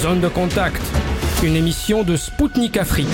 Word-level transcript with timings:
Zone 0.00 0.20
de 0.20 0.28
contact, 0.28 0.80
une 1.42 1.56
émission 1.56 2.04
de 2.04 2.16
Spoutnik 2.16 2.78
Afrique. 2.78 3.06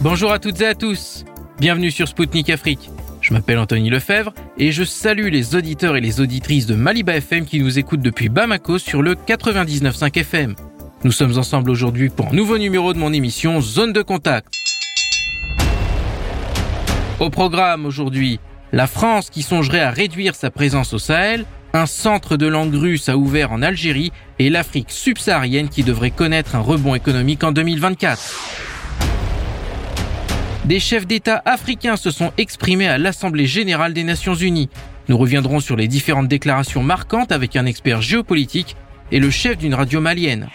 Bonjour 0.00 0.32
à 0.32 0.40
toutes 0.40 0.60
et 0.60 0.66
à 0.66 0.74
tous. 0.74 1.24
Bienvenue 1.60 1.92
sur 1.92 2.08
Spoutnik 2.08 2.50
Afrique. 2.50 2.90
Je 3.20 3.32
m'appelle 3.32 3.58
Anthony 3.58 3.90
Lefebvre 3.90 4.32
et 4.58 4.72
je 4.72 4.82
salue 4.82 5.28
les 5.28 5.54
auditeurs 5.54 5.96
et 5.96 6.00
les 6.00 6.20
auditrices 6.20 6.66
de 6.66 6.74
Maliba 6.74 7.14
FM 7.14 7.44
qui 7.44 7.60
nous 7.60 7.78
écoutent 7.78 8.00
depuis 8.00 8.28
Bamako 8.28 8.78
sur 8.78 9.02
le 9.02 9.14
99.5 9.14 10.18
FM. 10.18 10.56
Nous 11.04 11.12
sommes 11.12 11.38
ensemble 11.38 11.70
aujourd'hui 11.70 12.08
pour 12.08 12.30
un 12.30 12.32
nouveau 12.32 12.58
numéro 12.58 12.92
de 12.92 12.98
mon 12.98 13.12
émission 13.12 13.60
Zone 13.60 13.92
de 13.92 14.02
contact. 14.02 14.52
Au 17.20 17.30
programme 17.30 17.86
aujourd'hui, 17.86 18.40
la 18.72 18.88
France 18.88 19.30
qui 19.30 19.42
songerait 19.42 19.80
à 19.80 19.90
réduire 19.90 20.34
sa 20.34 20.50
présence 20.50 20.92
au 20.92 20.98
Sahel, 20.98 21.44
un 21.72 21.86
centre 21.86 22.36
de 22.36 22.46
langue 22.46 22.74
russe 22.74 23.08
a 23.08 23.16
ouvert 23.16 23.52
en 23.52 23.62
Algérie 23.62 24.12
et 24.38 24.50
l'Afrique 24.50 24.90
subsaharienne 24.90 25.68
qui 25.68 25.82
devrait 25.82 26.10
connaître 26.10 26.56
un 26.56 26.60
rebond 26.60 26.94
économique 26.94 27.44
en 27.44 27.52
2024. 27.52 28.20
Des 30.64 30.80
chefs 30.80 31.06
d'État 31.06 31.42
africains 31.46 31.96
se 31.96 32.10
sont 32.10 32.32
exprimés 32.38 32.88
à 32.88 32.98
l'Assemblée 32.98 33.46
générale 33.46 33.94
des 33.94 34.04
Nations 34.04 34.34
unies. 34.34 34.68
Nous 35.08 35.16
reviendrons 35.16 35.60
sur 35.60 35.76
les 35.76 35.88
différentes 35.88 36.28
déclarations 36.28 36.82
marquantes 36.82 37.32
avec 37.32 37.56
un 37.56 37.66
expert 37.66 38.02
géopolitique 38.02 38.76
et 39.10 39.18
le 39.18 39.30
chef 39.30 39.58
d'une 39.58 39.74
radio 39.74 40.00
malienne. 40.00 40.48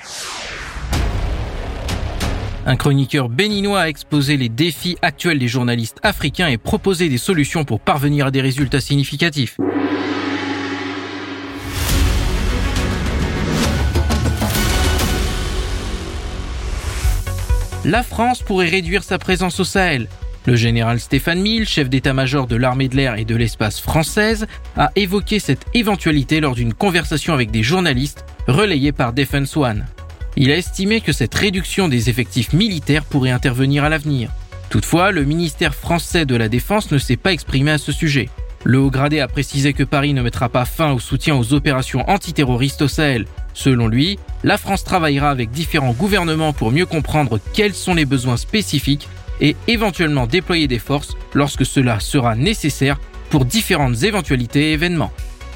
Un 2.68 2.78
chroniqueur 2.78 3.30
béninois 3.30 3.82
a 3.82 3.90
exposé 3.90 4.38
les 4.38 4.50
défis 4.50 4.98
actuels 5.02 5.38
des 5.38 5.48
journalistes 5.48 6.00
africains 6.02 6.48
et 6.48 6.58
proposé 6.58 7.10
des 7.10 7.20
solutions 7.20 7.64
pour 7.64 7.80
parvenir 7.80 8.28
à 8.28 8.32
des 8.32 8.42
résultats 8.42 8.82
significatifs. 8.82 9.58
La 17.86 18.02
France 18.02 18.42
pourrait 18.42 18.70
réduire 18.70 19.04
sa 19.04 19.20
présence 19.20 19.60
au 19.60 19.64
Sahel. 19.64 20.08
Le 20.48 20.56
général 20.56 21.00
Stéphane 21.00 21.40
Mille, 21.40 21.68
chef 21.68 21.88
d'état-major 21.88 22.48
de 22.48 22.56
l'armée 22.56 22.90
de 22.90 22.96
l'air 22.96 23.16
et 23.16 23.26
de 23.26 23.36
l'espace 23.36 23.80
française, 23.80 24.48
a 24.76 24.92
évoqué 24.96 25.40
cette 25.40 25.66
éventualité 25.74 26.40
lors 26.40 26.56
d'une 26.56 26.74
conversation 26.74 27.34
avec 27.34 27.52
des 27.52 27.64
journalistes 27.64 28.26
relayée 28.48 28.92
par 28.92 29.14
Defense 29.14 29.56
One. 29.56 29.86
Il 30.36 30.52
a 30.52 30.58
estimé 30.58 31.00
que 31.00 31.14
cette 31.14 31.34
réduction 31.34 31.88
des 31.88 32.10
effectifs 32.10 32.54
militaires 32.54 33.06
pourrait 33.06 33.32
intervenir 33.32 33.84
à 33.84 33.90
l'avenir. 33.90 34.32
Toutefois, 34.70 35.12
le 35.12 35.24
ministère 35.24 35.74
français 35.74 36.26
de 36.26 36.36
la 36.36 36.50
Défense 36.50 36.92
ne 36.92 36.98
s'est 36.98 37.18
pas 37.18 37.34
exprimé 37.34 37.72
à 37.72 37.78
ce 37.78 37.92
sujet. 37.92 38.30
Le 38.64 38.80
haut 38.80 38.90
gradé 38.90 39.20
a 39.20 39.28
précisé 39.28 39.74
que 39.74 39.84
Paris 39.84 40.14
ne 40.14 40.24
mettra 40.24 40.50
pas 40.50 40.66
fin 40.66 40.92
au 40.92 41.00
soutien 41.00 41.36
aux 41.36 41.54
opérations 41.54 42.08
antiterroristes 42.10 42.82
au 42.82 42.88
Sahel. 42.88 43.26
Selon 43.56 43.88
lui, 43.88 44.20
la 44.44 44.58
France 44.60 44.84
travaillera 44.84 45.32
avec 45.32 45.50
différents 45.50 45.94
gouvernements 45.94 46.54
pour 46.54 46.72
mieux 46.72 46.86
comprendre 46.86 47.40
quels 47.54 47.74
sont 47.74 47.96
les 47.96 48.06
besoins 48.06 48.38
spécifiques 48.38 49.08
et 49.42 49.56
éventuellement 49.68 50.28
déployer 50.28 50.68
des 50.68 50.78
forces 50.78 51.16
lorsque 51.34 51.66
cela 51.66 52.00
sera 52.00 52.36
nécessaire 52.36 53.00
pour 53.30 53.46
différentes 53.46 54.04
éventualités 54.04 54.70
et 54.70 54.74
événements. 54.74 55.12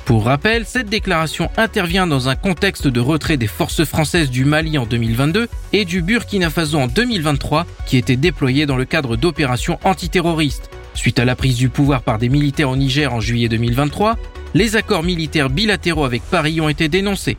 Pour 0.05 0.25
rappel, 0.25 0.65
cette 0.65 0.89
déclaration 0.89 1.51
intervient 1.55 2.07
dans 2.07 2.29
un 2.29 2.35
contexte 2.35 2.87
de 2.87 2.99
retrait 2.99 3.37
des 3.37 3.47
forces 3.47 3.83
françaises 3.83 4.31
du 4.31 4.43
Mali 4.43 4.77
en 4.77 4.85
2022 4.85 5.47
et 5.71 5.85
du 5.85 6.01
Burkina 6.01 6.49
Faso 6.49 6.79
en 6.79 6.87
2023 6.87 7.67
qui 7.85 7.97
étaient 7.97 8.15
déployées 8.15 8.65
dans 8.65 8.77
le 8.77 8.85
cadre 8.85 9.17
d'opérations 9.17 9.77
antiterroristes. 9.83 10.71
Suite 10.95 11.19
à 11.19 11.25
la 11.25 11.35
prise 11.35 11.57
du 11.57 11.69
pouvoir 11.69 12.01
par 12.01 12.17
des 12.17 12.29
militaires 12.29 12.71
au 12.71 12.75
Niger 12.75 13.13
en 13.13 13.19
juillet 13.19 13.49
2023, 13.49 14.17
les 14.55 14.75
accords 14.77 15.03
militaires 15.03 15.49
bilatéraux 15.49 16.05
avec 16.05 16.23
Paris 16.23 16.59
ont 16.59 16.69
été 16.69 16.87
dénoncés. 16.89 17.37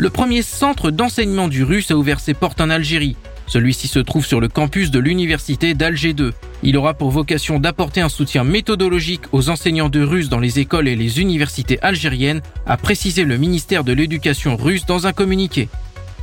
Le 0.00 0.08
premier 0.08 0.40
centre 0.40 0.90
d'enseignement 0.90 1.46
du 1.46 1.62
russe 1.62 1.90
a 1.90 1.94
ouvert 1.94 2.20
ses 2.20 2.32
portes 2.32 2.62
en 2.62 2.70
Algérie. 2.70 3.16
Celui-ci 3.46 3.86
se 3.86 3.98
trouve 3.98 4.24
sur 4.24 4.40
le 4.40 4.48
campus 4.48 4.90
de 4.90 4.98
l'université 4.98 5.74
d'Alger 5.74 6.14
2. 6.14 6.32
Il 6.62 6.78
aura 6.78 6.94
pour 6.94 7.10
vocation 7.10 7.60
d'apporter 7.60 8.00
un 8.00 8.08
soutien 8.08 8.42
méthodologique 8.42 9.24
aux 9.32 9.50
enseignants 9.50 9.90
de 9.90 10.00
russe 10.00 10.30
dans 10.30 10.38
les 10.38 10.58
écoles 10.58 10.88
et 10.88 10.96
les 10.96 11.20
universités 11.20 11.78
algériennes, 11.82 12.40
a 12.64 12.78
précisé 12.78 13.24
le 13.24 13.36
ministère 13.36 13.84
de 13.84 13.92
l'Éducation 13.92 14.56
russe 14.56 14.86
dans 14.86 15.06
un 15.06 15.12
communiqué. 15.12 15.68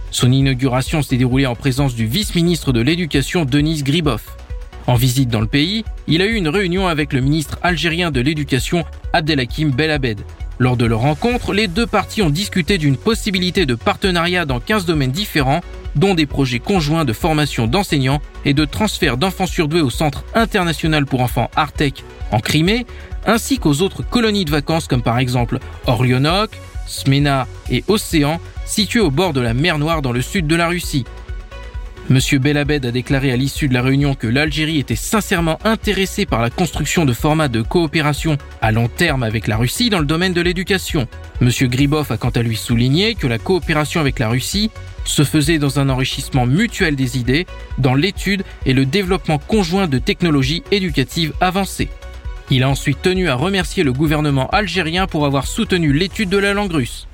Son 0.09 0.31
inauguration 0.31 1.03
s'est 1.03 1.17
déroulée 1.17 1.45
en 1.45 1.53
présence 1.53 1.93
du 1.93 2.07
vice-ministre 2.07 2.73
de 2.73 2.81
l'Éducation 2.81 3.45
Denis 3.45 3.83
Gribov. 3.83 4.23
En 4.87 4.95
visite 4.95 5.29
dans 5.29 5.41
le 5.41 5.45
pays, 5.45 5.85
il 6.07 6.23
a 6.23 6.25
eu 6.25 6.33
une 6.33 6.49
réunion 6.49 6.87
avec 6.87 7.13
le 7.13 7.21
ministre 7.21 7.59
algérien 7.61 8.09
de 8.09 8.21
l'Éducation 8.21 8.85
Abdelhakim 9.13 9.69
Belabed. 9.69 10.21
Lors 10.59 10.77
de 10.77 10.85
leur 10.85 11.01
rencontre, 11.01 11.53
les 11.53 11.67
deux 11.67 11.85
parties 11.85 12.21
ont 12.21 12.29
discuté 12.29 12.77
d'une 12.77 12.97
possibilité 12.97 13.65
de 13.65 13.75
partenariat 13.75 14.45
dans 14.45 14.59
15 14.59 14.85
domaines 14.85 15.11
différents, 15.11 15.61
dont 15.95 16.15
des 16.15 16.25
projets 16.25 16.59
conjoints 16.59 17.05
de 17.05 17.13
formation 17.13 17.67
d'enseignants 17.67 18.21
et 18.43 18.53
de 18.53 18.65
transfert 18.65 19.17
d'enfants 19.17 19.45
surdoués 19.45 19.81
au 19.81 19.89
Centre 19.89 20.23
international 20.33 21.05
pour 21.05 21.21
enfants 21.21 21.51
Artec 21.55 22.03
en 22.31 22.39
Crimée, 22.39 22.85
ainsi 23.25 23.59
qu'aux 23.59 23.81
autres 23.81 24.03
colonies 24.03 24.45
de 24.45 24.51
vacances 24.51 24.87
comme 24.87 25.03
par 25.03 25.19
exemple 25.19 25.59
Orlionok, 25.85 26.51
Smena 26.87 27.47
et 27.69 27.83
Océan, 27.87 28.39
situées 28.65 28.99
au 28.99 29.11
bord 29.11 29.33
de 29.33 29.41
la 29.41 29.53
mer 29.53 29.77
Noire 29.77 30.01
dans 30.01 30.11
le 30.11 30.21
sud 30.21 30.47
de 30.47 30.55
la 30.55 30.67
Russie. 30.67 31.05
Monsieur 32.09 32.39
Belabed 32.39 32.85
a 32.85 32.91
déclaré 32.91 33.33
à 33.33 33.35
l'issue 33.35 33.67
de 33.67 33.73
la 33.73 33.81
réunion 33.81 34.15
que 34.15 34.27
l'Algérie 34.27 34.79
était 34.79 34.95
sincèrement 34.95 35.59
intéressée 35.65 36.25
par 36.25 36.41
la 36.41 36.49
construction 36.49 37.03
de 37.03 37.11
formats 37.11 37.49
de 37.49 37.61
coopération 37.61 38.37
à 38.61 38.71
long 38.71 38.87
terme 38.87 39.23
avec 39.23 39.45
la 39.45 39.57
Russie 39.57 39.89
dans 39.89 39.99
le 39.99 40.05
domaine 40.05 40.31
de 40.31 40.39
l'éducation. 40.39 41.05
Monsieur 41.41 41.67
Gribov 41.67 42.09
a 42.09 42.15
quant 42.15 42.29
à 42.29 42.41
lui 42.41 42.55
souligné 42.55 43.13
que 43.13 43.27
la 43.27 43.37
coopération 43.37 43.99
avec 43.99 44.19
la 44.19 44.29
Russie 44.29 44.71
se 45.03 45.25
faisait 45.25 45.59
dans 45.59 45.79
un 45.79 45.89
enrichissement 45.89 46.45
mutuel 46.45 46.95
des 46.95 47.17
idées, 47.17 47.45
dans 47.77 47.93
l'étude 47.93 48.43
et 48.65 48.73
le 48.73 48.85
développement 48.85 49.37
conjoint 49.37 49.87
de 49.87 49.99
technologies 49.99 50.63
éducatives 50.71 51.33
avancées. 51.41 51.89
Il 52.49 52.63
a 52.63 52.69
ensuite 52.69 53.01
tenu 53.01 53.27
à 53.27 53.35
remercier 53.35 53.83
le 53.83 53.91
gouvernement 53.91 54.47
algérien 54.51 55.07
pour 55.07 55.25
avoir 55.25 55.45
soutenu 55.45 55.91
l'étude 55.91 56.29
de 56.29 56.37
la 56.37 56.53
langue 56.53 56.71
russe. 56.71 57.06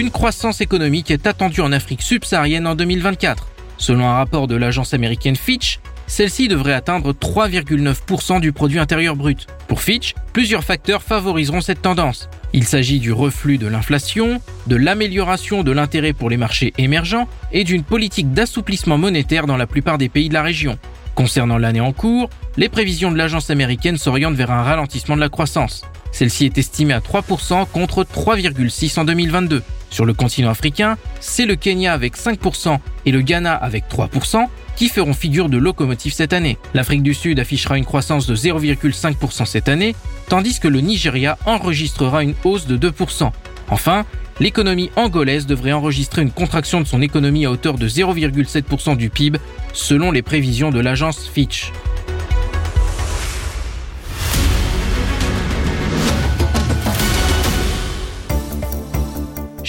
Une 0.00 0.10
croissance 0.10 0.62
économique 0.62 1.10
est 1.10 1.26
attendue 1.26 1.60
en 1.60 1.72
Afrique 1.72 2.00
subsaharienne 2.00 2.66
en 2.66 2.74
2024. 2.74 3.48
Selon 3.76 4.08
un 4.08 4.14
rapport 4.14 4.46
de 4.46 4.56
l'agence 4.56 4.94
américaine 4.94 5.36
Fitch, 5.36 5.78
celle-ci 6.06 6.48
devrait 6.48 6.72
atteindre 6.72 7.12
3,9% 7.12 8.40
du 8.40 8.52
produit 8.52 8.78
intérieur 8.78 9.14
brut. 9.14 9.46
Pour 9.68 9.82
Fitch, 9.82 10.14
plusieurs 10.32 10.64
facteurs 10.64 11.02
favoriseront 11.02 11.60
cette 11.60 11.82
tendance. 11.82 12.30
Il 12.54 12.64
s'agit 12.64 12.98
du 12.98 13.12
reflux 13.12 13.58
de 13.58 13.66
l'inflation, 13.66 14.40
de 14.66 14.76
l'amélioration 14.76 15.62
de 15.62 15.70
l'intérêt 15.70 16.14
pour 16.14 16.30
les 16.30 16.38
marchés 16.38 16.72
émergents 16.78 17.28
et 17.52 17.64
d'une 17.64 17.82
politique 17.82 18.32
d'assouplissement 18.32 18.96
monétaire 18.96 19.46
dans 19.46 19.58
la 19.58 19.66
plupart 19.66 19.98
des 19.98 20.08
pays 20.08 20.30
de 20.30 20.34
la 20.34 20.42
région. 20.42 20.78
Concernant 21.14 21.58
l'année 21.58 21.82
en 21.82 21.92
cours, 21.92 22.30
les 22.56 22.70
prévisions 22.70 23.12
de 23.12 23.18
l'agence 23.18 23.50
américaine 23.50 23.98
s'orientent 23.98 24.34
vers 24.34 24.50
un 24.50 24.62
ralentissement 24.62 25.16
de 25.16 25.20
la 25.20 25.28
croissance. 25.28 25.82
Celle-ci 26.10 26.46
est 26.46 26.56
estimée 26.56 26.94
à 26.94 27.00
3% 27.00 27.66
contre 27.70 28.04
3,6% 28.04 29.00
en 29.00 29.04
2022. 29.04 29.62
Sur 29.90 30.06
le 30.06 30.14
continent 30.14 30.50
africain, 30.50 30.96
c'est 31.20 31.46
le 31.46 31.56
Kenya 31.56 31.92
avec 31.92 32.16
5% 32.16 32.78
et 33.06 33.12
le 33.12 33.20
Ghana 33.20 33.54
avec 33.54 33.84
3% 33.90 34.46
qui 34.76 34.88
feront 34.88 35.12
figure 35.12 35.48
de 35.48 35.58
locomotive 35.58 36.14
cette 36.14 36.32
année. 36.32 36.56
L'Afrique 36.72 37.02
du 37.02 37.12
Sud 37.12 37.38
affichera 37.38 37.76
une 37.76 37.84
croissance 37.84 38.26
de 38.26 38.34
0,5% 38.34 39.44
cette 39.44 39.68
année, 39.68 39.94
tandis 40.28 40.58
que 40.58 40.68
le 40.68 40.80
Nigeria 40.80 41.36
enregistrera 41.44 42.22
une 42.22 42.34
hausse 42.44 42.66
de 42.66 42.78
2%. 42.78 43.30
Enfin, 43.68 44.06
l'économie 44.38 44.90
angolaise 44.96 45.46
devrait 45.46 45.72
enregistrer 45.72 46.22
une 46.22 46.30
contraction 46.30 46.80
de 46.80 46.86
son 46.86 47.02
économie 47.02 47.44
à 47.44 47.50
hauteur 47.50 47.76
de 47.76 47.88
0,7% 47.88 48.96
du 48.96 49.10
PIB, 49.10 49.38
selon 49.72 50.12
les 50.12 50.22
prévisions 50.22 50.70
de 50.70 50.80
l'agence 50.80 51.28
Fitch. 51.28 51.72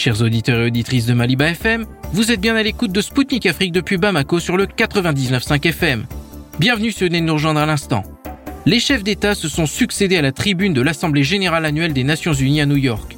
Chers 0.02 0.24
auditeurs 0.24 0.62
et 0.62 0.66
auditrices 0.66 1.06
de 1.06 1.14
Maliba 1.14 1.52
FM, 1.52 1.86
vous 2.12 2.32
êtes 2.32 2.42
bien 2.42 2.56
à 2.56 2.64
l'écoute 2.64 2.92
de 2.92 3.02
Spoutnik 3.02 3.46
Afrique 3.46 3.72
depuis 3.72 3.98
Bamako 3.98 4.40
sur 4.40 4.58
le 4.58 4.66
99.5 4.66 5.64
FM. 5.68 6.08
Bienvenue 6.58 6.92
sur 6.92 7.06
venez 7.06 7.22
nous 7.22 7.34
rejoindre 7.34 7.60
à 7.60 7.68
l'instant. 7.68 8.02
Les 8.66 8.80
chefs 8.80 9.04
d'État 9.04 9.36
se 9.36 9.48
sont 9.48 9.68
succédés 9.68 10.18
à 10.18 10.24
la 10.24 10.32
tribune 10.32 10.74
de 10.74 10.82
l'Assemblée 10.82 11.22
générale 11.22 11.66
annuelle 11.66 11.94
des 11.94 12.04
Nations 12.04 12.34
Unies 12.34 12.62
à 12.62 12.66
New 12.66 12.78
York. 12.78 13.16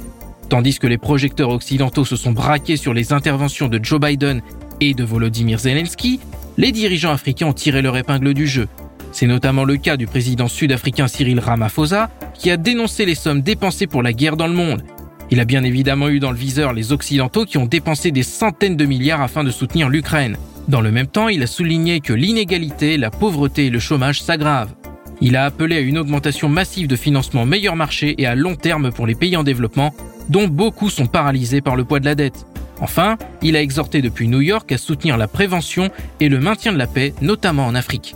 Tandis 0.50 0.78
que 0.78 0.88
les 0.88 0.98
projecteurs 0.98 1.52
occidentaux 1.52 2.04
se 2.04 2.18
sont 2.18 2.34
braqués 2.34 2.76
sur 2.76 2.94
les 2.94 3.14
interventions 3.14 3.70
de 3.70 3.80
Joe 3.82 4.02
Biden 4.02 4.42
et 4.82 4.94
de 4.94 5.06
Volodymyr 5.06 5.60
Zelensky, 5.60 6.20
les 6.58 6.74
dirigeants 6.74 7.14
africains 7.14 7.48
ont 7.48 7.54
tiré 7.54 7.82
leur 7.82 7.96
épingle 7.96 8.34
du 8.34 8.46
jeu. 8.46 8.68
C'est 9.14 9.28
notamment 9.28 9.64
le 9.64 9.78
cas 9.78 9.96
du 9.96 10.06
président 10.06 10.50
sud-africain 10.50 11.08
Cyril 11.08 11.40
Ramaphosa, 11.40 12.10
qui 12.34 12.52
a 12.52 12.58
dénoncé 12.58 13.06
les 13.06 13.16
sommes 13.16 13.42
dépensées 13.42 13.88
pour 13.88 14.04
la 14.04 14.12
guerre 14.12 14.36
dans 14.36 14.48
le 14.48 14.54
monde 14.54 14.84
il 15.32 15.40
a 15.40 15.46
bien 15.46 15.64
évidemment 15.64 16.10
eu 16.10 16.20
dans 16.20 16.32
le 16.32 16.38
viseur 16.38 16.74
les 16.74 16.92
Occidentaux 16.92 17.46
qui 17.46 17.58
ont 17.58 17.66
dépensé 17.66 18.12
des 18.12 18.24
centaines 18.24 18.76
de 18.76 18.86
milliards 18.86 19.22
afin 19.22 19.44
de 19.44 19.52
soutenir 19.52 19.90
l'Ukraine. 19.90 20.38
Dans 20.68 20.82
le 20.82 20.92
même 20.92 21.08
temps, 21.08 21.28
il 21.28 21.44
a 21.44 21.48
souligné 21.48 22.00
que 22.00 22.14
l'inégalité, 22.14 22.98
la 22.98 23.10
pauvreté 23.10 23.66
et 23.66 23.70
le 23.70 23.80
chômage 23.80 24.22
s'aggravent. 24.22 24.76
Il 25.22 25.36
a 25.36 25.46
appelé 25.46 25.78
à 25.78 25.82
une 25.82 25.98
augmentation 25.98 26.50
massive 26.50 26.88
de 26.88 26.96
financement 26.96 27.46
meilleur 27.46 27.76
marché 27.76 28.16
et 28.18 28.26
à 28.26 28.36
long 28.36 28.56
terme 28.56 28.92
pour 28.92 29.08
les 29.08 29.16
pays 29.16 29.38
en 29.38 29.44
développement, 29.44 29.94
dont 30.30 30.48
beaucoup 30.48 30.90
sont 30.90 31.06
paralysés 31.06 31.62
par 31.62 31.76
le 31.76 31.84
poids 31.84 32.00
de 32.00 32.06
la 32.06 32.16
dette. 32.16 32.46
Enfin, 32.82 33.18
il 33.42 33.56
a 33.56 33.62
exhorté 33.62 34.02
depuis 34.02 34.28
New 34.28 34.42
York 34.42 34.72
à 34.72 34.78
soutenir 34.78 35.18
la 35.18 35.28
prévention 35.28 35.90
et 36.20 36.30
le 36.30 36.40
maintien 36.40 36.74
de 36.74 36.78
la 36.78 36.88
paix, 36.88 37.14
notamment 37.22 37.66
en 37.66 37.76
Afrique. 37.76 38.16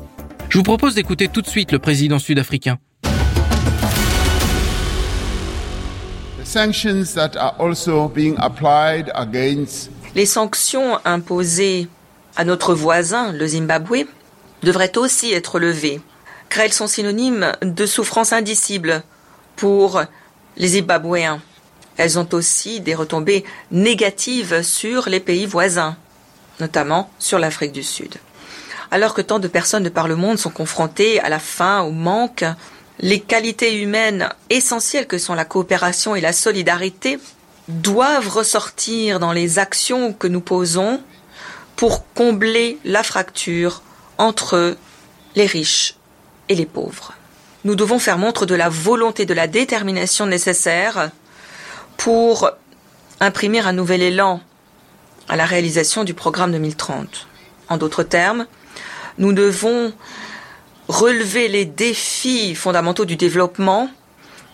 Je 0.49 0.57
vous 0.57 0.63
propose 0.63 0.95
d'écouter 0.95 1.27
tout 1.27 1.41
de 1.41 1.47
suite 1.47 1.71
le 1.71 1.79
président 1.79 2.19
sud-africain. 2.19 2.77
Les 10.15 10.25
sanctions 10.25 10.99
imposées 11.05 11.87
à 12.35 12.45
notre 12.45 12.73
voisin, 12.73 13.31
le 13.31 13.47
Zimbabwe, 13.47 14.05
devraient 14.63 14.97
aussi 14.97 15.33
être 15.33 15.59
levées, 15.59 16.01
car 16.49 16.63
elles 16.63 16.73
sont 16.73 16.87
synonymes 16.87 17.51
de 17.61 17.85
souffrance 17.85 18.33
indicible 18.33 19.03
pour 19.55 20.01
les 20.55 20.67
Zimbabwéens. 20.69 21.41
Elles 21.97 22.17
ont 22.17 22.27
aussi 22.33 22.79
des 22.79 22.95
retombées 22.95 23.45
négatives 23.69 24.63
sur 24.63 25.09
les 25.09 25.19
pays 25.19 25.45
voisins, 25.45 25.95
notamment 26.59 27.11
sur 27.19 27.37
l'Afrique 27.37 27.71
du 27.71 27.83
Sud. 27.83 28.15
Alors 28.89 29.13
que 29.13 29.21
tant 29.21 29.37
de 29.37 29.47
personnes 29.47 29.83
de 29.83 29.89
par 29.89 30.07
le 30.07 30.15
monde 30.15 30.39
sont 30.39 30.49
confrontées 30.49 31.19
à 31.19 31.29
la 31.29 31.39
faim, 31.39 31.81
au 31.81 31.91
manque, 31.91 32.45
les 32.99 33.19
qualités 33.19 33.81
humaines 33.81 34.29
essentielles 34.49 35.07
que 35.07 35.17
sont 35.17 35.35
la 35.35 35.45
coopération 35.45 36.15
et 36.15 36.21
la 36.21 36.33
solidarité 36.33 37.19
doivent 37.67 38.29
ressortir 38.29 39.19
dans 39.19 39.33
les 39.33 39.59
actions 39.59 40.13
que 40.13 40.27
nous 40.27 40.41
posons 40.41 41.01
pour 41.75 42.11
combler 42.13 42.79
la 42.85 43.03
fracture 43.03 43.83
entre 44.17 44.75
les 45.35 45.45
riches 45.45 45.95
et 46.49 46.55
les 46.55 46.65
pauvres. 46.65 47.13
Nous 47.65 47.75
devons 47.75 47.99
faire 47.99 48.17
montre 48.17 48.45
de 48.45 48.55
la 48.55 48.69
volonté, 48.69 49.25
de 49.25 49.33
la 49.33 49.47
détermination 49.47 50.25
nécessaire 50.25 51.11
pour 51.97 52.49
imprimer 53.19 53.59
un 53.59 53.73
nouvel 53.73 54.01
élan 54.01 54.41
à 55.27 55.35
la 55.35 55.45
réalisation 55.45 56.03
du 56.03 56.13
programme 56.13 56.51
2030. 56.53 57.27
En 57.69 57.77
d'autres 57.77 58.03
termes, 58.03 58.47
nous 59.17 59.33
devons 59.33 59.93
relever 60.87 61.47
les 61.47 61.65
défis 61.65 62.55
fondamentaux 62.55 63.05
du 63.05 63.15
développement 63.15 63.89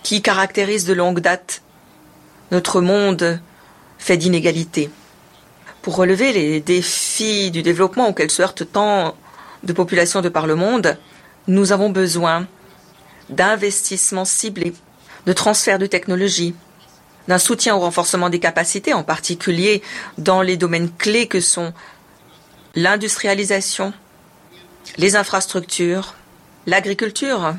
qui 0.01 0.21
caractérisent 0.21 0.85
de 0.85 0.93
longue 0.93 1.19
date 1.19 1.61
notre 2.51 2.81
monde 2.81 3.39
fait 3.97 4.17
d'inégalités. 4.17 4.89
Pour 5.81 5.95
relever 5.95 6.33
les 6.33 6.59
défis 6.61 7.51
du 7.51 7.61
développement 7.61 8.09
auxquels 8.09 8.31
se 8.31 8.41
heurtent 8.41 8.71
tant 8.71 9.15
de 9.63 9.73
populations 9.73 10.21
de 10.21 10.29
par 10.29 10.47
le 10.47 10.55
monde, 10.55 10.97
nous 11.47 11.71
avons 11.71 11.89
besoin 11.89 12.47
d'investissements 13.29 14.25
ciblés, 14.25 14.73
de 15.25 15.33
transferts 15.33 15.79
de 15.79 15.85
technologies, 15.85 16.55
d'un 17.27 17.37
soutien 17.37 17.75
au 17.75 17.79
renforcement 17.79 18.29
des 18.29 18.39
capacités, 18.39 18.93
en 18.93 19.03
particulier 19.03 19.81
dans 20.17 20.41
les 20.41 20.57
domaines 20.57 20.91
clés 20.91 21.27
que 21.27 21.39
sont 21.39 21.73
l'industrialisation, 22.75 23.93
les 24.97 25.15
infrastructures, 25.15 26.15
l'agriculture, 26.65 27.55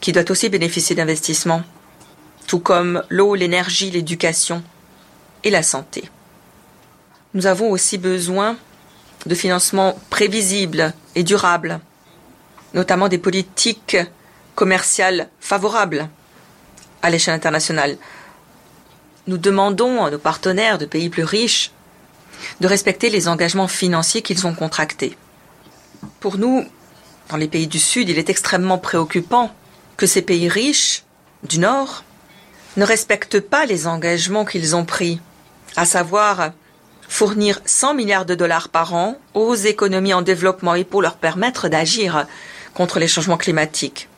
qui 0.00 0.12
doit 0.12 0.30
aussi 0.30 0.48
bénéficier 0.48 0.96
d'investissements, 0.96 1.62
tout 2.46 2.60
comme 2.60 3.02
l'eau, 3.08 3.34
l'énergie, 3.34 3.90
l'éducation 3.90 4.62
et 5.44 5.50
la 5.50 5.62
santé. 5.62 6.08
Nous 7.34 7.46
avons 7.46 7.70
aussi 7.70 7.98
besoin 7.98 8.56
de 9.26 9.34
financements 9.34 9.98
prévisibles 10.08 10.92
et 11.14 11.22
durables, 11.22 11.80
notamment 12.74 13.08
des 13.08 13.18
politiques 13.18 13.96
commerciales 14.54 15.28
favorables 15.40 16.08
à 17.02 17.10
l'échelle 17.10 17.34
internationale. 17.34 17.96
Nous 19.26 19.38
demandons 19.38 20.04
à 20.04 20.10
nos 20.10 20.18
partenaires 20.18 20.78
de 20.78 20.86
pays 20.86 21.10
plus 21.10 21.24
riches 21.24 21.70
de 22.60 22.66
respecter 22.66 23.10
les 23.10 23.28
engagements 23.28 23.68
financiers 23.68 24.22
qu'ils 24.22 24.46
ont 24.46 24.54
contractés. 24.54 25.16
Pour 26.20 26.38
nous, 26.38 26.66
dans 27.30 27.36
les 27.36 27.48
pays 27.48 27.68
du 27.68 27.78
Sud, 27.78 28.08
il 28.08 28.18
est 28.18 28.28
extrêmement 28.28 28.78
préoccupant 28.78 29.54
que 29.96 30.06
ces 30.06 30.22
pays 30.22 30.48
riches 30.48 31.04
du 31.44 31.60
Nord 31.60 32.02
ne 32.76 32.84
respectent 32.84 33.40
pas 33.40 33.66
les 33.66 33.86
engagements 33.86 34.44
qu'ils 34.44 34.74
ont 34.74 34.84
pris, 34.84 35.20
à 35.76 35.84
savoir 35.84 36.50
fournir 37.08 37.60
100 37.64 37.94
milliards 37.94 38.26
de 38.26 38.34
dollars 38.34 38.68
par 38.68 38.94
an 38.94 39.16
aux 39.34 39.54
économies 39.54 40.14
en 40.14 40.22
développement 40.22 40.74
et 40.74 40.84
pour 40.84 41.02
leur 41.02 41.16
permettre 41.16 41.68
d'agir 41.68 42.26
contre 42.74 42.98
les 42.98 43.08
changements 43.08 43.36
climatiques. 43.36 44.08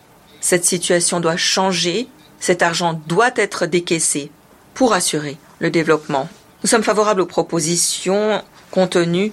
Cette 0.40 0.64
situation 0.64 1.20
doit 1.20 1.36
changer, 1.36 2.08
cet 2.40 2.62
argent 2.62 3.00
doit 3.06 3.30
être 3.36 3.66
décaissé 3.66 4.30
pour 4.74 4.94
assurer 4.94 5.36
le 5.58 5.70
développement. 5.70 6.28
Nous 6.62 6.68
sommes 6.68 6.82
favorables 6.82 7.20
aux 7.20 7.26
propositions 7.26 8.42
contenues 8.70 9.32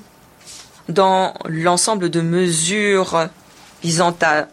dans 0.89 1.33
l'ensemble 1.45 2.09
de 2.09 2.21
mesures 2.21 3.29
visant 3.83 4.15
à 4.21 4.47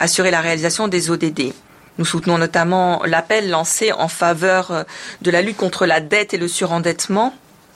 assurer 0.00 0.30
la 0.30 0.40
réalisation 0.40 0.88
des 0.88 1.10
ODD. 1.10 1.52
Nous 1.98 2.04
soutenons 2.04 2.38
notamment 2.38 3.02
l'appel 3.04 3.50
lancé 3.50 3.92
en 3.92 4.08
faveur 4.08 4.84
de 5.22 5.30
la 5.30 5.42
lutte 5.42 5.56
contre 5.56 5.86
la 5.86 6.00
dette 6.00 6.34
et 6.34 6.38
le 6.38 6.48
surendettement. 6.48 7.34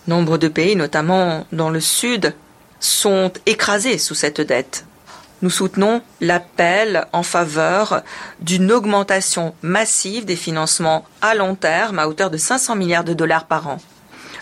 Nombre 0.08 0.38
de 0.38 0.48
pays, 0.48 0.74
notamment 0.74 1.46
dans 1.52 1.70
le 1.70 1.80
Sud, 1.80 2.34
sont 2.80 3.32
écrasés 3.46 3.98
sous 3.98 4.14
cette 4.14 4.40
dette. 4.40 4.86
Nous 5.40 5.50
soutenons 5.50 6.02
l'appel 6.20 7.06
en 7.12 7.22
faveur 7.22 8.02
d'une 8.40 8.72
augmentation 8.72 9.54
massive 9.62 10.24
des 10.24 10.34
financements 10.34 11.04
à 11.20 11.36
long 11.36 11.54
terme 11.54 12.00
à 12.00 12.08
hauteur 12.08 12.30
de 12.30 12.36
500 12.36 12.74
milliards 12.74 13.04
de 13.04 13.14
dollars 13.14 13.46
par 13.46 13.68
an. 13.68 13.78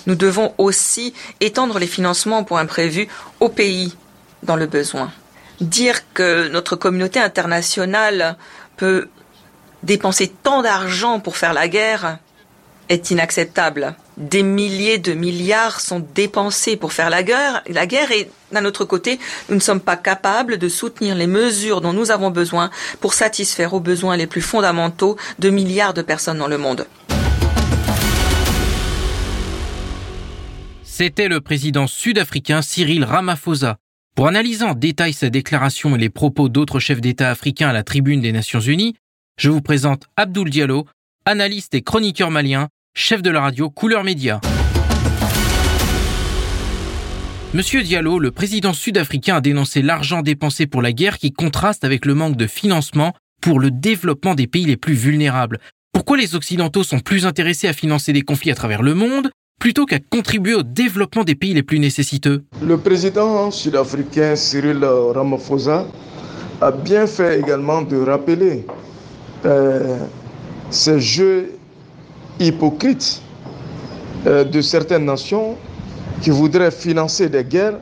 Nous 0.07 0.15
devons 0.15 0.55
aussi 0.57 1.13
étendre 1.41 1.79
les 1.79 1.87
financements 1.87 2.45
pour 2.45 2.59
imprévus 2.59 3.09
aux 3.41 3.51
pays 3.51 3.95
dans 4.43 4.57
le 4.57 4.67
besoin. 4.67 5.13
Dire 5.61 6.13
que 6.13 6.49
notre 6.49 6.77
communauté 6.77 7.19
internationale 7.19 8.37
peut 8.77 9.09
dépenser 9.83 10.29
tant 10.29 10.63
d'argent 10.63 11.21
pour 11.21 11.37
faire 11.37 11.55
la 11.55 11.69
guerre 11.69 12.19
est 12.89 13.11
inacceptable. 13.11 13.95
Des 14.17 14.43
milliers 14.43 14.99
de 14.99 15.13
milliards 15.13 15.81
sont 15.81 16.07
dépensés 16.15 16.77
pour 16.77 16.93
faire 16.93 17.11
la 17.11 17.23
guerre, 17.23 17.63
la 17.69 17.87
guerre 17.87 18.13
et 18.13 18.31
d'un 18.53 18.65
autre 18.65 18.85
côté, 18.85 19.19
nous 19.49 19.57
ne 19.57 19.61
sommes 19.61 19.81
pas 19.81 19.97
capables 19.97 20.59
de 20.59 20.69
soutenir 20.69 21.15
les 21.15 21.27
mesures 21.27 21.81
dont 21.81 21.93
nous 21.93 22.11
avons 22.11 22.31
besoin 22.31 22.71
pour 23.01 23.15
satisfaire 23.15 23.75
aux 23.75 23.81
besoins 23.81 24.17
les 24.17 24.27
plus 24.27 24.41
fondamentaux 24.41 25.17
de 25.39 25.51
milliards 25.51 25.95
de 25.95 26.03
personnes 26.03 26.39
dans 26.39 26.49
le 26.49 26.59
monde. 26.59 26.87
C'était 30.85 31.29
le 31.29 31.41
président 31.41 31.87
sud-africain 31.87 32.63
Cyril 32.63 33.05
Ramaphosa. 33.05 33.77
Pour 34.17 34.29
analyser 34.29 34.65
en 34.65 34.73
détail 34.73 35.13
sa 35.13 35.29
déclaration 35.29 35.95
et 35.95 35.99
les 35.99 36.09
propos 36.09 36.49
d'autres 36.49 36.81
chefs 36.81 37.03
d'État 37.03 37.31
africains 37.31 37.69
à 37.69 37.75
la 37.75 37.83
tribune 37.83 38.23
des 38.23 38.33
Nations 38.33 38.61
Unies, 38.61 38.95
je 39.39 39.51
vous 39.51 39.61
présente 39.61 40.07
Abdoul 40.17 40.49
Diallo, 40.49 40.87
analyste 41.27 41.75
et 41.75 41.83
chroniqueur 41.83 42.31
malien, 42.31 42.69
chef 42.95 43.21
de 43.21 43.29
la 43.29 43.43
radio 43.43 43.69
Couleur 43.69 44.05
Média. 44.05 44.41
Monsieur 47.53 47.83
Diallo, 47.83 48.19
le 48.19 48.31
président 48.31 48.73
sud-africain 48.73 49.37
a 49.37 49.41
dénoncé 49.43 49.83
l'argent 49.83 50.23
dépensé 50.23 50.67
pour 50.67 50.81
la 50.81 50.93
guerre 50.93 51.19
qui 51.19 51.31
contraste 51.31 51.85
avec 51.85 52.07
le 52.07 52.15
manque 52.15 52.39
de 52.39 52.47
financement 52.47 53.13
pour 53.43 53.61
le 53.61 53.71
développement 53.71 54.35
des 54.35 54.47
pays 54.47 54.65
les 54.65 54.79
plus 54.79 54.95
vulnérables. 54.95 55.61
Pourquoi 55.93 56.17
les 56.17 56.35
Occidentaux 56.35 56.85
sont 56.85 57.01
plus 57.01 57.27
intéressés 57.27 57.69
à 57.69 57.75
financer 57.75 58.15
des 58.15 58.23
conflits 58.23 58.51
à 58.51 58.55
travers 58.55 58.81
le 58.81 58.95
monde 58.95 59.31
plutôt 59.59 59.87
qu'à 59.87 59.99
contribuer 59.99 60.55
au 60.55 60.63
développement 60.63 61.25
des 61.25 61.35
pays 61.35 61.55
les 61.55 61.63
plus 61.63 61.79
nécessiteux. 61.79 62.45
Le 62.63 62.77
président 62.77 63.51
sud-africain 63.51 64.37
Cyril 64.37 64.85
Ramaphosa 64.85 65.87
a 66.61 66.71
bien 66.71 67.07
fait 67.07 67.41
également 67.41 67.83
de 67.83 67.97
rappeler 67.97 68.67
euh, 69.45 69.99
ces 70.71 71.01
jeux 71.01 71.53
hypocrites 72.39 73.23
euh, 74.27 74.45
de 74.45 74.61
certaines 74.61 75.05
nations 75.05 75.57
qui 76.23 76.31
voudraient 76.31 76.71
financer 76.71 77.29
des 77.29 77.45
guerres 77.45 77.79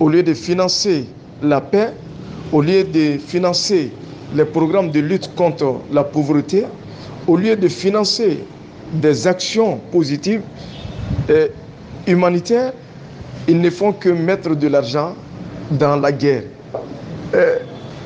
au 0.00 0.08
lieu 0.08 0.22
de 0.22 0.34
financer 0.34 1.06
la 1.42 1.60
paix, 1.60 1.92
au 2.52 2.60
lieu 2.60 2.84
de 2.84 3.18
financer 3.18 3.92
les 4.34 4.44
programmes 4.44 4.90
de 4.90 5.00
lutte 5.00 5.34
contre 5.34 5.80
la 5.92 6.04
pauvreté, 6.04 6.64
au 7.26 7.36
lieu 7.36 7.56
de 7.56 7.68
financer 7.68 8.38
des 8.92 9.26
actions 9.26 9.78
positives 9.90 10.42
et 11.28 11.50
humanitaires, 12.06 12.72
ils 13.48 13.60
ne 13.60 13.70
font 13.70 13.92
que 13.92 14.08
mettre 14.08 14.54
de 14.54 14.68
l'argent 14.68 15.14
dans 15.70 15.96
la 15.96 16.12
guerre. 16.12 16.44
Euh, 17.34 17.58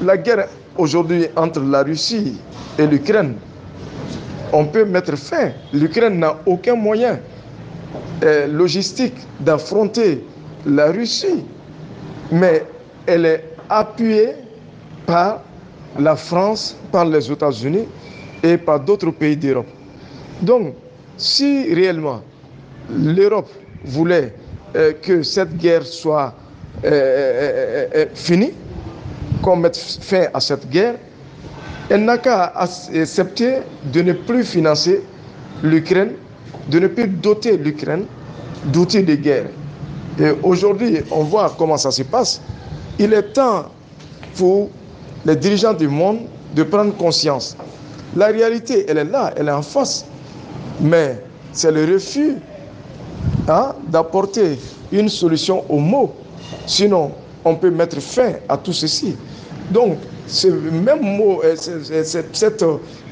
la 0.02 0.16
guerre 0.16 0.48
aujourd'hui 0.76 1.26
entre 1.36 1.60
la 1.60 1.82
Russie 1.82 2.40
et 2.78 2.86
l'Ukraine, 2.86 3.34
on 4.52 4.64
peut 4.64 4.84
mettre 4.84 5.16
fin. 5.16 5.50
L'Ukraine 5.72 6.18
n'a 6.18 6.36
aucun 6.46 6.74
moyen 6.74 7.18
euh, 8.24 8.46
logistique 8.46 9.14
d'affronter 9.40 10.24
la 10.66 10.90
Russie, 10.90 11.44
mais 12.30 12.64
elle 13.06 13.26
est 13.26 13.44
appuyée 13.68 14.30
par 15.06 15.42
la 15.98 16.16
France, 16.16 16.76
par 16.92 17.04
les 17.04 17.30
États-Unis 17.30 17.86
et 18.42 18.56
par 18.56 18.80
d'autres 18.80 19.10
pays 19.10 19.36
d'Europe. 19.36 19.66
Donc, 20.42 20.74
si 21.16 21.72
réellement 21.74 22.22
l'Europe 22.90 23.50
voulait 23.84 24.34
euh, 24.76 24.92
que 25.00 25.22
cette 25.22 25.56
guerre 25.56 25.84
soit 25.84 26.34
euh, 26.84 27.86
euh, 27.94 28.06
finie, 28.14 28.52
qu'on 29.42 29.56
mette 29.56 29.76
fin 29.76 30.26
à 30.32 30.40
cette 30.40 30.68
guerre, 30.68 30.94
elle 31.90 32.04
n'a 32.04 32.18
qu'à 32.18 32.52
accepter 32.54 33.58
de 33.92 34.02
ne 34.02 34.12
plus 34.12 34.44
financer 34.44 35.02
l'Ukraine, 35.62 36.12
de 36.68 36.78
ne 36.78 36.86
plus 36.86 37.08
doter 37.08 37.56
l'Ukraine 37.56 38.04
d'outils 38.66 39.02
de 39.02 39.14
guerre. 39.14 39.46
Et 40.20 40.30
aujourd'hui, 40.42 40.98
on 41.10 41.22
voit 41.22 41.54
comment 41.56 41.76
ça 41.76 41.90
se 41.90 42.02
passe. 42.02 42.40
Il 42.98 43.12
est 43.14 43.32
temps 43.32 43.66
pour 44.36 44.70
les 45.24 45.36
dirigeants 45.36 45.72
du 45.72 45.88
monde 45.88 46.20
de 46.54 46.62
prendre 46.62 46.94
conscience. 46.96 47.56
La 48.16 48.26
réalité, 48.26 48.84
elle 48.88 48.98
est 48.98 49.04
là, 49.04 49.32
elle 49.36 49.48
est 49.48 49.52
en 49.52 49.62
face. 49.62 50.04
Mais 50.80 51.22
c'est 51.52 51.72
le 51.72 51.84
refus 51.92 52.36
hein, 53.48 53.74
d'apporter 53.88 54.58
une 54.92 55.08
solution 55.08 55.64
aux 55.68 55.78
mots. 55.78 56.14
Sinon, 56.66 57.12
on 57.44 57.54
peut 57.56 57.70
mettre 57.70 58.00
fin 58.00 58.32
à 58.48 58.56
tout 58.56 58.72
ceci. 58.72 59.16
Donc, 59.70 59.98
ce 60.26 60.48
même 60.48 61.00
mot, 61.02 61.40
euh, 61.44 61.56
cette, 61.56 62.64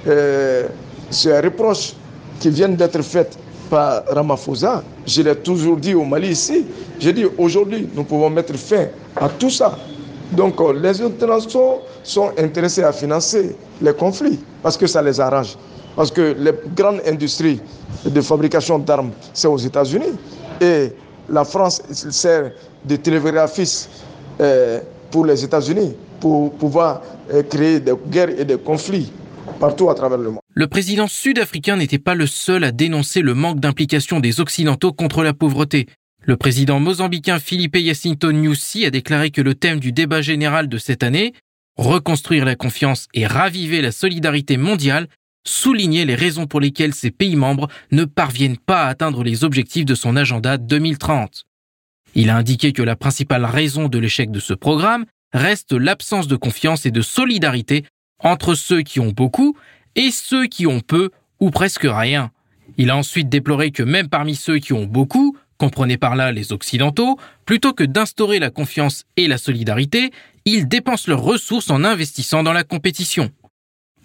euh, 0.07 0.69
ce 1.11 1.29
reproche 1.43 1.95
qui 2.41 2.51
vient 2.51 2.69
d'être 2.69 3.03
fait 3.03 3.39
par 3.71 4.05
Ramaphosa, 4.09 4.83
je 5.07 5.23
l'ai 5.23 5.35
toujours 5.37 5.77
dit 5.77 5.95
au 5.95 6.05
Mali 6.05 6.29
ici, 6.29 6.67
j'ai 6.99 7.13
dit 7.13 7.27
aujourd'hui, 7.39 7.89
nous 7.95 8.05
pouvons 8.05 8.31
mettre 8.31 8.55
fin 8.57 8.87
à 9.17 9.29
tout 9.29 9.51
ça. 9.51 9.77
Donc, 10.33 10.61
euh, 10.61 10.73
les 10.73 11.01
internationaux 11.03 11.81
sont 12.03 12.31
intéressés 12.39 12.83
à 12.83 12.93
financer 12.93 13.57
les 13.81 13.93
conflits 13.93 14.39
parce 14.63 14.77
que 14.77 14.87
ça 14.87 15.03
les 15.03 15.21
arrange. 15.21 15.57
Parce 15.97 16.11
que 16.11 16.37
les 16.39 16.53
grandes 16.77 17.01
industries 17.07 17.61
de 18.05 18.21
fabrication 18.21 18.79
d'armes, 18.79 19.11
c'est 19.33 19.49
aux 19.49 19.57
États-Unis. 19.57 20.13
Et 20.61 20.93
la 21.29 21.45
France 21.45 21.83
sert 21.91 22.53
de 22.85 22.97
télégraphiste 22.97 23.91
euh, 24.41 24.81
pour 25.11 25.25
les 25.25 25.43
États-Unis 25.43 25.95
pour 26.21 26.53
pouvoir 26.53 27.03
euh, 27.33 27.43
créer 27.43 27.81
des 27.81 27.95
guerres 28.11 28.39
et 28.39 28.45
des 28.45 28.59
conflits 28.59 29.11
partout 29.59 29.89
à 29.89 29.95
travers 29.95 30.19
le 30.19 30.31
monde. 30.31 30.41
Le 30.55 30.67
président 30.67 31.07
sud-africain 31.07 31.77
n'était 31.77 31.99
pas 31.99 32.15
le 32.15 32.27
seul 32.27 32.65
à 32.65 32.73
dénoncer 32.73 33.23
le 33.23 33.35
manque 33.35 33.61
d'implication 33.61 34.21
des 34.21 34.41
Occidentaux 34.41 34.93
contre 34.93 35.23
la 35.23 35.33
pauvreté. 35.33 35.87
Le 36.23 36.37
président 36.37 36.81
mozambicain 36.81 37.39
Philippe 37.39 37.77
Jacinto 37.77 38.33
Nyusi 38.33 38.85
a 38.85 38.91
déclaré 38.91 39.31
que 39.31 39.41
le 39.41 39.55
thème 39.55 39.81
du 39.81 39.93
débat 39.93 40.23
général 40.23 40.69
de 40.69 40.79
cette 40.79 41.03
année, 41.03 41.33
reconstruire 41.77 42.45
la 42.45 42.57
confiance 42.57 43.07
et 43.15 43.27
raviver 43.27 43.81
la 43.81 43.93
solidarité 43.93 44.57
mondiale, 44.57 45.09
soulignait 45.49 46.05
les 46.05 46.15
raisons 46.15 46.47
pour 46.47 46.61
lesquelles 46.61 46.95
ces 46.95 47.11
pays 47.11 47.37
membres 47.37 47.69
ne 47.93 48.05
parviennent 48.05 48.59
pas 48.59 48.85
à 48.85 48.89
atteindre 48.89 49.25
les 49.25 49.45
objectifs 49.45 49.85
de 49.85 49.95
son 49.95 50.17
agenda 50.17 50.59
2030. 50.59 51.45
Il 52.15 52.31
a 52.31 52.37
indiqué 52.37 52.73
que 52.73 52.83
la 52.83 52.97
principale 52.97 53.45
raison 53.45 53.89
de 53.89 53.99
l'échec 53.99 54.31
de 54.31 54.41
ce 54.41 54.55
programme 54.55 55.05
reste 55.33 55.73
l'absence 55.73 56.29
de 56.29 56.37
confiance 56.37 56.87
et 56.87 56.91
de 56.91 57.03
solidarité 57.03 57.85
entre 58.21 58.55
ceux 58.55 58.83
qui 58.83 59.01
ont 59.01 59.11
beaucoup 59.11 59.57
et 59.95 60.11
ceux 60.11 60.47
qui 60.47 60.67
ont 60.67 60.81
peu 60.81 61.11
ou 61.41 61.51
presque 61.51 61.87
rien. 61.87 62.31
Il 62.79 62.91
a 62.91 62.97
ensuite 62.97 63.29
déploré 63.29 63.71
que 63.71 63.83
même 63.83 64.09
parmi 64.09 64.35
ceux 64.35 64.59
qui 64.59 64.73
ont 64.73 64.87
beaucoup, 64.87 65.37
comprenez 65.59 65.97
par 65.97 66.17
là 66.17 66.33
les 66.33 66.53
Occidentaux, 66.53 67.19
plutôt 67.45 67.73
que 67.73 67.85
d'instaurer 67.85 68.39
la 68.39 68.51
confiance 68.51 69.05
et 69.17 69.29
la 69.29 69.39
solidarité, 69.39 70.11
ils 70.45 70.69
dépensent 70.69 71.11
leurs 71.11 71.23
ressources 71.23 71.71
en 71.71 71.85
investissant 71.85 72.43
dans 72.43 72.53
la 72.53 72.65
compétition. 72.65 73.31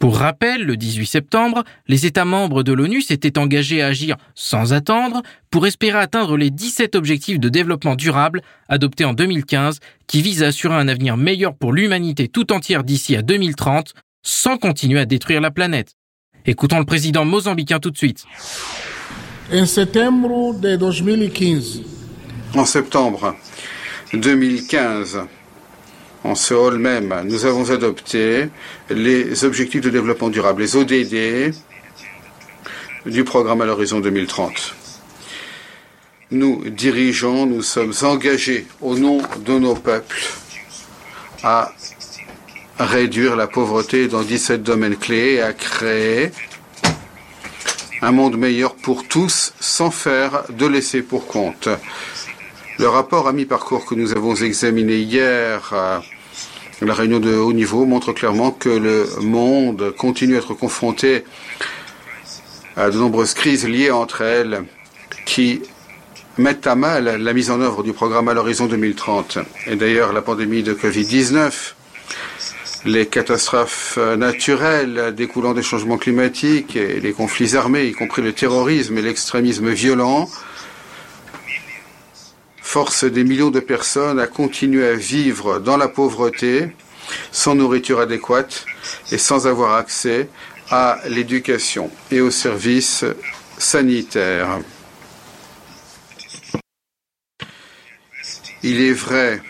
Pour 0.01 0.17
rappel, 0.17 0.63
le 0.63 0.77
18 0.77 1.05
septembre, 1.05 1.63
les 1.87 2.07
États 2.07 2.25
membres 2.25 2.63
de 2.63 2.73
l'ONU 2.73 3.03
s'étaient 3.03 3.37
engagés 3.37 3.83
à 3.83 3.87
agir 3.87 4.17
sans 4.33 4.73
attendre 4.73 5.21
pour 5.51 5.67
espérer 5.67 5.99
atteindre 5.99 6.37
les 6.37 6.49
17 6.49 6.95
objectifs 6.95 7.39
de 7.39 7.49
développement 7.49 7.93
durable 7.93 8.41
adoptés 8.67 9.05
en 9.05 9.13
2015 9.13 9.77
qui 10.07 10.23
visent 10.23 10.41
à 10.41 10.47
assurer 10.47 10.73
un 10.73 10.87
avenir 10.87 11.17
meilleur 11.17 11.53
pour 11.53 11.71
l'humanité 11.71 12.27
tout 12.27 12.51
entière 12.51 12.83
d'ici 12.83 13.15
à 13.15 13.21
2030 13.21 13.93
sans 14.23 14.57
continuer 14.57 14.99
à 14.99 15.05
détruire 15.05 15.39
la 15.39 15.51
planète. 15.51 15.93
Écoutons 16.47 16.79
le 16.79 16.85
président 16.85 17.23
mozambicain 17.23 17.77
tout 17.77 17.91
de 17.91 17.97
suite. 17.97 18.25
En 19.53 19.67
septembre 19.67 20.59
de 20.59 20.77
2015. 20.77 21.81
En 22.55 22.65
septembre 22.65 23.35
2015, 24.13 25.19
en 26.23 26.35
ce 26.35 26.53
hall 26.53 26.77
même, 26.77 27.13
nous 27.25 27.45
avons 27.45 27.69
adopté 27.71 28.49
les 28.89 29.43
objectifs 29.43 29.81
de 29.81 29.89
développement 29.89 30.29
durable, 30.29 30.61
les 30.61 30.75
ODD, 30.75 31.53
du 33.05 33.23
programme 33.23 33.61
à 33.61 33.65
l'horizon 33.65 33.99
2030. 33.99 34.75
Nous 36.31 36.63
dirigeons, 36.69 37.45
nous 37.45 37.63
sommes 37.63 37.93
engagés 38.03 38.67
au 38.81 38.95
nom 38.95 39.21
de 39.45 39.53
nos 39.57 39.75
peuples 39.75 40.23
à 41.43 41.73
réduire 42.79 43.35
la 43.35 43.47
pauvreté 43.47 44.07
dans 44.07 44.21
17 44.21 44.63
domaines 44.63 44.95
clés 44.95 45.33
et 45.33 45.41
à 45.41 45.53
créer 45.53 46.31
un 48.01 48.11
monde 48.11 48.37
meilleur 48.37 48.75
pour 48.75 49.07
tous 49.07 49.53
sans 49.59 49.91
faire 49.91 50.43
de 50.49 50.65
laisser 50.65 51.01
pour 51.01 51.27
compte. 51.27 51.69
Le 52.81 52.89
rapport 52.89 53.27
à 53.27 53.31
mi-parcours 53.31 53.85
que 53.85 53.93
nous 53.93 54.13
avons 54.13 54.33
examiné 54.33 54.95
hier 54.95 55.71
à 55.71 56.01
la 56.81 56.95
réunion 56.95 57.19
de 57.19 57.31
haut 57.35 57.53
niveau 57.53 57.85
montre 57.85 58.11
clairement 58.11 58.49
que 58.49 58.69
le 58.69 59.07
monde 59.21 59.93
continue 59.95 60.33
à 60.33 60.39
être 60.39 60.55
confronté 60.55 61.23
à 62.75 62.89
de 62.89 62.97
nombreuses 62.97 63.35
crises 63.35 63.67
liées 63.67 63.91
entre 63.91 64.21
elles 64.23 64.63
qui 65.27 65.61
mettent 66.39 66.65
à 66.65 66.73
mal 66.73 67.21
la 67.21 67.33
mise 67.33 67.51
en 67.51 67.61
œuvre 67.61 67.83
du 67.83 67.93
programme 67.93 68.29
à 68.29 68.33
l'horizon 68.33 68.65
2030. 68.65 69.37
Et 69.67 69.75
d'ailleurs, 69.75 70.11
la 70.11 70.23
pandémie 70.23 70.63
de 70.63 70.73
Covid-19, 70.73 71.51
les 72.85 73.05
catastrophes 73.05 73.99
naturelles 74.17 75.13
découlant 75.15 75.53
des 75.53 75.61
changements 75.61 75.99
climatiques 75.99 76.75
et 76.75 76.99
les 76.99 77.13
conflits 77.13 77.55
armés, 77.55 77.85
y 77.85 77.91
compris 77.91 78.23
le 78.23 78.33
terrorisme 78.33 78.97
et 78.97 79.03
l'extrémisme 79.03 79.69
violent, 79.69 80.27
force 82.71 83.03
des 83.03 83.25
millions 83.25 83.51
de 83.51 83.59
personnes 83.59 84.17
à 84.17 84.27
continuer 84.27 84.87
à 84.87 84.93
vivre 84.93 85.59
dans 85.59 85.75
la 85.75 85.89
pauvreté, 85.89 86.71
sans 87.29 87.53
nourriture 87.53 87.99
adéquate 87.99 88.65
et 89.11 89.17
sans 89.17 89.45
avoir 89.45 89.75
accès 89.75 90.29
à 90.69 90.99
l'éducation 91.09 91.91
et 92.11 92.21
aux 92.21 92.31
services 92.31 93.03
sanitaires. 93.57 94.59
Il 98.63 98.79
est 98.79 98.93
vrai 98.93 99.41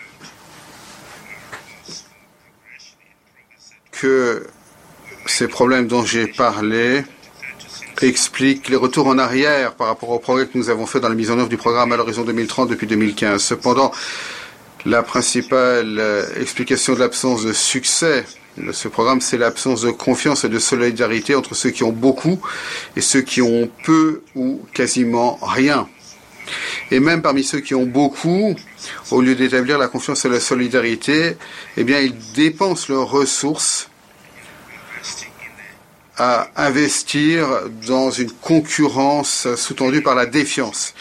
que 3.92 4.48
ces 5.26 5.46
problèmes 5.46 5.86
dont 5.86 6.04
j'ai 6.04 6.26
parlé 6.26 7.04
explique 8.08 8.68
les 8.68 8.76
retours 8.76 9.06
en 9.06 9.18
arrière 9.18 9.74
par 9.74 9.86
rapport 9.86 10.10
au 10.10 10.18
progrès 10.18 10.46
que 10.46 10.56
nous 10.56 10.70
avons 10.70 10.86
fait 10.86 11.00
dans 11.00 11.08
la 11.08 11.14
mise 11.14 11.30
en 11.30 11.38
œuvre 11.38 11.48
du 11.48 11.56
programme 11.56 11.92
à 11.92 11.96
l'horizon 11.96 12.22
2030 12.24 12.68
depuis 12.68 12.86
2015. 12.86 13.42
Cependant, 13.42 13.92
la 14.84 15.02
principale 15.02 15.98
euh, 15.98 16.24
explication 16.40 16.94
de 16.94 16.98
l'absence 16.98 17.44
de 17.44 17.52
succès 17.52 18.24
de 18.58 18.72
ce 18.72 18.88
programme, 18.88 19.20
c'est 19.20 19.38
l'absence 19.38 19.82
de 19.82 19.90
confiance 19.90 20.44
et 20.44 20.48
de 20.48 20.58
solidarité 20.58 21.34
entre 21.34 21.54
ceux 21.54 21.70
qui 21.70 21.84
ont 21.84 21.92
beaucoup 21.92 22.38
et 22.96 23.00
ceux 23.00 23.22
qui 23.22 23.40
ont 23.40 23.70
peu 23.84 24.22
ou 24.34 24.60
quasiment 24.74 25.38
rien. 25.40 25.88
Et 26.90 27.00
même 27.00 27.22
parmi 27.22 27.44
ceux 27.44 27.60
qui 27.60 27.74
ont 27.74 27.86
beaucoup, 27.86 28.54
au 29.10 29.20
lieu 29.22 29.34
d'établir 29.34 29.78
la 29.78 29.88
confiance 29.88 30.24
et 30.24 30.28
la 30.28 30.40
solidarité, 30.40 31.36
eh 31.76 31.80
ils 31.80 32.14
dépensent 32.34 32.92
leurs 32.92 33.08
ressources 33.08 33.88
à 36.18 36.48
investir 36.56 37.46
dans 37.86 38.10
une 38.10 38.30
concurrence 38.30 39.48
sous-tendue 39.56 40.02
par 40.02 40.14
la 40.14 40.26
défiance. 40.26 40.94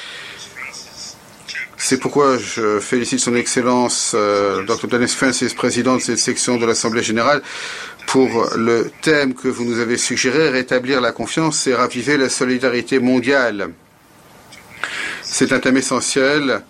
C'est 1.84 1.98
pourquoi 1.98 2.38
je 2.38 2.80
félicite 2.80 3.20
son 3.20 3.36
Excellence 3.36 4.12
euh, 4.14 4.64
Dr. 4.66 4.88
Dennis 4.88 5.16
Francis, 5.16 5.56
président 5.56 5.96
de 5.96 6.02
cette 6.02 6.20
section 6.20 6.58
de 6.58 6.66
l'Assemblée 6.68 7.02
générale, 7.02 7.42
pour 8.06 8.52
le 8.56 8.92
thème 9.02 9.34
que 9.34 9.48
vous 9.48 9.66
nous 9.66 9.80
avez 9.80 9.98
suggéré, 9.98 10.50
rétablir 10.50 11.02
la 11.02 11.12
confiance 11.12 11.66
et 11.66 11.74
raviver 11.74 12.18
la 12.18 12.30
solidarité 12.30 13.00
mondiale. 13.00 13.72
C'est 15.24 15.52
un 15.54 15.60
thème 15.60 15.78
essentiel 15.78 16.62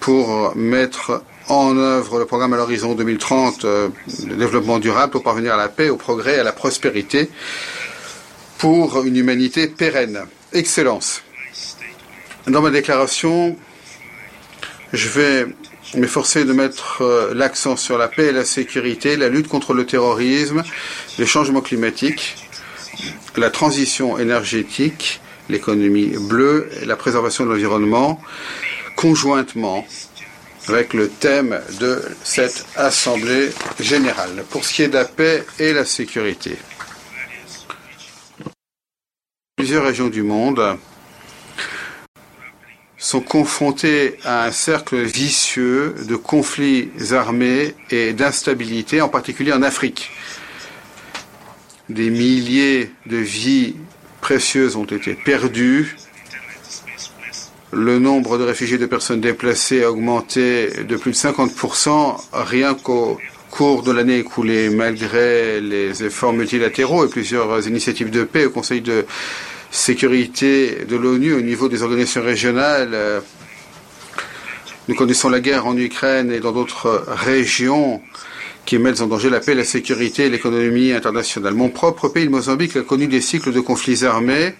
pour 0.00 0.54
mettre 0.54 1.22
en 1.48 1.78
œuvre 1.78 2.18
le 2.18 2.26
programme 2.26 2.52
à 2.52 2.58
l'horizon 2.58 2.94
2030 2.94 3.64
euh, 3.64 3.88
de 4.24 4.34
développement 4.34 4.78
durable 4.78 5.12
pour 5.12 5.22
parvenir 5.22 5.54
à 5.54 5.56
la 5.56 5.68
paix, 5.68 5.88
au 5.88 5.96
progrès 5.96 6.38
à 6.38 6.44
la 6.44 6.52
prospérité 6.52 7.30
pour 8.58 9.04
une 9.04 9.16
humanité 9.16 9.68
pérenne. 9.68 10.20
Excellence. 10.52 11.22
Dans 12.46 12.60
ma 12.60 12.70
déclaration, 12.70 13.56
je 14.92 15.08
vais 15.08 15.46
m'efforcer 15.94 16.44
de 16.44 16.52
mettre 16.52 17.02
euh, 17.02 17.32
l'accent 17.34 17.76
sur 17.76 17.96
la 17.98 18.08
paix 18.08 18.26
et 18.26 18.32
la 18.32 18.44
sécurité, 18.44 19.16
la 19.16 19.28
lutte 19.28 19.48
contre 19.48 19.74
le 19.74 19.86
terrorisme, 19.86 20.62
les 21.18 21.26
changements 21.26 21.60
climatiques, 21.60 22.36
la 23.36 23.50
transition 23.50 24.18
énergétique, 24.18 25.20
l'économie 25.48 26.14
bleue 26.18 26.68
et 26.82 26.84
la 26.84 26.96
préservation 26.96 27.44
de 27.44 27.50
l'environnement, 27.50 28.20
conjointement 28.96 29.86
avec 30.68 30.92
le 30.92 31.08
thème 31.08 31.60
de 31.80 32.02
cette 32.24 32.66
Assemblée 32.76 33.50
générale, 33.80 34.44
pour 34.50 34.64
ce 34.64 34.74
qui 34.74 34.82
est 34.82 34.88
de 34.88 34.94
la 34.94 35.04
paix 35.06 35.44
et 35.58 35.72
la 35.72 35.84
sécurité. 35.84 36.58
Plusieurs 39.58 39.82
régions 39.82 40.06
du 40.06 40.22
monde 40.22 40.78
sont 42.96 43.20
confrontées 43.20 44.16
à 44.22 44.44
un 44.44 44.52
cercle 44.52 45.02
vicieux 45.02 45.96
de 46.08 46.14
conflits 46.14 46.90
armés 47.10 47.74
et 47.90 48.12
d'instabilité, 48.12 49.00
en 49.00 49.08
particulier 49.08 49.52
en 49.52 49.62
Afrique. 49.62 50.12
Des 51.88 52.08
milliers 52.08 52.92
de 53.06 53.16
vies 53.16 53.74
précieuses 54.20 54.76
ont 54.76 54.84
été 54.84 55.14
perdues. 55.14 55.96
Le 57.72 57.98
nombre 57.98 58.38
de 58.38 58.44
réfugiés 58.44 58.78
de 58.78 58.86
personnes 58.86 59.20
déplacées 59.20 59.82
a 59.82 59.90
augmenté 59.90 60.84
de 60.84 60.96
plus 60.96 61.10
de 61.10 61.16
50% 61.16 62.16
rien 62.32 62.74
qu'au 62.74 63.18
cours 63.50 63.82
de 63.82 63.92
l'année 63.92 64.18
écoulée, 64.18 64.70
malgré 64.70 65.60
les 65.60 66.04
efforts 66.04 66.32
multilatéraux 66.32 67.06
et 67.06 67.08
plusieurs 67.08 67.66
initiatives 67.66 68.10
de 68.10 68.24
paix 68.24 68.46
au 68.46 68.50
Conseil 68.50 68.80
de 68.80 69.06
sécurité 69.70 70.84
de 70.88 70.96
l'ONU 70.96 71.34
au 71.34 71.40
niveau 71.40 71.68
des 71.68 71.82
organisations 71.82 72.22
régionales. 72.22 73.22
Nous 74.88 74.94
connaissons 74.94 75.28
la 75.28 75.40
guerre 75.40 75.66
en 75.66 75.76
Ukraine 75.76 76.32
et 76.32 76.40
dans 76.40 76.52
d'autres 76.52 77.04
régions 77.08 78.00
qui 78.64 78.78
mettent 78.78 79.00
en 79.00 79.06
danger 79.06 79.30
la 79.30 79.40
paix, 79.40 79.54
la 79.54 79.64
sécurité 79.64 80.26
et 80.26 80.30
l'économie 80.30 80.92
internationale. 80.92 81.54
Mon 81.54 81.70
propre 81.70 82.08
pays, 82.08 82.24
le 82.24 82.30
Mozambique, 82.30 82.76
a 82.76 82.82
connu 82.82 83.06
des 83.06 83.20
cycles 83.20 83.52
de 83.52 83.60
conflits 83.60 84.04
armés, 84.04 84.54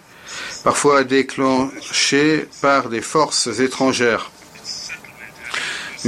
parfois 0.64 1.04
déclenchés 1.04 2.46
par 2.62 2.88
des 2.88 3.02
forces 3.02 3.60
étrangères. 3.60 4.30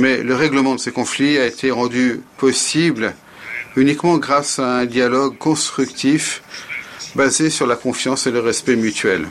Mais 0.01 0.23
le 0.23 0.35
règlement 0.35 0.77
de 0.77 0.81
ces 0.81 0.93
conflits 0.93 1.37
a 1.37 1.45
été 1.45 1.71
rendu 1.71 2.23
possible 2.39 3.15
uniquement 3.77 4.17
grâce 4.17 4.59
à 4.59 4.79
un 4.79 4.87
dialogue 4.87 5.37
constructif 5.37 6.43
basé 7.15 7.51
sur 7.51 7.67
la 7.67 7.77
confiance 7.77 8.27
et 8.27 8.31
le 8.31 8.41
respect 8.41 8.77
mutuel. 8.77 9.29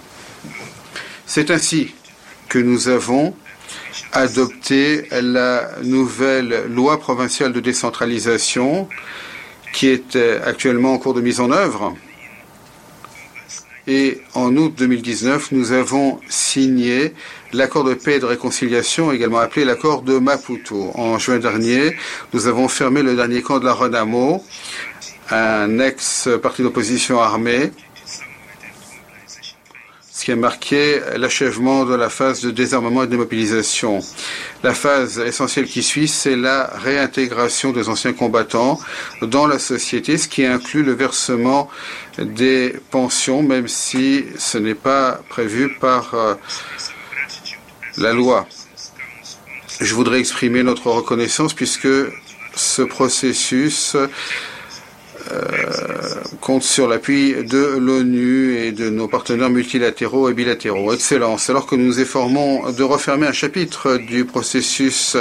C'est 1.25 1.49
ainsi 1.49 1.95
que 2.49 2.59
nous 2.59 2.88
avons 2.88 3.33
adopté 4.11 5.07
la 5.09 5.71
nouvelle 5.81 6.65
loi 6.69 6.99
provinciale 6.99 7.51
de 7.51 7.61
décentralisation 7.61 8.88
qui 9.73 9.88
est 9.88 10.15
actuellement 10.45 10.93
en 10.93 10.99
cours 10.99 11.15
de 11.15 11.21
mise 11.21 11.39
en 11.39 11.49
œuvre. 11.49 11.95
Et 13.88 14.21
en 14.36 14.55
août 14.55 14.74
2019, 14.77 15.51
nous 15.51 15.71
avons 15.71 16.19
signé 16.27 17.13
l'accord 17.53 17.83
de 17.83 17.93
paix 17.93 18.15
et 18.17 18.19
de 18.19 18.25
réconciliation, 18.25 19.12
également 19.12 19.39
appelé 19.39 19.65
l'accord 19.65 20.01
de 20.01 20.19
Maputo. 20.19 20.91
En 20.95 21.17
juin 21.17 21.39
dernier, 21.39 21.95
nous 22.33 22.48
avons 22.48 22.67
fermé 22.67 23.01
le 23.01 23.15
dernier 23.15 23.41
camp 23.41 23.59
de 23.59 23.65
la 23.65 23.74
Renamo, 23.74 24.43
un 25.31 25.79
ex-parti 25.79 26.62
d'opposition 26.62 27.19
armé, 27.19 27.71
ce 30.19 30.25
qui 30.25 30.33
a 30.33 30.35
marqué 30.35 30.99
l'achèvement 31.15 31.85
de 31.85 31.95
la 31.95 32.09
phase 32.09 32.41
de 32.41 32.51
désarmement 32.51 33.03
et 33.03 33.05
de 33.05 33.11
démobilisation. 33.11 34.01
La 34.63 34.73
phase 34.73 35.17
essentielle 35.17 35.65
qui 35.65 35.81
suit, 35.81 36.09
c'est 36.09 36.35
la 36.35 36.73
réintégration 36.75 37.71
des 37.71 37.88
anciens 37.88 38.11
combattants 38.11 38.81
dans 39.21 39.47
la 39.47 39.59
société, 39.59 40.17
ce 40.17 40.27
qui 40.27 40.45
inclut 40.45 40.83
le 40.83 40.91
versement 40.91 41.69
des 42.17 42.75
pensions, 42.91 43.43
même 43.43 43.69
si 43.69 44.25
ce 44.38 44.57
n'est 44.57 44.75
pas 44.75 45.21
prévu 45.29 45.77
par 45.79 46.13
euh, 46.13 46.36
la 47.95 48.12
loi. 48.12 48.45
Je 49.79 49.95
voudrais 49.95 50.19
exprimer 50.19 50.63
notre 50.63 50.88
reconnaissance 50.88 51.53
puisque 51.53 51.88
ce 52.55 52.82
processus 52.82 53.95
compte 56.41 56.63
sur 56.63 56.87
l'appui 56.87 57.33
de 57.43 57.77
l'ONU 57.77 58.55
et 58.57 58.71
de 58.71 58.89
nos 58.89 59.07
partenaires 59.07 59.49
multilatéraux 59.49 60.29
et 60.29 60.33
bilatéraux. 60.33 60.93
Excellence. 60.93 61.49
Alors 61.49 61.65
que 61.65 61.75
nous 61.75 61.85
nous 61.85 61.99
efformons 61.99 62.71
de 62.71 62.83
refermer 62.83 63.27
un 63.27 63.33
chapitre 63.33 63.97
du 63.97 64.25
processus 64.25 65.17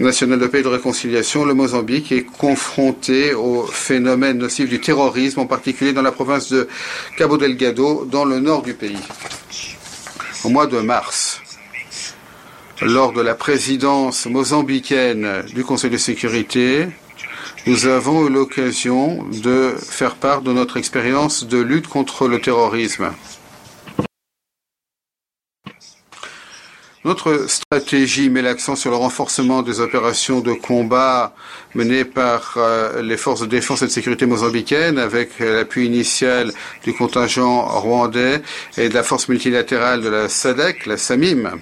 national 0.00 0.38
de 0.38 0.46
paix 0.46 0.60
et 0.60 0.62
de 0.62 0.68
réconciliation, 0.68 1.44
le 1.44 1.54
Mozambique 1.54 2.12
est 2.12 2.24
confronté 2.24 3.34
au 3.34 3.66
phénomène 3.66 4.38
nocif 4.38 4.68
du 4.68 4.80
terrorisme, 4.80 5.40
en 5.40 5.46
particulier 5.46 5.92
dans 5.92 6.02
la 6.02 6.12
province 6.12 6.50
de 6.50 6.68
Cabo 7.16 7.38
Delgado, 7.38 8.04
dans 8.04 8.24
le 8.24 8.38
nord 8.38 8.62
du 8.62 8.74
pays. 8.74 8.98
Au 10.44 10.48
mois 10.48 10.66
de 10.66 10.78
mars, 10.78 11.40
lors 12.82 13.12
de 13.12 13.22
la 13.22 13.34
présidence 13.34 14.26
mozambicaine 14.26 15.42
du 15.54 15.64
Conseil 15.64 15.90
de 15.90 15.96
sécurité, 15.96 16.88
nous 17.66 17.86
avons 17.86 18.28
eu 18.28 18.30
l'occasion 18.30 19.24
de 19.42 19.74
faire 19.76 20.14
part 20.14 20.42
de 20.42 20.52
notre 20.52 20.76
expérience 20.76 21.44
de 21.44 21.58
lutte 21.58 21.88
contre 21.88 22.28
le 22.28 22.40
terrorisme. 22.40 23.12
Notre 27.04 27.46
stratégie 27.48 28.30
met 28.30 28.42
l'accent 28.42 28.74
sur 28.74 28.90
le 28.90 28.96
renforcement 28.96 29.62
des 29.62 29.80
opérations 29.80 30.40
de 30.40 30.52
combat 30.52 31.34
menées 31.74 32.04
par 32.04 32.54
euh, 32.56 33.00
les 33.00 33.16
forces 33.16 33.42
de 33.42 33.46
défense 33.46 33.82
et 33.82 33.86
de 33.86 33.92
sécurité 33.92 34.26
mozambicaines 34.26 34.98
avec 34.98 35.38
l'appui 35.38 35.86
initial 35.86 36.52
du 36.82 36.94
contingent 36.94 37.62
rwandais 37.62 38.42
et 38.76 38.88
de 38.88 38.94
la 38.94 39.04
force 39.04 39.28
multilatérale 39.28 40.02
de 40.02 40.08
la 40.08 40.28
SADEC, 40.28 40.86
la 40.86 40.96
SAMIM. 40.96 41.60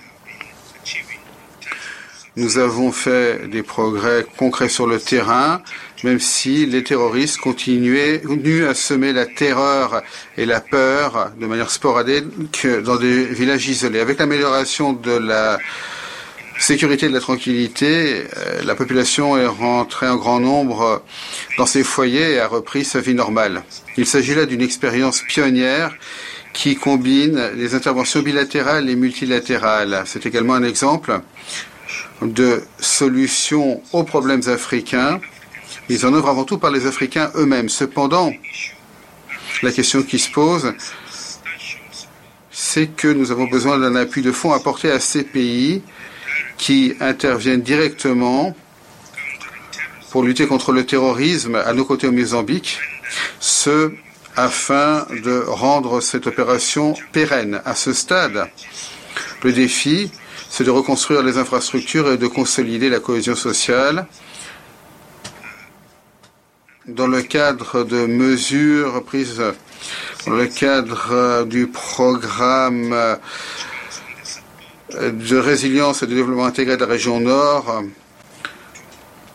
Nous 2.37 2.59
avons 2.59 2.90
fait 2.90 3.49
des 3.49 3.62
progrès 3.62 4.27
concrets 4.37 4.69
sur 4.69 4.88
le 4.88 4.99
terrain, 4.99 5.62
même 6.05 6.21
si 6.21 6.67
les 6.67 6.85
terroristes 6.85 7.38
continuaient, 7.38 8.21
continuent 8.21 8.67
à 8.67 8.75
semer 8.75 9.12
la 9.12 9.25
terreur 9.25 10.03
et 10.37 10.45
la 10.45 10.61
peur 10.61 11.33
de 11.40 11.47
manière 11.47 11.71
sporadique 11.71 12.27
dans 12.85 12.97
des 12.97 13.25
villages 13.25 13.67
isolés. 13.67 14.01
Avec 14.01 14.19
l'amélioration 14.19 14.93
de 14.93 15.12
la 15.12 15.59
sécurité 16.59 17.07
et 17.07 17.09
de 17.09 17.14
la 17.14 17.21
tranquillité, 17.21 18.25
euh, 18.37 18.62
la 18.64 18.75
population 18.75 19.37
est 19.37 19.47
rentrée 19.47 20.07
en 20.07 20.17
grand 20.17 20.40
nombre 20.40 21.03
dans 21.59 21.67
ses 21.67 21.83
foyers 21.83 22.35
et 22.35 22.38
a 22.38 22.49
repris 22.49 22.85
sa 22.85 23.01
vie 23.01 23.14
normale. 23.14 23.64
Il 23.97 24.07
s'agit 24.07 24.35
là 24.35 24.45
d'une 24.45 24.62
expérience 24.62 25.23
pionnière 25.23 25.97
qui 26.53 26.77
combine 26.77 27.51
les 27.57 27.75
interventions 27.75 28.21
bilatérales 28.21 28.88
et 28.88 28.95
multilatérales. 28.95 30.05
C'est 30.07 30.27
également 30.27 30.55
un 30.55 30.62
exemple 30.62 31.21
de 32.23 32.62
solutions 32.79 33.83
aux 33.93 34.05
problèmes 34.05 34.47
africains, 34.47 35.21
mis 35.88 36.05
en 36.05 36.14
œuvre 36.14 36.29
avant 36.29 36.44
tout 36.44 36.59
par 36.59 36.70
les 36.70 36.87
Africains 36.87 37.31
eux-mêmes. 37.35 37.68
Cependant, 37.68 38.33
la 39.62 39.73
question 39.73 40.03
qui 40.03 40.18
se 40.18 40.31
pose, 40.31 40.73
c'est 42.51 42.88
que 42.88 43.09
nous 43.09 43.31
avons 43.31 43.47
besoin 43.47 43.79
d'un 43.79 43.97
appui 43.97 44.23
de 44.23 44.33
fonds 44.33 44.53
apporté 44.53 44.90
à 44.90 45.01
ces 45.01 45.25
pays 45.25 45.83
qui 46.57 46.94
interviennent 47.01 47.62
directement 47.62 48.55
pour 50.11 50.23
lutter 50.23 50.47
contre 50.47 50.73
le 50.73 50.87
terrorisme 50.87 51.57
à 51.57 51.73
nos 51.73 51.85
côtés 51.85 52.07
au 52.07 52.12
Mozambique, 52.12 52.79
ce 53.40 53.92
afin 54.37 55.07
de 55.25 55.44
rendre 55.47 56.01
cette 56.01 56.27
opération 56.27 56.94
pérenne. 57.12 57.61
À 57.64 57.75
ce 57.75 57.92
stade, 57.92 58.49
le 59.42 59.53
défi 59.53 60.11
c'est 60.57 60.62
de 60.62 60.70
reconstruire 60.70 61.25
les 61.25 61.37
infrastructures 61.37 62.12
et 62.12 62.16
de 62.16 62.29
consolider 62.29 62.88
la 62.88 63.01
cohésion 63.01 63.35
sociale 63.35 64.07
dans 66.87 67.07
le 67.07 67.23
cadre 67.23 67.85
de 67.85 68.07
mesures 68.07 69.03
prises 69.05 69.42
dans 70.27 70.35
le 70.35 70.47
cadre 70.47 71.44
du 71.44 71.66
programme 71.66 73.18
de 74.92 75.37
résilience 75.37 76.03
et 76.03 76.07
de 76.07 76.14
développement 76.14 76.44
intégré 76.47 76.77
de 76.77 76.83
la 76.83 76.90
région 76.90 77.20
Nord 77.20 77.83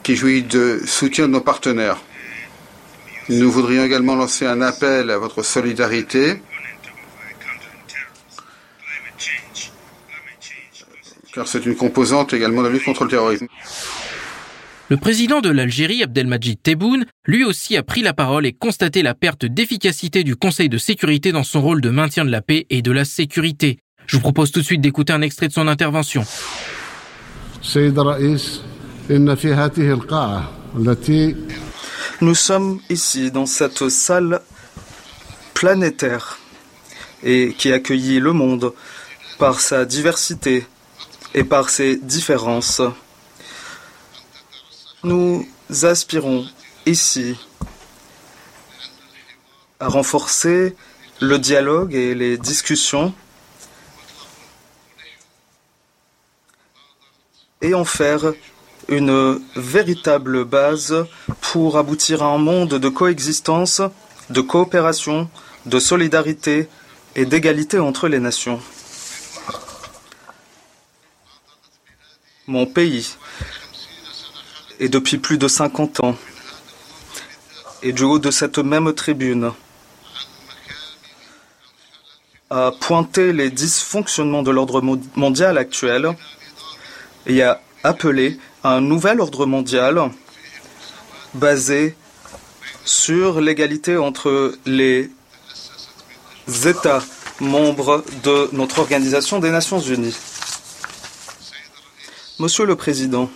qui 0.04 0.16
jouit 0.16 0.44
de 0.44 0.82
soutien 0.86 1.28
de 1.28 1.34
nos 1.34 1.42
partenaires. 1.42 1.98
Nous 3.30 3.52
voudrions 3.52 3.84
également 3.84 4.16
lancer 4.16 4.46
un 4.46 4.62
appel 4.62 5.12
à 5.12 5.18
votre 5.18 5.44
solidarité 5.44 6.42
car 11.34 11.48
c'est 11.48 11.66
une 11.66 11.76
composante 11.76 12.34
également 12.34 12.62
de 12.62 12.68
la 12.68 12.74
lutte 12.74 12.86
contre 12.86 13.04
le 13.04 13.10
terrorisme. 13.10 13.48
Le 14.90 14.98
président 14.98 15.40
de 15.40 15.50
l'Algérie, 15.50 16.02
Abdelmajid 16.02 16.64
Tebboune, 16.64 17.06
lui 17.28 17.44
aussi 17.44 17.78
a 17.78 17.84
pris 17.84 18.02
la 18.02 18.14
parole 18.14 18.48
et 18.48 18.54
constaté 18.54 19.04
la 19.04 19.14
perte 19.14 19.46
d'efficacité 19.46 20.24
du 20.24 20.36
Conseil 20.36 20.68
de 20.68 20.80
sécurité 20.80 21.32
dans 21.32 21.44
son 21.44 21.62
rôle 21.62 21.80
de 21.80 21.92
maintien 21.92 22.26
de 22.26 22.32
la 22.32 22.42
paix 22.42 22.66
et 22.72 22.82
de 22.82 22.92
la 22.92 23.06
sécurité. 23.06 23.78
Je 24.08 24.16
vous 24.16 24.24
propose 24.24 24.52
tout 24.52 24.62
de 24.62 24.66
suite 24.66 24.82
d'écouter 24.82 25.14
un 25.14 25.22
extrait 25.22 25.48
de 25.48 25.54
son 25.54 25.68
intervention. 25.68 26.26
Nous 32.22 32.36
sommes 32.36 32.80
ici 32.90 33.32
dans 33.32 33.46
cette 33.46 33.90
salle 33.90 34.42
planétaire 35.54 36.40
et 37.22 37.54
qui 37.56 37.72
accueillit 37.72 38.20
le 38.20 38.34
monde 38.34 38.74
par 39.38 39.60
sa 39.60 39.86
diversité 39.86 40.66
et 41.36 41.44
par 41.44 41.70
ses 41.70 41.98
différences. 41.98 42.82
Nous 45.04 45.48
aspirons 45.84 46.46
ici 46.86 47.38
à 49.80 49.88
renforcer 49.88 50.76
le 51.22 51.40
dialogue 51.40 51.94
et 51.96 52.14
les 52.14 52.38
discussions 52.38 53.14
et 57.62 57.74
en 57.74 57.86
faire 57.86 58.34
une 58.90 59.42
véritable 59.56 60.44
base 60.44 61.06
pour 61.40 61.78
aboutir 61.78 62.22
à 62.22 62.34
un 62.34 62.38
monde 62.38 62.74
de 62.74 62.90
coexistence, 62.90 63.82
de 64.30 64.42
coopération, 64.42 65.30
de 65.66 65.80
solidarité 65.80 66.68
et 67.16 67.26
d'égalité 67.26 67.80
entre 67.80 68.10
les 68.10 68.20
nations. 68.20 68.60
Mon 72.48 72.66
pays, 72.66 73.16
et 74.80 74.90
depuis 74.90 75.18
plus 75.18 75.38
de 75.38 75.48
50 75.48 76.04
ans, 76.04 76.16
et 77.84 77.92
du 77.94 78.04
haut 78.04 78.20
de 78.20 78.32
cette 78.32 78.58
même 78.60 78.94
tribune, 78.94 79.52
a 82.50 82.72
pointé 82.80 83.32
les 83.32 83.50
dysfonctionnements 83.50 84.42
de 84.42 84.52
l'ordre 84.52 84.82
mondial 85.16 85.58
actuel 85.58 86.10
et 87.28 87.44
a 87.44 87.62
appelé 87.84 88.40
à 88.64 88.74
un 88.74 88.82
nouvel 88.82 89.22
ordre 89.22 89.46
mondial 89.46 90.10
basé 91.34 91.96
sur 92.86 93.40
l'égalité 93.40 93.98
entre 93.98 94.56
les 94.66 95.12
États 96.66 97.04
membres 97.40 98.04
de 98.24 98.50
notre 98.54 98.80
Organisation 98.80 99.40
des 99.40 99.52
Nations 99.52 99.80
Unies. 99.80 100.16
Monsieur 102.40 102.66
le 102.66 102.76
Président, 102.76 103.30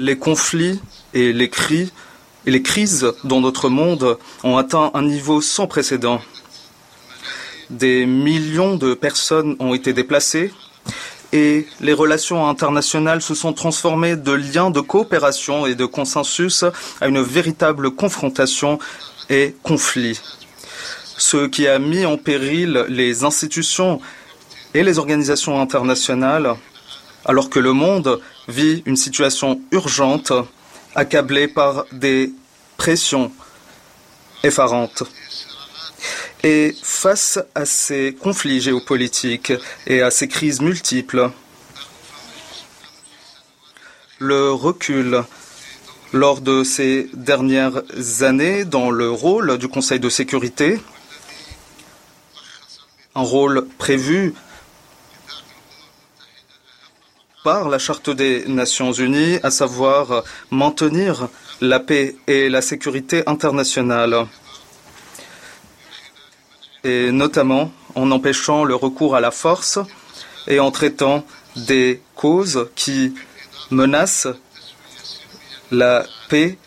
les 0.00 0.16
conflits 0.16 0.80
et 1.12 1.32
les 1.32 1.50
crises 1.50 3.12
dans 3.22 3.40
notre 3.40 3.68
monde 3.68 4.16
ont 4.42 4.56
atteint 4.56 4.90
un 4.94 5.02
niveau 5.02 5.42
sans 5.42 5.66
précédent. 5.66 6.20
Des 7.68 8.06
millions 8.06 8.76
de 8.76 8.94
personnes 8.94 9.56
ont 9.60 9.74
été 9.74 9.92
déplacées 9.92 10.52
et 11.32 11.66
les 11.80 11.92
relations 11.92 12.48
internationales 12.48 13.20
se 13.20 13.34
sont 13.34 13.52
transformées 13.52 14.16
de 14.16 14.32
liens 14.32 14.70
de 14.70 14.80
coopération 14.80 15.66
et 15.66 15.74
de 15.74 15.84
consensus 15.84 16.64
à 17.00 17.06
une 17.06 17.20
véritable 17.20 17.90
confrontation 17.90 18.78
et 19.28 19.54
conflit. 19.62 20.18
Ce 21.18 21.46
qui 21.46 21.68
a 21.68 21.78
mis 21.78 22.06
en 22.06 22.16
péril 22.16 22.86
les 22.88 23.22
institutions 23.22 24.00
et 24.72 24.82
les 24.82 24.98
organisations 24.98 25.60
internationales 25.60 26.56
alors 27.26 27.50
que 27.50 27.60
le 27.60 27.72
monde 27.72 28.18
vit 28.50 28.82
une 28.86 28.96
situation 28.96 29.60
urgente 29.70 30.32
accablé 30.94 31.48
par 31.48 31.86
des 31.92 32.32
pressions 32.76 33.32
effarantes. 34.42 35.02
Et 36.42 36.74
face 36.82 37.38
à 37.54 37.64
ces 37.64 38.16
conflits 38.18 38.60
géopolitiques 38.60 39.52
et 39.86 40.02
à 40.02 40.10
ces 40.10 40.28
crises 40.28 40.60
multiples, 40.60 41.30
le 44.18 44.52
recul 44.52 45.22
lors 46.12 46.40
de 46.40 46.64
ces 46.64 47.08
dernières 47.14 47.82
années 48.22 48.64
dans 48.64 48.90
le 48.90 49.10
rôle 49.10 49.58
du 49.58 49.68
Conseil 49.68 50.00
de 50.00 50.08
sécurité, 50.08 50.80
un 53.14 53.22
rôle 53.22 53.66
prévu 53.78 54.34
par 57.42 57.68
la 57.68 57.78
Charte 57.78 58.10
des 58.10 58.44
Nations 58.46 58.92
Unies, 58.92 59.38
à 59.42 59.50
savoir 59.50 60.24
maintenir 60.50 61.28
la 61.60 61.80
paix 61.80 62.16
et 62.26 62.48
la 62.48 62.62
sécurité 62.62 63.22
internationale, 63.26 64.26
et 66.84 67.12
notamment 67.12 67.72
en 67.94 68.10
empêchant 68.10 68.64
le 68.64 68.74
recours 68.74 69.16
à 69.16 69.20
la 69.20 69.30
force 69.30 69.78
et 70.46 70.60
en 70.60 70.70
traitant 70.70 71.24
des 71.56 72.00
causes 72.14 72.68
qui 72.74 73.14
menacent 73.70 74.28
la 75.70 76.04
paix 76.28 76.58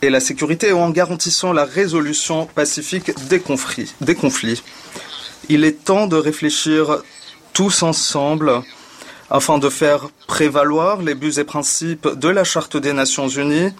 et 0.00 0.10
la 0.10 0.20
sécurité 0.20 0.68
et 0.68 0.72
en 0.72 0.90
garantissant 0.90 1.52
la 1.52 1.64
résolution 1.64 2.46
pacifique. 2.46 3.12
Des 3.28 3.40
conflits. 3.40 4.62
Il 5.48 5.64
est 5.64 5.84
temps 5.84 6.06
de 6.06 6.16
réfléchir 6.16 7.02
tous 7.52 7.82
ensemble 7.82 8.62
afin 9.32 9.56
de 9.56 9.70
faire 9.70 10.10
prévaloir 10.26 11.00
les 11.00 11.14
buts 11.14 11.38
et 11.38 11.44
principes 11.44 12.06
de 12.06 12.28
la 12.28 12.44
Charte 12.44 12.76
des 12.76 12.92
Nations 12.92 13.28
Unies 13.28 13.72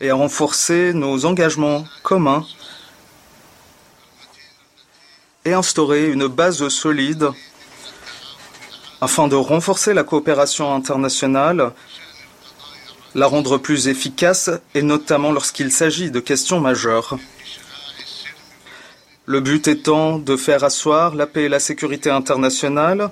et 0.00 0.08
à 0.08 0.14
renforcer 0.14 0.94
nos 0.94 1.26
engagements 1.26 1.84
communs 2.02 2.46
et 5.44 5.52
instaurer 5.52 6.10
une 6.10 6.28
base 6.28 6.66
solide 6.68 7.28
afin 9.02 9.28
de 9.28 9.36
renforcer 9.36 9.92
la 9.92 10.02
coopération 10.02 10.74
internationale, 10.74 11.72
la 13.14 13.26
rendre 13.26 13.58
plus 13.58 13.88
efficace 13.88 14.48
et 14.74 14.80
notamment 14.80 15.30
lorsqu'il 15.30 15.72
s'agit 15.72 16.10
de 16.10 16.20
questions 16.20 16.58
majeures. 16.58 17.18
Le 19.28 19.40
but 19.40 19.68
étant 19.68 20.18
de 20.18 20.38
faire 20.38 20.64
asseoir 20.64 21.14
la 21.14 21.26
paix 21.26 21.42
et 21.42 21.48
la 21.50 21.60
sécurité 21.60 22.08
internationale 22.08 23.10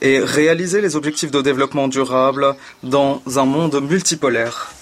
et 0.00 0.18
réaliser 0.18 0.80
les 0.80 0.96
objectifs 0.96 1.30
de 1.30 1.40
développement 1.40 1.86
durable 1.86 2.56
dans 2.82 3.22
un 3.36 3.44
monde 3.44 3.80
multipolaire. 3.80 4.72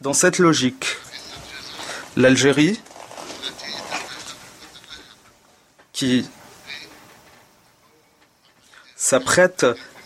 Dans 0.00 0.14
cette 0.14 0.40
logique, 0.40 0.96
l'Algérie, 2.16 2.80
qui 5.92 6.28
s'apprête 8.96 9.64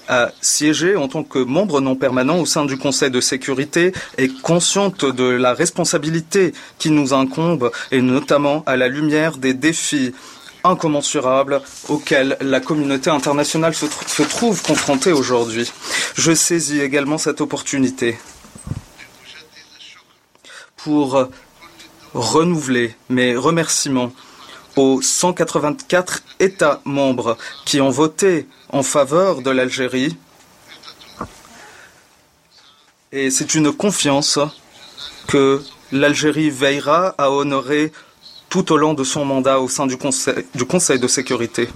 à 0.08 0.30
siéger 0.40 0.96
en 0.96 1.08
tant 1.08 1.22
que 1.22 1.38
membre 1.38 1.80
non 1.80 1.96
permanent 1.96 2.38
au 2.38 2.46
sein 2.46 2.64
du 2.64 2.76
Conseil 2.76 3.10
de 3.10 3.20
sécurité 3.20 3.92
est 4.18 4.40
consciente 4.42 5.04
de 5.04 5.24
la 5.24 5.54
responsabilité 5.54 6.52
qui 6.78 6.90
nous 6.90 7.14
incombe 7.14 7.70
et 7.90 8.02
notamment 8.02 8.62
à 8.66 8.76
la 8.76 8.88
lumière 8.88 9.36
des 9.36 9.54
défis 9.54 10.12
incommensurables 10.64 11.60
auxquels 11.88 12.36
la 12.40 12.60
communauté 12.60 13.10
internationale 13.10 13.74
se, 13.74 13.86
se 14.06 14.22
trouve 14.22 14.62
confrontée 14.62 15.12
aujourd'hui. 15.12 15.70
Je 16.14 16.32
saisis 16.32 16.80
également 16.80 17.18
cette 17.18 17.40
opportunité 17.40 18.18
pour 20.76 21.28
renouveler 22.14 22.94
mes 23.08 23.36
remerciements 23.36 24.12
aux 24.76 25.02
184 25.02 26.22
États 26.40 26.80
membres 26.84 27.36
qui 27.64 27.80
ont 27.80 27.90
voté 27.90 28.46
en 28.70 28.82
faveur 28.82 29.42
de 29.42 29.50
l'Algérie. 29.50 30.16
Et 33.12 33.30
c'est 33.30 33.54
une 33.54 33.72
confiance 33.72 34.38
que 35.28 35.62
l'Algérie 35.92 36.50
veillera 36.50 37.14
à 37.18 37.30
honorer 37.30 37.92
tout 38.48 38.72
au 38.72 38.76
long 38.76 38.94
de 38.94 39.04
son 39.04 39.24
mandat 39.24 39.60
au 39.60 39.68
sein 39.68 39.86
du 39.86 39.96
Conseil, 39.96 40.98
de 40.98 41.08
sécurité. 41.08 41.68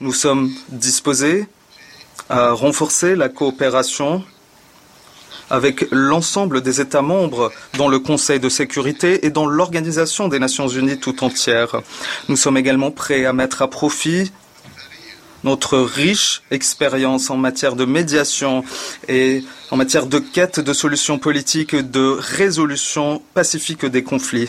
Nous 0.00 0.12
sommes 0.12 0.52
disposés 0.68 1.46
à 2.28 2.52
renforcer 2.52 3.14
la 3.14 3.28
coopération 3.28 4.24
avec 5.52 5.86
l'ensemble 5.90 6.62
des 6.62 6.80
États 6.80 7.02
membres 7.02 7.52
dans 7.76 7.88
le 7.88 7.98
Conseil 7.98 8.40
de 8.40 8.48
sécurité 8.48 9.26
et 9.26 9.30
dans 9.30 9.44
l'Organisation 9.44 10.28
des 10.28 10.38
Nations 10.38 10.66
Unies 10.66 10.98
tout 10.98 11.22
entière. 11.22 11.82
Nous 12.30 12.36
sommes 12.36 12.56
également 12.56 12.90
prêts 12.90 13.26
à 13.26 13.34
mettre 13.34 13.60
à 13.60 13.68
profit 13.68 14.32
notre 15.44 15.78
riche 15.78 16.42
expérience 16.50 17.28
en 17.28 17.36
matière 17.36 17.76
de 17.76 17.84
médiation 17.84 18.64
et 19.08 19.44
en 19.70 19.76
matière 19.76 20.06
de 20.06 20.18
quête 20.18 20.58
de 20.58 20.72
solutions 20.72 21.18
politiques, 21.18 21.76
de 21.76 22.16
résolution 22.18 23.20
pacifique 23.34 23.84
des 23.84 24.02
conflits. 24.02 24.48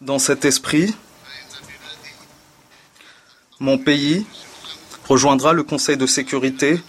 Dans 0.00 0.18
cet 0.18 0.44
esprit, 0.44 0.96
mon 3.60 3.78
pays 3.78 4.26
rejoindra 5.08 5.52
le 5.52 5.62
Conseil 5.62 5.96
de 5.96 6.06
sécurité 6.06 6.82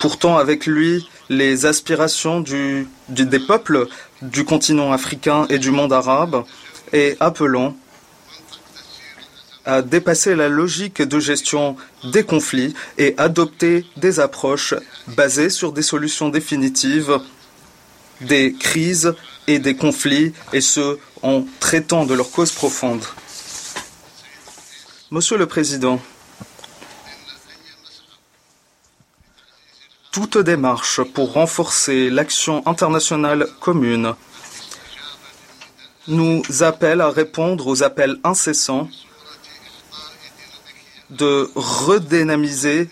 Pourtant, 0.00 0.36
avec 0.36 0.66
lui 0.66 1.08
les 1.28 1.66
aspirations 1.66 2.40
du, 2.40 2.88
des 3.08 3.38
peuples 3.38 3.86
du 4.20 4.44
continent 4.44 4.92
africain 4.92 5.46
et 5.48 5.58
du 5.58 5.70
monde 5.70 5.92
arabe 5.92 6.44
et 6.92 7.16
appelons 7.20 7.76
à 9.64 9.80
dépasser 9.80 10.34
la 10.34 10.48
logique 10.48 11.02
de 11.02 11.20
gestion 11.20 11.76
des 12.04 12.24
conflits 12.24 12.74
et 12.98 13.14
adopter 13.16 13.86
des 13.96 14.18
approches 14.18 14.74
basées 15.06 15.50
sur 15.50 15.72
des 15.72 15.82
solutions 15.82 16.30
définitives 16.30 17.20
des 18.22 18.52
crises 18.52 19.14
et 19.46 19.58
des 19.58 19.74
conflits, 19.76 20.32
et 20.52 20.60
ce, 20.60 20.98
en 21.22 21.44
traitant 21.60 22.06
de 22.06 22.14
leurs 22.14 22.30
causes 22.30 22.52
profondes. 22.52 23.04
Monsieur 25.10 25.36
le 25.36 25.46
Président, 25.46 26.00
toute 30.12 30.36
démarche 30.36 31.00
pour 31.02 31.32
renforcer 31.32 32.10
l'action 32.10 32.62
internationale 32.66 33.46
commune. 33.60 34.14
Nous 36.06 36.42
appelle 36.60 37.00
à 37.00 37.08
répondre 37.08 37.66
aux 37.66 37.82
appels 37.82 38.18
incessants 38.22 38.88
de 41.10 41.50
redynamiser 41.54 42.90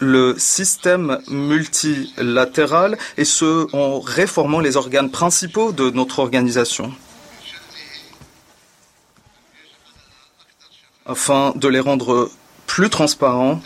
le 0.00 0.36
système 0.36 1.20
multilatéral 1.28 2.98
et 3.16 3.24
ce 3.24 3.68
en 3.74 4.00
réformant 4.00 4.58
les 4.58 4.76
organes 4.76 5.10
principaux 5.10 5.70
de 5.70 5.90
notre 5.90 6.18
organisation. 6.18 6.92
Afin 11.06 11.52
de 11.54 11.68
les 11.68 11.80
rendre 11.80 12.30
plus 12.66 12.90
transparents 12.90 13.60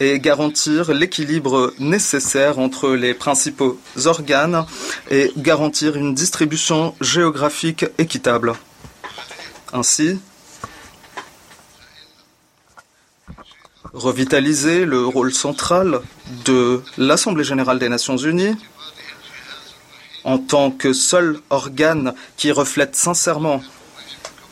et 0.00 0.20
garantir 0.20 0.92
l'équilibre 0.92 1.72
nécessaire 1.78 2.58
entre 2.58 2.90
les 2.90 3.14
principaux 3.14 3.78
organes 4.04 4.64
et 5.10 5.32
garantir 5.36 5.96
une 5.96 6.14
distribution 6.14 6.94
géographique 7.00 7.84
équitable. 7.98 8.52
Ainsi, 9.72 10.18
revitaliser 13.92 14.84
le 14.84 15.04
rôle 15.04 15.32
central 15.32 16.00
de 16.44 16.82
l'Assemblée 16.96 17.44
générale 17.44 17.78
des 17.78 17.88
Nations 17.88 18.16
unies 18.16 18.56
en 20.24 20.38
tant 20.38 20.70
que 20.70 20.92
seul 20.92 21.40
organe 21.50 22.14
qui 22.36 22.52
reflète 22.52 22.94
sincèrement 22.94 23.62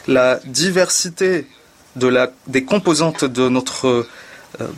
la 0.09 0.41
diversité 0.45 1.47
de 1.97 2.07
la, 2.09 2.31
des 2.47 2.65
composantes 2.65 3.25
de 3.25 3.49
notre 3.49 4.07
euh, 4.61 4.69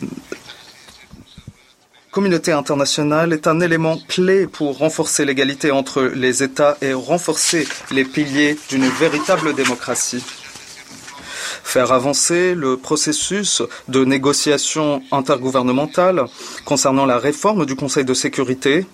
communauté 2.11 2.51
internationale 2.51 3.33
est 3.33 3.47
un 3.47 3.59
élément 3.59 3.97
clé 4.07 4.47
pour 4.47 4.77
renforcer 4.77 5.25
l'égalité 5.25 5.71
entre 5.71 6.01
les 6.01 6.41
États 6.43 6.77
et 6.81 6.93
renforcer 6.93 7.67
les 7.91 8.03
piliers 8.03 8.57
d'une 8.69 8.87
véritable 8.87 9.53
démocratie. 9.53 10.23
Faire 11.63 11.91
avancer 11.91 12.55
le 12.55 12.77
processus 12.77 13.61
de 13.87 14.03
négociation 14.03 15.03
intergouvernementale 15.11 16.25
concernant 16.65 17.05
la 17.05 17.19
réforme 17.19 17.65
du 17.65 17.75
Conseil 17.75 18.05
de 18.05 18.13
sécurité 18.13 18.87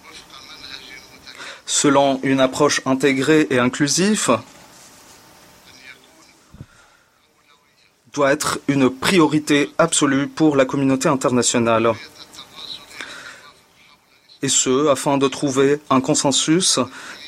selon 1.65 2.19
une 2.21 2.41
approche 2.41 2.81
intégrée 2.85 3.47
et 3.49 3.59
inclusive 3.59 4.37
doit 8.13 8.31
être 8.31 8.59
une 8.67 8.89
priorité 8.89 9.71
absolue 9.77 10.27
pour 10.27 10.55
la 10.55 10.65
communauté 10.65 11.09
internationale 11.09 11.93
et 14.45 14.49
ce, 14.49 14.87
afin 14.87 15.17
de 15.17 15.27
trouver 15.27 15.79
un 15.89 16.01
consensus 16.01 16.79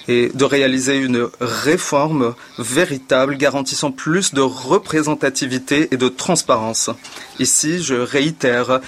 et 0.07 0.29
de 0.33 0.45
réaliser 0.45 0.97
une 0.97 1.27
réforme 1.41 2.33
véritable 2.57 3.35
garantissant 3.37 3.91
plus 3.91 4.33
de 4.33 4.41
représentativité 4.41 5.89
et 5.91 5.97
de 5.97 6.07
transparence. 6.07 6.89
Ici, 7.39 7.83
je 7.83 7.95
réitère 7.95 8.79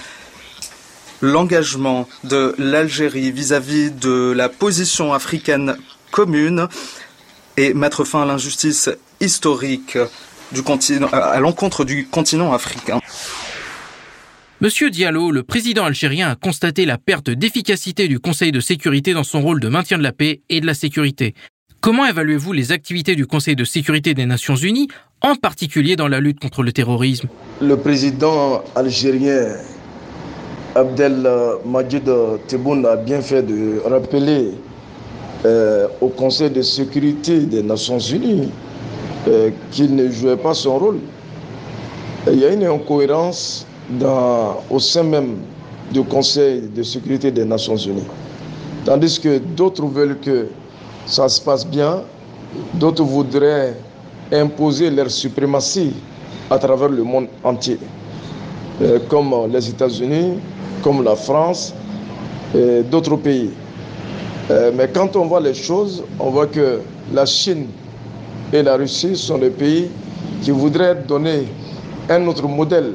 l'engagement 1.20 2.08
de 2.24 2.54
l'Algérie 2.56 3.32
vis-à-vis 3.32 3.90
de 3.90 4.32
la 4.34 4.48
position 4.48 5.12
africaine 5.12 5.76
commune 6.10 6.68
et 7.56 7.74
mettre 7.74 8.04
fin 8.04 8.22
à 8.22 8.24
l'injustice 8.24 8.88
historique 9.20 9.98
à 11.12 11.40
l'encontre 11.40 11.84
du 11.84 12.08
continent 12.08 12.52
africain. 12.52 13.00
Monsieur 14.62 14.90
Diallo, 14.90 15.30
le 15.30 15.42
président 15.42 15.86
algérien 15.86 16.28
a 16.28 16.34
constaté 16.34 16.84
la 16.84 16.98
perte 16.98 17.30
d'efficacité 17.30 18.08
du 18.08 18.20
Conseil 18.20 18.52
de 18.52 18.60
sécurité 18.60 19.14
dans 19.14 19.24
son 19.24 19.40
rôle 19.40 19.58
de 19.58 19.68
maintien 19.70 19.96
de 19.96 20.02
la 20.02 20.12
paix 20.12 20.42
et 20.50 20.60
de 20.60 20.66
la 20.66 20.74
sécurité. 20.74 21.34
Comment 21.80 22.04
évaluez-vous 22.04 22.52
les 22.52 22.70
activités 22.70 23.16
du 23.16 23.26
Conseil 23.26 23.56
de 23.56 23.64
sécurité 23.64 24.12
des 24.12 24.26
Nations 24.26 24.56
Unies, 24.56 24.88
en 25.22 25.34
particulier 25.34 25.96
dans 25.96 26.08
la 26.08 26.20
lutte 26.20 26.40
contre 26.40 26.62
le 26.62 26.72
terrorisme? 26.72 27.28
Le 27.62 27.74
président 27.78 28.62
algérien 28.74 29.46
Abdel 30.74 31.26
Majid 31.64 32.04
Tebboune 32.46 32.84
a 32.84 32.96
bien 32.96 33.22
fait 33.22 33.42
de 33.42 33.80
rappeler 33.86 34.50
euh, 35.46 35.88
au 36.02 36.08
Conseil 36.08 36.50
de 36.50 36.60
sécurité 36.60 37.46
des 37.46 37.62
Nations 37.62 37.98
Unies 37.98 38.50
euh, 39.26 39.48
qu'il 39.70 39.96
ne 39.96 40.10
jouait 40.10 40.36
pas 40.36 40.52
son 40.52 40.78
rôle. 40.78 40.98
Il 42.30 42.38
y 42.38 42.44
a 42.44 42.52
une 42.52 42.64
incohérence 42.64 43.66
au 44.70 44.78
sein 44.78 45.02
même 45.02 45.38
du 45.92 46.02
Conseil 46.04 46.62
de 46.74 46.82
sécurité 46.82 47.30
des 47.30 47.44
Nations 47.44 47.76
Unies. 47.76 48.06
Tandis 48.84 49.18
que 49.20 49.38
d'autres 49.38 49.84
veulent 49.86 50.18
que 50.20 50.46
ça 51.06 51.28
se 51.28 51.40
passe 51.40 51.66
bien, 51.66 52.02
d'autres 52.74 53.02
voudraient 53.02 53.74
imposer 54.32 54.90
leur 54.90 55.10
suprématie 55.10 55.92
à 56.50 56.58
travers 56.58 56.88
le 56.88 57.02
monde 57.02 57.26
entier, 57.44 57.78
euh, 58.82 58.98
comme 59.08 59.34
les 59.52 59.68
États-Unis, 59.68 60.34
comme 60.82 61.02
la 61.02 61.16
France 61.16 61.74
et 62.54 62.82
d'autres 62.82 63.16
pays. 63.16 63.50
Euh, 64.50 64.72
mais 64.74 64.88
quand 64.88 65.14
on 65.16 65.26
voit 65.26 65.40
les 65.40 65.54
choses, 65.54 66.02
on 66.18 66.30
voit 66.30 66.46
que 66.46 66.80
la 67.12 67.26
Chine 67.26 67.66
et 68.52 68.62
la 68.62 68.76
Russie 68.76 69.16
sont 69.16 69.38
les 69.38 69.50
pays 69.50 69.88
qui 70.42 70.50
voudraient 70.50 70.96
donner 71.06 71.46
un 72.08 72.26
autre 72.26 72.48
modèle 72.48 72.94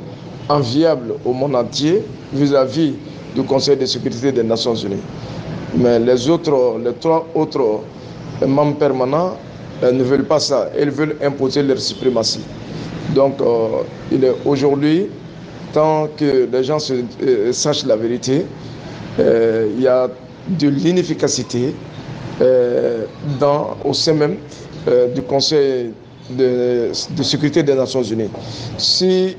enviable 0.49 1.15
au 1.25 1.33
monde 1.33 1.55
entier 1.55 2.03
vis-à-vis 2.33 2.93
du 3.35 3.43
Conseil 3.43 3.77
de 3.77 3.85
sécurité 3.85 4.31
des 4.31 4.43
Nations 4.43 4.75
Unies. 4.75 5.01
Mais 5.77 5.99
les 5.99 6.29
autres, 6.29 6.77
les 6.83 6.93
trois 6.93 7.27
autres 7.35 7.81
membres 8.45 8.75
permanents 8.77 9.37
euh, 9.83 9.91
ne 9.91 10.03
veulent 10.03 10.25
pas 10.25 10.39
ça. 10.39 10.69
Ils 10.79 10.89
veulent 10.89 11.17
imposer 11.21 11.61
leur 11.63 11.79
suprématie. 11.79 12.41
Donc, 13.13 13.41
euh, 13.41 13.81
il 14.11 14.23
est 14.23 14.33
aujourd'hui, 14.45 15.07
tant 15.73 16.07
que 16.15 16.47
les 16.51 16.63
gens 16.63 16.77
euh, 16.91 17.51
sachent 17.51 17.85
la 17.85 17.95
vérité, 17.97 18.45
il 19.17 19.81
y 19.81 19.87
a 19.87 20.09
de 20.49 20.67
l'inefficacité 20.67 21.73
au 22.41 23.93
sein 23.93 24.13
même 24.13 24.35
du 25.15 25.21
Conseil 25.21 25.91
de, 26.29 26.89
de, 27.15 27.23
sécurité 27.23 27.63
des 27.63 27.75
Nations 27.75 28.03
Unies. 28.03 28.29
Si 28.77 29.37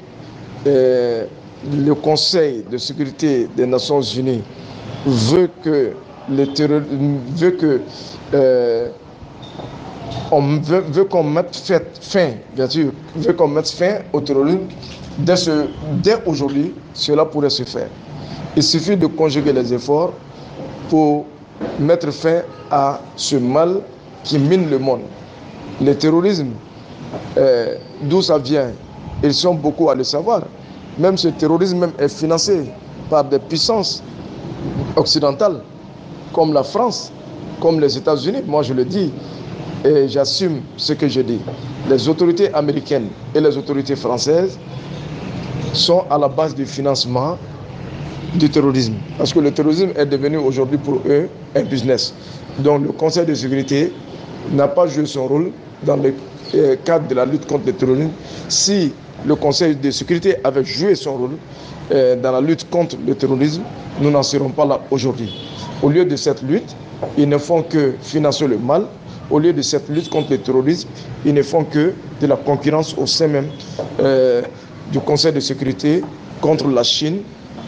le 0.67 1.95
Conseil 1.95 2.65
de 2.71 2.79
sécurité 2.79 3.49
des 3.57 3.67
Nations 3.67 4.01
Unies 4.01 4.43
veut 5.07 5.51
que 5.63 5.93
le 6.29 6.45
veut 7.37 7.51
que 7.53 7.81
euh, 8.35 8.89
on 10.33 10.59
veut, 10.59 11.05
qu'on 11.05 11.23
mette 11.23 11.57
fin, 12.01 12.31
bien 12.55 12.69
sûr, 12.69 12.91
veut 13.15 13.33
qu'on 13.33 13.49
mette 13.49 13.69
fin 13.69 13.99
au 14.13 14.21
terrorisme 14.21 14.61
dès 15.19 16.17
aujourd'hui, 16.27 16.75
cela 16.95 17.25
pourrait 17.25 17.51
se 17.51 17.63
faire. 17.63 17.89
Il 18.57 18.63
suffit 18.63 18.97
de 18.97 19.07
conjuguer 19.07 19.53
les 19.53 19.73
efforts 19.73 20.13
pour 20.89 21.27
mettre 21.79 22.11
fin 22.11 22.43
à 22.71 23.01
ce 23.17 23.37
mal 23.37 23.81
qui 24.25 24.39
mine 24.39 24.69
le 24.69 24.79
monde. 24.79 25.03
Le 25.81 25.95
terrorisme, 25.95 26.49
euh, 27.39 27.77
d'où 28.03 28.23
ça 28.23 28.39
vient, 28.39 28.71
ils 29.23 29.35
sont 29.35 29.55
beaucoup 29.55 29.91
à 29.91 29.95
le 29.95 30.05
savoir. 30.05 30.43
Même 30.99 31.17
ce 31.17 31.29
terrorisme 31.29 31.79
même 31.79 31.93
est 31.99 32.09
financé 32.09 32.71
par 33.11 33.25
des 33.25 33.39
puissances 33.39 34.03
occidentales, 34.97 35.61
comme 36.33 36.53
la 36.53 36.63
France, 36.63 37.13
comme 37.61 37.81
les 37.81 37.97
États-Unis. 37.97 38.43
Moi, 38.47 38.63
je 38.63 38.73
le 38.73 38.85
dis 38.85 39.13
et 39.85 40.09
j'assume 40.09 40.61
ce 40.77 40.93
que 40.93 41.09
je 41.09 41.21
dis. 41.21 41.41
Les 41.89 42.09
autorités 42.09 42.53
américaines 42.55 43.09
et 43.35 43.41
les 43.41 43.57
autorités 43.57 43.97
françaises 43.97 44.59
sont 45.73 46.05
à 46.11 46.19
la 46.19 46.29
base 46.29 46.55
du 46.55 46.67
financement 46.67 47.37
du 48.35 48.51
terrorisme. 48.51 48.95
Parce 49.19 49.33
que 49.33 49.39
le 49.39 49.51
terrorisme 49.53 49.91
est 49.97 50.07
devenu 50.07 50.39
aujourd'hui 50.39 50.79
pour 50.79 51.01
eux 51.07 51.29
un 51.55 51.63
business. 51.63 52.15
Donc 52.59 52.83
le 52.83 52.93
Conseil 52.93 53.27
de 53.27 53.35
sécurité 53.35 53.93
n'a 54.53 54.69
pas 54.69 54.87
joué 54.87 55.07
son 55.07 55.27
rôle 55.27 55.53
dans 55.83 55.97
le 55.97 56.15
euh, 56.55 56.77
cadre 56.85 57.07
de 57.09 57.15
la 57.15 57.25
lutte 57.27 57.47
contre 57.47 57.67
le 57.67 57.73
terrorisme 57.73 58.11
si 58.49 58.93
le 59.25 59.35
Conseil 59.35 59.77
de 59.77 59.91
sécurité 59.91 60.37
avait 60.45 60.65
joué 60.65 60.95
son 60.95 61.17
rôle 61.17 61.37
euh, 61.93 62.17
dans 62.17 62.33
la 62.33 62.41
lutte 62.41 62.69
contre 62.69 62.97
le 63.07 63.15
terrorisme, 63.15 63.63
nous 64.01 64.11
n'en 64.11 64.23
serons 64.23 64.51
pas 64.51 64.65
là 64.65 64.81
aujourd'hui. 64.91 65.33
Au 65.83 65.89
lieu 65.89 66.05
de 66.05 66.17
cette 66.17 66.43
lutte, 66.43 66.75
ils 67.17 67.29
ne 67.29 67.39
font 67.39 67.63
que 67.63 67.95
financer 68.03 68.47
le 68.47 68.59
mal, 68.59 68.87
au 69.31 69.39
lieu 69.39 69.53
de 69.53 69.63
cette 69.63 69.89
lutte 69.89 70.09
contre 70.09 70.31
le 70.33 70.39
terrorisme, 70.39 70.89
ils 71.25 71.35
ne 71.35 71.43
font 71.43 71.65
que 71.65 71.93
de 72.21 72.27
la 72.27 72.37
concurrence 72.37 72.95
au 72.97 73.07
sein 73.07 73.29
même 73.29 73.49
euh, 74.01 74.43
du 74.93 75.01
Conseil 75.01 75.33
de 75.33 75.41
sécurité 75.41 76.03
contre 76.41 76.69
la 76.69 76.83
Chine 76.83 77.21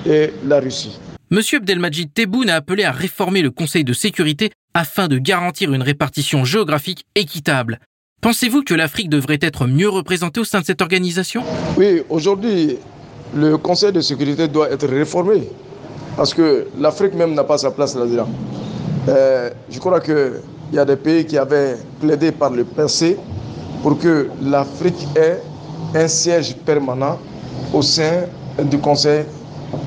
et 0.06 0.30
la 0.46 0.61
Russie. 0.61 0.98
Monsieur 1.30 1.58
Abdelmajid 1.58 2.12
Tebboune 2.14 2.48
a 2.48 2.56
appelé 2.56 2.84
à 2.84 2.92
réformer 2.92 3.42
le 3.42 3.50
Conseil 3.50 3.84
de 3.84 3.92
sécurité 3.92 4.50
afin 4.72 5.08
de 5.08 5.18
garantir 5.18 5.72
une 5.72 5.82
répartition 5.82 6.44
géographique 6.44 7.04
équitable. 7.14 7.80
Pensez-vous 8.20 8.64
que 8.64 8.74
l'Afrique 8.74 9.09
devrait 9.09 9.38
être 9.40 9.68
mieux 9.68 9.88
représentée 9.88 10.40
au 10.40 10.44
sein 10.44 10.61
de 10.61 10.64
cette 10.64 10.83
organisation? 10.83 11.44
Oui, 11.76 12.02
aujourd'hui, 12.09 12.76
le 13.33 13.57
Conseil 13.57 13.92
de 13.92 14.00
sécurité 14.00 14.48
doit 14.48 14.68
être 14.70 14.88
réformé 14.88 15.48
parce 16.16 16.35
que 16.35 16.66
l'Afrique 16.81 17.14
même 17.14 17.35
n'a 17.35 17.44
pas 17.44 17.59
sa 17.59 17.70
place 17.70 17.94
là-dedans. 17.94 18.28
Euh, 19.09 19.50
je 19.70 19.78
crois 19.78 20.00
qu'il 20.00 20.33
y 20.72 20.78
a 20.81 20.85
des 20.85 20.96
pays 20.96 21.26
qui 21.26 21.38
avaient 21.38 21.76
plaidé 22.00 22.33
par 22.33 22.50
le 22.50 22.64
passé 22.64 23.16
pour 23.85 23.96
que 23.96 24.28
l'Afrique 24.42 25.07
ait 25.14 25.38
un 25.94 26.09
siège 26.09 26.57
permanent 26.57 27.20
au 27.72 27.83
sein 27.83 28.24
du 28.64 28.78
Conseil 28.78 29.26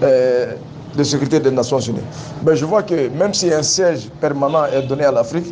euh, 0.04 0.54
de 0.98 1.04
sécurité 1.04 1.42
des 1.42 1.52
Nations 1.52 1.80
Unies. 1.80 2.00
Mais 2.46 2.56
je 2.56 2.64
vois 2.64 2.84
que 2.84 3.10
même 3.10 3.34
si 3.34 3.52
un 3.52 3.62
siège 3.62 4.08
permanent 4.22 4.68
est 4.68 4.84
donné 4.84 5.04
à 5.04 5.12
l'Afrique, 5.12 5.48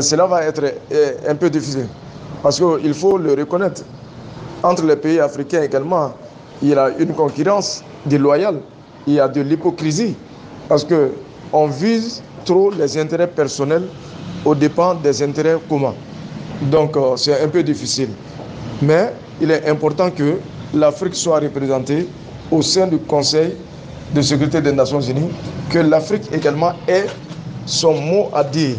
cela 0.00 0.26
va 0.26 0.42
être 0.44 0.62
euh, 0.92 1.12
un 1.28 1.34
peu 1.34 1.50
difficile. 1.50 1.86
Parce 2.42 2.58
qu'il 2.60 2.94
faut 2.94 3.18
le 3.18 3.34
reconnaître. 3.34 3.82
Entre 4.62 4.84
les 4.84 4.96
pays 4.96 5.18
africains 5.20 5.62
également, 5.62 6.12
il 6.62 6.68
y 6.70 6.74
a 6.74 6.90
une 6.98 7.12
concurrence 7.14 7.82
déloyale, 8.06 8.60
il 9.06 9.14
y 9.14 9.20
a 9.20 9.28
de 9.28 9.40
l'hypocrisie. 9.40 10.14
Parce 10.68 10.84
qu'on 10.84 11.66
vise 11.66 12.22
trop 12.44 12.70
les 12.70 12.96
intérêts 12.98 13.26
personnels 13.26 13.84
au 14.44 14.54
dépens 14.54 14.94
des 14.94 15.22
intérêts 15.22 15.58
communs. 15.68 15.94
Donc 16.70 16.96
euh, 16.96 17.16
c'est 17.16 17.42
un 17.42 17.48
peu 17.48 17.62
difficile. 17.62 18.10
Mais 18.80 19.12
il 19.40 19.50
est 19.50 19.68
important 19.68 20.10
que 20.10 20.38
l'Afrique 20.74 21.14
soit 21.14 21.40
représentée 21.40 22.08
au 22.50 22.62
sein 22.62 22.86
du 22.86 22.98
Conseil 22.98 23.54
de 24.14 24.22
sécurité 24.22 24.60
des 24.60 24.72
Nations 24.72 25.00
Unies, 25.00 25.30
que 25.70 25.78
l'Afrique 25.78 26.24
également 26.32 26.72
ait 26.86 27.06
son 27.66 27.94
mot 27.94 28.28
à 28.34 28.44
dire. 28.44 28.76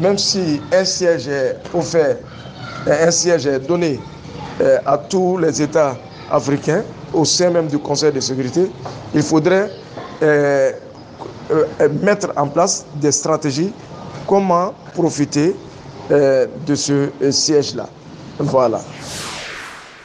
Même 0.00 0.18
si 0.18 0.60
un 0.72 0.84
siège 0.84 1.28
est 1.28 1.56
offert, 1.74 2.16
un 2.86 3.10
siège 3.10 3.46
est 3.46 3.60
donné 3.60 4.00
euh, 4.60 4.78
à 4.84 4.98
tous 4.98 5.38
les 5.38 5.62
États 5.62 5.96
africains 6.30 6.82
au 7.12 7.24
sein 7.24 7.50
même 7.50 7.68
du 7.68 7.78
Conseil 7.78 8.12
de 8.12 8.20
sécurité, 8.20 8.70
il 9.14 9.22
faudrait 9.22 9.70
euh, 10.22 10.72
euh, 11.50 11.88
mettre 12.02 12.32
en 12.36 12.48
place 12.48 12.84
des 12.96 13.12
stratégies 13.12 13.72
comment 14.26 14.74
profiter 14.94 15.54
de 16.10 16.74
ce 16.74 17.10
siège-là. 17.30 17.86
Voilà. 18.38 18.80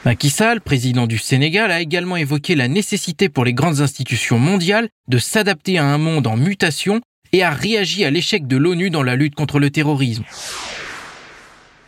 Macky 0.04 0.28
Sall, 0.28 0.60
président 0.60 1.06
du 1.06 1.16
Sénégal, 1.16 1.70
a 1.70 1.80
également 1.80 2.16
évoqué 2.16 2.54
la 2.54 2.68
nécessité 2.68 3.30
pour 3.30 3.46
les 3.46 3.54
grandes 3.54 3.80
institutions 3.80 4.38
mondiales 4.38 4.88
de 5.08 5.16
s'adapter 5.16 5.78
à 5.78 5.86
un 5.86 5.96
monde 5.96 6.26
en 6.26 6.36
mutation 6.36 7.00
et 7.34 7.42
a 7.42 7.50
réagi 7.50 8.04
à 8.04 8.10
l'échec 8.12 8.46
de 8.46 8.56
l'ONU 8.56 8.90
dans 8.90 9.02
la 9.02 9.16
lutte 9.16 9.34
contre 9.34 9.58
le 9.58 9.68
terrorisme. 9.68 10.22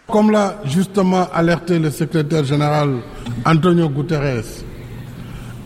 Comme 0.08 0.32
l'a 0.32 0.60
justement 0.64 1.28
alerté 1.32 1.78
le 1.78 1.92
secrétaire 1.92 2.42
général 2.42 2.96
Antonio 3.44 3.88
Guterres, 3.88 4.42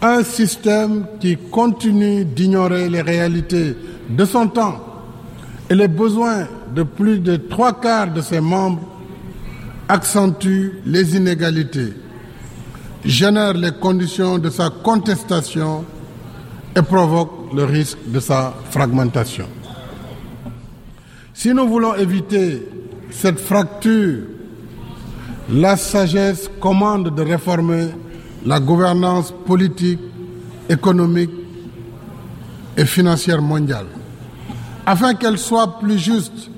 un 0.03 0.23
système 0.23 1.07
qui 1.19 1.39
continue 1.51 2.27
d'ignorer 2.27 2.91
les 2.91 3.01
réalités 3.01 3.75
de 4.11 4.25
son 4.27 4.49
temps 4.49 4.85
et 5.71 5.75
les 5.75 5.89
besoins 5.89 6.47
de 6.75 6.83
plus 6.83 7.19
de 7.19 7.37
trois 7.37 7.81
quarts 7.81 8.13
de 8.13 8.21
ses 8.21 8.41
membres 8.41 8.83
accentue 9.89 10.73
les 10.85 11.17
inégalités 11.17 11.95
génère 13.03 13.55
les 13.55 13.73
conditions 13.73 14.37
de 14.37 14.51
sa 14.51 14.69
contestation 14.69 15.87
et 16.77 16.83
provoque 16.83 17.55
le 17.55 17.65
risque 17.65 17.97
de 18.09 18.21
sa 18.21 18.53
fragmentation. 18.71 19.47
Si 21.43 21.55
nous 21.55 21.67
voulons 21.67 21.95
éviter 21.95 22.69
cette 23.09 23.41
fracture, 23.41 24.25
la 25.51 25.79
sagesse 25.79 26.51
commande 26.61 27.15
de 27.15 27.23
réformer 27.23 27.87
la 28.45 28.61
gouvernance 28.61 29.33
politique, 29.47 30.01
économique 30.69 31.31
et 32.77 32.85
financière 32.85 33.41
mondiale, 33.41 33.87
afin 34.85 35.15
qu'elle 35.15 35.39
soit 35.39 35.79
plus 35.79 35.99
juste, 35.99 36.51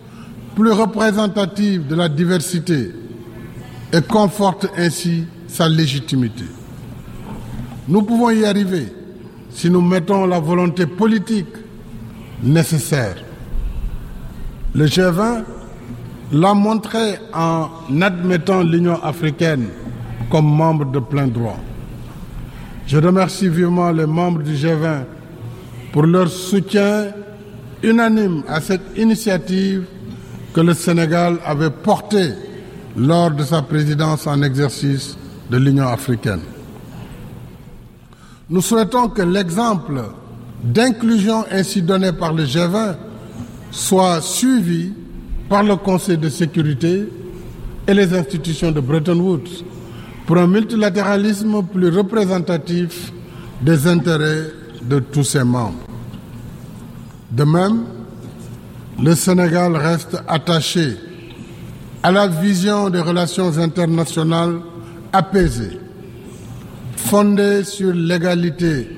plus 0.57 0.73
représentative 0.73 1.87
de 1.87 1.95
la 1.95 2.09
diversité 2.09 2.91
et 3.93 4.03
conforte 4.03 4.67
ainsi 4.77 5.27
sa 5.47 5.69
légitimité. 5.69 6.47
Nous 7.87 8.03
pouvons 8.03 8.31
y 8.31 8.45
arriver 8.45 8.93
si 9.49 9.71
nous 9.71 9.81
mettons 9.81 10.27
la 10.27 10.41
volonté 10.41 10.87
politique 10.87 11.55
nécessaire. 12.43 13.15
Le 14.75 14.87
G20 14.87 15.43
l'a 16.33 16.55
montré 16.55 17.19
en 17.35 17.69
admettant 18.01 18.63
l'Union 18.63 19.03
africaine 19.03 19.67
comme 20.31 20.47
membre 20.47 20.87
de 20.91 20.99
plein 20.99 21.27
droit. 21.27 21.59
Je 22.87 22.97
remercie 22.97 23.49
vivement 23.51 23.91
les 23.91 24.07
membres 24.07 24.43
du 24.43 24.55
G20 24.55 25.05
pour 25.93 26.05
leur 26.05 26.29
soutien 26.29 27.09
unanime 27.83 28.43
à 28.49 28.63
cette 28.63 28.97
initiative 28.97 29.85
que 30.55 30.61
le 30.63 30.73
Sénégal 30.73 31.37
avait 31.45 31.71
portée 31.71 32.31
lors 32.97 33.31
de 33.31 33.43
sa 33.43 33.61
présidence 33.61 34.27
en 34.27 34.41
exercice 34.43 35.19
de 35.51 35.59
l'Union 35.59 35.89
africaine. 35.89 36.41
Nous 38.49 38.63
souhaitons 38.63 39.09
que 39.11 39.23
l'exemple 39.23 40.01
d'inclusion 40.65 41.45
ainsi 41.51 41.83
donné 41.83 42.13
par 42.13 42.33
le 42.33 42.45
G20 42.45 42.95
soit 43.73 44.21
suivi 44.21 44.93
par 45.49 45.63
le 45.65 45.77
Conseil 45.77 46.19
de 46.19 46.29
sécurité 46.29 47.09
et 47.89 47.95
les 47.95 48.15
institutions 48.15 48.71
de 48.71 48.81
Bretton 48.81 49.19
Woods 49.19 49.65
pour 50.27 50.37
un 50.37 50.47
multilatéralisme 50.47 51.63
plus 51.65 51.89
représentatif 51.89 53.13
des 53.61 53.87
intérêts 53.89 54.45
de 54.83 54.99
tous 55.01 55.25
ses 55.25 55.43
membres. 55.43 55.87
De 57.31 57.45
même, 57.45 57.85
le 59.03 59.15
Sénégal 59.15 59.75
reste 59.75 60.19
attaché 60.29 60.97
à 62.03 62.13
la 62.13 62.27
vision 62.29 62.91
des 62.91 63.01
relations 63.01 63.57
internationales 63.59 64.61
apaisée, 65.13 65.79
fondée 66.97 67.65
sur 67.65 67.93
l'égalité, 67.95 68.89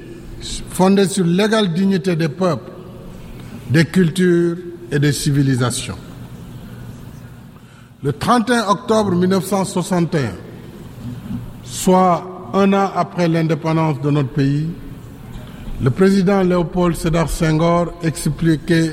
fondée 0.71 1.07
sur 1.07 1.25
l'égale 1.25 1.73
dignité 1.73 2.17
des 2.17 2.29
peuples, 2.29 2.73
des 3.71 3.85
cultures 3.85 4.57
et 4.91 4.99
des 4.99 5.13
civilisations. 5.13 5.99
Le 8.03 8.13
31 8.13 8.69
octobre 8.69 9.13
1961, 9.13 10.33
soit 11.65 12.51
un 12.53 12.73
an 12.73 12.91
après 12.95 13.29
l'indépendance 13.29 14.01
de 14.01 14.11
notre 14.11 14.29
pays, 14.29 14.69
le 15.83 15.91
président 15.91 16.43
Léopold 16.43 16.97
Sédar 16.97 17.29
Senghor 17.29 17.93
expliquait 18.03 18.93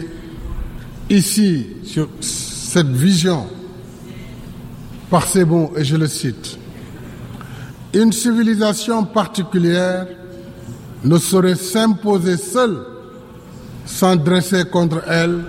ici 1.10 1.68
sur 1.84 2.08
cette 2.22 2.88
vision 2.88 3.48
par 5.10 5.26
ces 5.26 5.44
mots, 5.44 5.74
et 5.76 5.84
je 5.84 5.98
le 5.98 6.08
cite, 6.08 6.58
une 7.94 8.14
civilisation 8.14 9.04
particulière 9.04 10.08
ne 11.04 11.18
saurait 11.18 11.56
s'imposer 11.56 12.38
seule 12.38 12.78
sans 13.92 14.16
dresser 14.16 14.66
contre 14.66 15.04
elle 15.08 15.44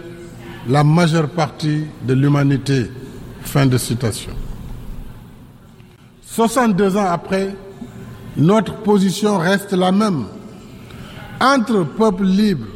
la 0.69 0.85
majeure 0.85 1.29
partie 1.29 1.85
de 2.07 2.13
l'humanité. 2.15 2.91
Fin 3.43 3.67
de 3.67 3.79
citation. 3.79 4.33
62 6.27 6.97
ans 6.97 7.07
après, 7.11 7.55
notre 8.37 8.75
position 8.77 9.39
reste 9.39 9.73
la 9.73 9.93
même. 9.93 10.25
Entre 11.41 11.85
peuples 11.85 12.25
libres 12.25 12.67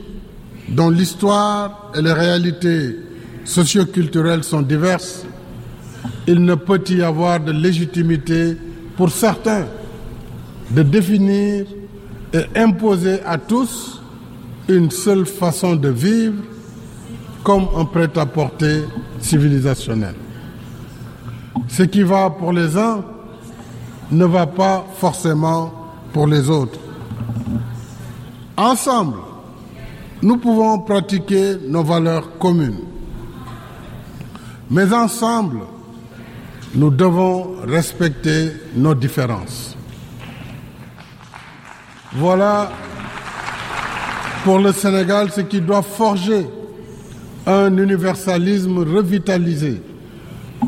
dont 0.68 0.90
l'histoire 0.90 1.92
et 1.94 2.02
les 2.02 2.12
réalités 2.12 2.96
socioculturelles 3.44 4.44
sont 4.44 4.62
diverses, 4.62 5.24
il 6.26 6.44
ne 6.44 6.54
peut 6.54 6.82
y 6.88 7.02
avoir 7.02 7.40
de 7.40 7.52
légitimité 7.52 8.56
pour 8.96 9.10
certains 9.10 9.66
de 10.70 10.82
définir 10.82 11.66
et 12.32 12.58
imposer 12.58 13.20
à 13.24 13.38
tous 13.38 14.00
une 14.68 14.90
seule 14.90 15.26
façon 15.26 15.76
de 15.76 15.88
vivre 15.88 16.42
comme 17.44 17.68
un 17.76 17.84
prêt-à-porter 17.84 18.84
civilisationnel. 19.20 20.14
Ce 21.68 21.84
qui 21.84 22.02
va 22.02 22.30
pour 22.30 22.52
les 22.52 22.76
uns 22.76 23.04
ne 24.10 24.24
va 24.24 24.46
pas 24.46 24.84
forcément 24.98 25.72
pour 26.12 26.26
les 26.26 26.48
autres. 26.50 26.78
Ensemble, 28.56 29.18
nous 30.22 30.38
pouvons 30.38 30.80
pratiquer 30.80 31.56
nos 31.68 31.84
valeurs 31.84 32.38
communes. 32.38 32.80
Mais 34.70 34.92
ensemble, 34.92 35.60
nous 36.74 36.90
devons 36.90 37.56
respecter 37.66 38.52
nos 38.74 38.94
différences. 38.94 39.76
Voilà 42.14 42.72
pour 44.46 44.60
le 44.60 44.70
Sénégal 44.70 45.32
ce 45.32 45.40
qui 45.40 45.60
doit 45.60 45.82
forger 45.82 46.46
un 47.48 47.76
universalisme 47.78 48.78
revitalisé, 48.78 49.82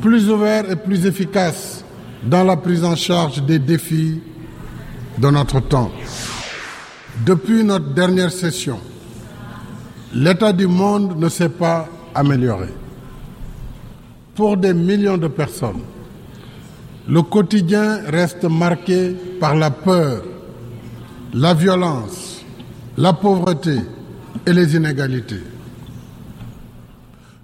plus 0.02 0.28
ouvert 0.28 0.68
et 0.68 0.74
plus 0.74 1.06
efficace 1.06 1.84
dans 2.24 2.42
la 2.42 2.56
prise 2.56 2.82
en 2.84 2.96
charge 2.96 3.40
des 3.44 3.60
défis 3.60 4.20
de 5.16 5.30
notre 5.30 5.60
temps. 5.60 5.92
Depuis 7.24 7.62
notre 7.62 7.94
dernière 7.94 8.32
session, 8.32 8.80
l'état 10.12 10.52
du 10.52 10.66
monde 10.66 11.16
ne 11.16 11.28
s'est 11.28 11.48
pas 11.48 11.88
amélioré. 12.16 12.70
Pour 14.34 14.56
des 14.56 14.74
millions 14.74 15.18
de 15.18 15.28
personnes, 15.28 15.82
le 17.08 17.22
quotidien 17.22 18.00
reste 18.08 18.42
marqué 18.42 19.14
par 19.38 19.54
la 19.54 19.70
peur, 19.70 20.24
la 21.32 21.54
violence, 21.54 22.27
la 22.98 23.12
pauvreté 23.12 23.76
et 24.44 24.52
les 24.52 24.74
inégalités. 24.74 25.40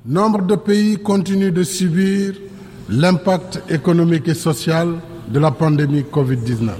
Nombre 0.05 0.43
de 0.43 0.57
pays 0.57 0.97
continuent 0.99 1.53
de 1.53 1.63
subir 1.63 2.33
l'impact 2.89 3.63
économique 3.71 4.27
et 4.27 4.35
social 4.35 4.97
de 5.29 5.39
la 5.39 5.53
pandémie 5.53 6.05
Covid-19. 6.13 6.71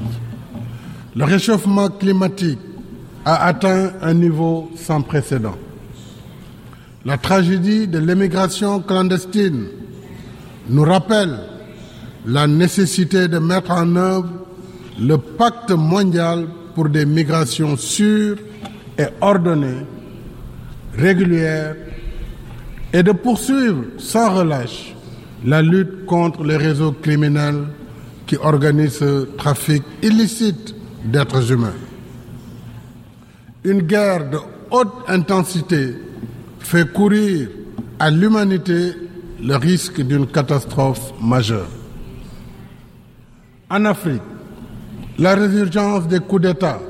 Le 1.15 1.25
réchauffement 1.25 1.89
climatique 1.89 2.59
a 3.25 3.47
atteint 3.47 3.93
un 4.03 4.13
niveau 4.13 4.69
sans 4.75 5.03
précédent. 5.03 5.55
La 7.05 7.17
tragédie 7.17 7.87
de 7.87 8.01
l'émigration 8.01 8.81
clandestine 8.81 9.67
nous 10.69 10.83
rappelle 10.83 11.39
la 12.27 12.49
nécessité 12.49 13.29
de 13.29 13.39
mettre 13.39 13.71
en 13.71 13.95
œuvre 13.95 14.31
le 14.99 15.17
pacte 15.17 15.71
mondial 15.71 16.49
pour 16.75 16.89
des 16.89 17.07
migrations 17.07 17.77
sûres 17.77 18.37
et 18.99 19.07
ordonnées, 19.21 19.87
régulières, 20.97 21.77
et 22.93 23.03
de 23.03 23.13
poursuivre 23.13 23.85
sans 23.99 24.35
relâche 24.35 24.95
la 25.45 25.61
lutte 25.61 26.07
contre 26.07 26.45
les 26.45 26.57
réseaux 26.57 26.93
criminels 26.93 27.65
qui 28.27 28.37
organisent 28.37 28.99
ce 28.99 29.25
trafic 29.37 29.83
illicite 30.03 30.75
d'êtres 31.05 31.51
humains. 31.53 31.75
Une 33.65 33.83
guerre 33.83 34.31
de 34.31 34.39
haute 34.71 34.95
intensité 35.09 35.95
fait 36.61 36.91
courir 36.93 37.49
à 37.99 38.11
l'humanité 38.11 38.93
le 39.43 39.57
risque 39.57 40.01
d'une 40.01 40.27
catastrophe 40.27 41.13
majeure. 41.21 41.69
En 43.71 43.85
Afrique, 43.85 44.23
la 45.19 45.35
résurgence 45.35 46.09
des 46.09 46.21
coups 46.21 46.43
d'État 46.43 46.81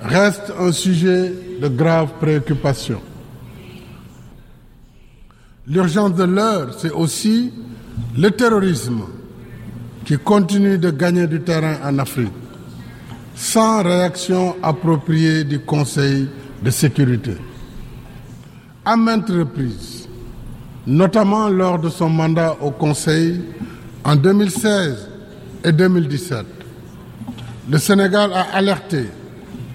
reste 0.00 0.52
un 0.58 0.72
sujet 0.72 1.32
de 1.60 1.68
grave 1.68 2.10
préoccupation. 2.20 3.00
L'urgence 5.66 6.14
de 6.14 6.24
l'heure, 6.24 6.74
c'est 6.78 6.90
aussi 6.90 7.52
le 8.16 8.30
terrorisme 8.30 9.02
qui 10.04 10.16
continue 10.16 10.78
de 10.78 10.90
gagner 10.90 11.26
du 11.26 11.40
terrain 11.40 11.76
en 11.84 11.98
Afrique, 11.98 12.32
sans 13.34 13.82
réaction 13.82 14.56
appropriée 14.62 15.44
du 15.44 15.60
Conseil 15.60 16.28
de 16.62 16.70
sécurité. 16.70 17.36
À 18.84 18.96
maintes 18.96 19.28
reprises, 19.28 20.08
notamment 20.86 21.48
lors 21.48 21.78
de 21.78 21.88
son 21.88 22.08
mandat 22.08 22.56
au 22.60 22.70
Conseil 22.70 23.40
en 24.04 24.16
2016 24.16 25.08
et 25.64 25.72
2017, 25.72 26.59
le 27.68 27.78
Sénégal 27.78 28.32
a 28.32 28.42
alerté 28.54 29.06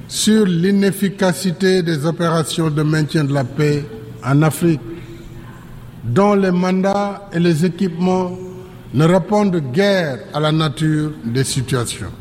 sur 0.07 0.45
l'inefficacité 0.45 1.81
des 1.83 2.05
opérations 2.05 2.69
de 2.69 2.83
maintien 2.83 3.23
de 3.23 3.33
la 3.33 3.43
paix 3.43 3.85
en 4.23 4.41
Afrique 4.41 4.81
dont 6.03 6.35
les 6.35 6.51
mandats 6.51 7.29
et 7.33 7.39
les 7.39 7.65
équipements 7.65 8.31
ne 8.93 9.05
répondent 9.05 9.61
guère 9.73 10.19
à 10.33 10.39
la 10.39 10.51
nature 10.51 11.11
des 11.25 11.43
situations. 11.43 12.11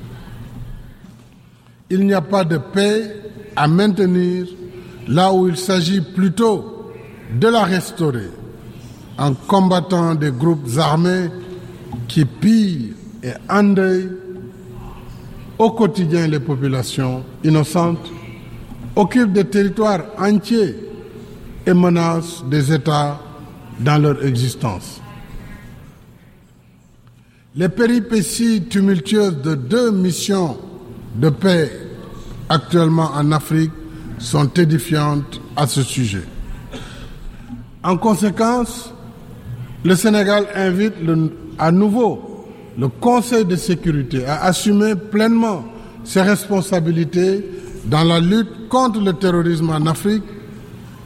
Il 1.91 2.07
n'y 2.07 2.15
a 2.15 2.23
pas 2.23 2.45
de 2.45 2.57
paix 2.57 3.17
à 3.55 3.69
maintenir 3.69 4.47
là 5.07 5.33
où 5.33 5.49
il 5.49 5.57
s'agit 5.57 6.01
plutôt 6.01 6.93
de 7.39 7.49
la 7.49 7.65
restaurer 7.65 8.31
en 9.19 9.35
combattant 9.35 10.15
des 10.15 10.31
groupes 10.33 10.67
armés 10.79 11.29
qui 12.09 12.25
pillent 12.25 12.95
et 13.23 13.33
endeuillent 13.49 14.11
au 15.59 15.71
quotidien 15.71 16.27
les 16.27 16.41
populations 16.41 17.25
innocentes, 17.43 18.11
occupent 18.97 19.33
des 19.33 19.45
territoires 19.45 20.03
entiers 20.19 20.75
et 21.67 21.75
menacent 21.75 22.45
des 22.49 22.73
États 22.73 23.21
dans 23.81 23.99
leur 24.01 24.25
existence. 24.25 25.01
Les 27.57 27.69
péripéties 27.69 28.63
tumultueuses 28.69 29.41
de 29.43 29.55
deux 29.55 29.91
missions 29.93 30.57
de 31.17 31.29
paix 31.31 31.71
actuellement 32.49 33.11
en 33.15 33.31
Afrique 33.33 33.71
sont 34.19 34.49
édifiantes 34.55 35.41
à 35.57 35.67
ce 35.67 35.83
sujet. 35.83 36.25
En 37.83 37.97
conséquence, 37.97 38.93
le 39.85 39.95
Sénégal 39.95 40.47
invite 40.55 40.95
à 41.59 41.71
nouveau 41.71 42.34
le 42.79 42.89
Conseil 42.89 43.45
de 43.45 43.57
sécurité 43.57 44.27
à 44.27 44.45
assumer 44.45 44.95
pleinement 44.95 45.65
ses 46.05 46.23
responsabilités 46.23 47.45
dans 47.87 48.05
la 48.05 48.21
lutte 48.21 48.69
contre 48.69 49.01
le 49.01 49.13
terrorisme 49.13 49.71
en 49.71 49.87
Afrique 49.87 50.25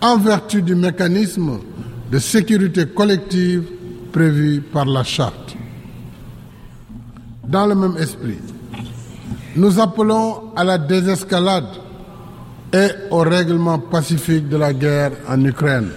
en 0.01 0.17
vertu 0.17 0.63
du 0.63 0.75
mécanisme 0.75 1.59
de 2.11 2.19
sécurité 2.19 2.87
collective 2.87 3.65
prévu 4.13 4.61
par 4.61 4.87
la 4.87 5.05
charte. 5.05 5.57
Dans 7.47 7.67
le 7.67 7.75
même 7.75 7.97
esprit, 7.99 8.39
nous 9.57 9.81
appelons 9.81 10.55
à 10.55 10.65
la 10.65 10.79
désescalade 10.79 11.69
et 12.73 12.89
au 13.11 13.19
règlement 13.19 13.79
pacifique 13.79 14.49
de 14.49 14.57
la 14.57 14.73
guerre 14.73 15.13
en 15.29 15.43
Ukraine. 15.45 15.91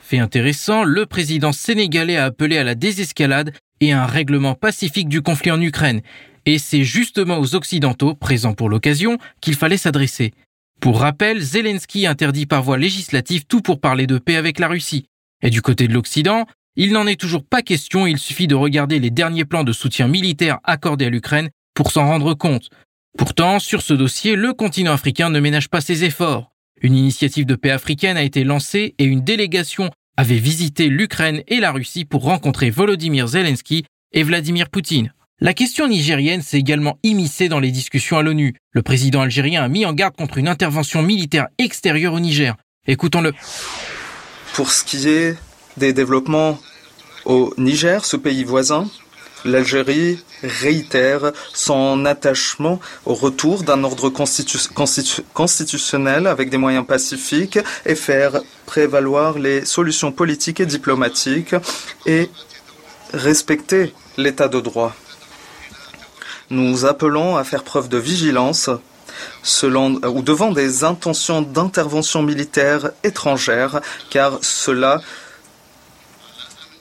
Fait 0.00 0.18
intéressant, 0.18 0.84
le 0.84 1.06
président 1.06 1.52
sénégalais 1.52 2.16
a 2.16 2.26
appelé 2.26 2.56
à 2.58 2.64
la 2.64 2.74
désescalade 2.74 3.52
et 3.80 3.92
un 3.92 4.06
règlement 4.06 4.54
pacifique 4.54 5.08
du 5.08 5.22
conflit 5.22 5.50
en 5.50 5.60
Ukraine. 5.60 6.02
Et 6.46 6.58
c'est 6.58 6.84
justement 6.84 7.38
aux 7.38 7.54
Occidentaux, 7.54 8.14
présents 8.14 8.54
pour 8.54 8.68
l'occasion, 8.68 9.18
qu'il 9.40 9.54
fallait 9.54 9.76
s'adresser. 9.76 10.32
Pour 10.80 11.00
rappel, 11.00 11.40
Zelensky 11.40 12.06
interdit 12.06 12.46
par 12.46 12.62
voie 12.62 12.78
législative 12.78 13.44
tout 13.46 13.60
pour 13.60 13.80
parler 13.80 14.06
de 14.06 14.18
paix 14.18 14.36
avec 14.36 14.58
la 14.58 14.68
Russie. 14.68 15.06
Et 15.42 15.50
du 15.50 15.62
côté 15.62 15.88
de 15.88 15.92
l'Occident, 15.92 16.46
il 16.76 16.92
n'en 16.92 17.06
est 17.06 17.20
toujours 17.20 17.44
pas 17.44 17.62
question, 17.62 18.06
il 18.06 18.18
suffit 18.18 18.46
de 18.46 18.54
regarder 18.54 19.00
les 19.00 19.10
derniers 19.10 19.44
plans 19.44 19.64
de 19.64 19.72
soutien 19.72 20.06
militaire 20.06 20.58
accordés 20.62 21.06
à 21.06 21.10
l'Ukraine 21.10 21.50
pour 21.74 21.90
s'en 21.90 22.06
rendre 22.06 22.34
compte. 22.34 22.70
Pourtant, 23.16 23.58
sur 23.58 23.82
ce 23.82 23.94
dossier, 23.94 24.36
le 24.36 24.52
continent 24.52 24.92
africain 24.92 25.28
ne 25.28 25.40
ménage 25.40 25.68
pas 25.68 25.80
ses 25.80 26.04
efforts. 26.04 26.52
Une 26.80 26.94
initiative 26.94 27.46
de 27.46 27.56
paix 27.56 27.70
africaine 27.70 28.16
a 28.16 28.22
été 28.22 28.44
lancée 28.44 28.94
et 28.98 29.04
une 29.04 29.22
délégation 29.22 29.90
avait 30.18 30.38
visité 30.38 30.88
l'Ukraine 30.88 31.42
et 31.46 31.60
la 31.60 31.70
Russie 31.70 32.04
pour 32.04 32.24
rencontrer 32.24 32.70
Volodymyr 32.70 33.28
Zelensky 33.28 33.84
et 34.12 34.24
Vladimir 34.24 34.68
Poutine. 34.68 35.14
La 35.40 35.54
question 35.54 35.86
nigérienne 35.86 36.42
s'est 36.42 36.58
également 36.58 36.98
immiscée 37.04 37.48
dans 37.48 37.60
les 37.60 37.70
discussions 37.70 38.18
à 38.18 38.22
l'ONU. 38.24 38.56
Le 38.72 38.82
président 38.82 39.20
algérien 39.20 39.62
a 39.62 39.68
mis 39.68 39.86
en 39.86 39.92
garde 39.92 40.16
contre 40.16 40.38
une 40.38 40.48
intervention 40.48 41.02
militaire 41.02 41.46
extérieure 41.58 42.14
au 42.14 42.18
Niger. 42.20 42.56
Écoutons-le. 42.88 43.32
Pour 44.54 44.72
ce 44.72 44.82
qui 44.82 45.08
est 45.08 45.36
des 45.76 45.92
développements 45.92 46.58
au 47.24 47.54
Niger, 47.56 48.04
ce 48.04 48.16
pays 48.16 48.42
voisin, 48.42 48.90
l'Algérie 49.44 50.22
réitère 50.42 51.32
son 51.52 52.04
attachement 52.04 52.80
au 53.06 53.14
retour 53.14 53.62
d'un 53.62 53.84
ordre 53.84 54.10
constitutionnel 55.34 56.26
avec 56.26 56.50
des 56.50 56.58
moyens 56.58 56.86
pacifiques 56.86 57.58
et 57.86 57.94
faire 57.94 58.40
prévaloir 58.66 59.38
les 59.38 59.64
solutions 59.64 60.12
politiques 60.12 60.60
et 60.60 60.66
diplomatiques 60.66 61.54
et 62.06 62.30
respecter 63.12 63.94
l'état 64.16 64.48
de 64.48 64.60
droit. 64.60 64.94
Nous 66.50 66.84
appelons 66.84 67.36
à 67.36 67.44
faire 67.44 67.62
preuve 67.62 67.88
de 67.88 67.98
vigilance 67.98 68.70
ou 69.72 70.22
devant 70.22 70.52
des 70.52 70.84
intentions 70.84 71.42
d'intervention 71.42 72.22
militaire 72.22 72.90
étrangère, 73.02 73.80
car 74.10 74.38
cela 74.42 75.00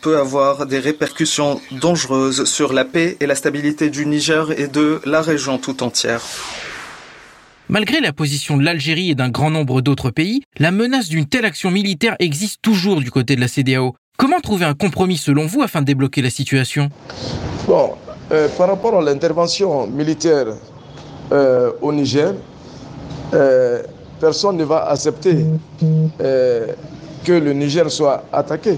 peut 0.07 0.17
avoir 0.17 0.65
des 0.65 0.79
répercussions 0.79 1.59
dangereuses 1.81 2.45
sur 2.45 2.71
la 2.71 2.85
paix 2.85 3.17
et 3.19 3.25
la 3.25 3.35
stabilité 3.35 3.89
du 3.89 4.05
Niger 4.05 4.57
et 4.57 4.67
de 4.69 5.01
la 5.05 5.21
région 5.21 5.57
tout 5.57 5.83
entière. 5.83 6.21
Malgré 7.67 7.99
la 7.99 8.13
position 8.13 8.55
de 8.55 8.63
l'Algérie 8.63 9.09
et 9.11 9.15
d'un 9.15 9.27
grand 9.27 9.49
nombre 9.49 9.81
d'autres 9.81 10.09
pays, 10.09 10.43
la 10.59 10.71
menace 10.71 11.09
d'une 11.09 11.25
telle 11.25 11.43
action 11.43 11.71
militaire 11.71 12.15
existe 12.19 12.61
toujours 12.61 13.01
du 13.01 13.11
côté 13.11 13.35
de 13.35 13.41
la 13.41 13.49
CDAO. 13.49 13.95
Comment 14.17 14.39
trouver 14.39 14.63
un 14.63 14.75
compromis 14.75 15.17
selon 15.17 15.45
vous 15.45 15.61
afin 15.61 15.81
de 15.81 15.85
débloquer 15.87 16.21
la 16.21 16.29
situation? 16.29 16.87
Bon, 17.67 17.95
euh, 18.31 18.47
par 18.57 18.69
rapport 18.69 18.97
à 18.97 19.01
l'intervention 19.01 19.87
militaire 19.87 20.47
euh, 21.33 21.71
au 21.81 21.91
Niger, 21.91 22.33
euh, 23.33 23.83
personne 24.21 24.55
ne 24.55 24.63
va 24.63 24.85
accepter 24.89 25.43
que 27.25 27.33
le 27.33 27.51
Niger 27.51 27.91
soit 27.91 28.23
attaqué. 28.31 28.77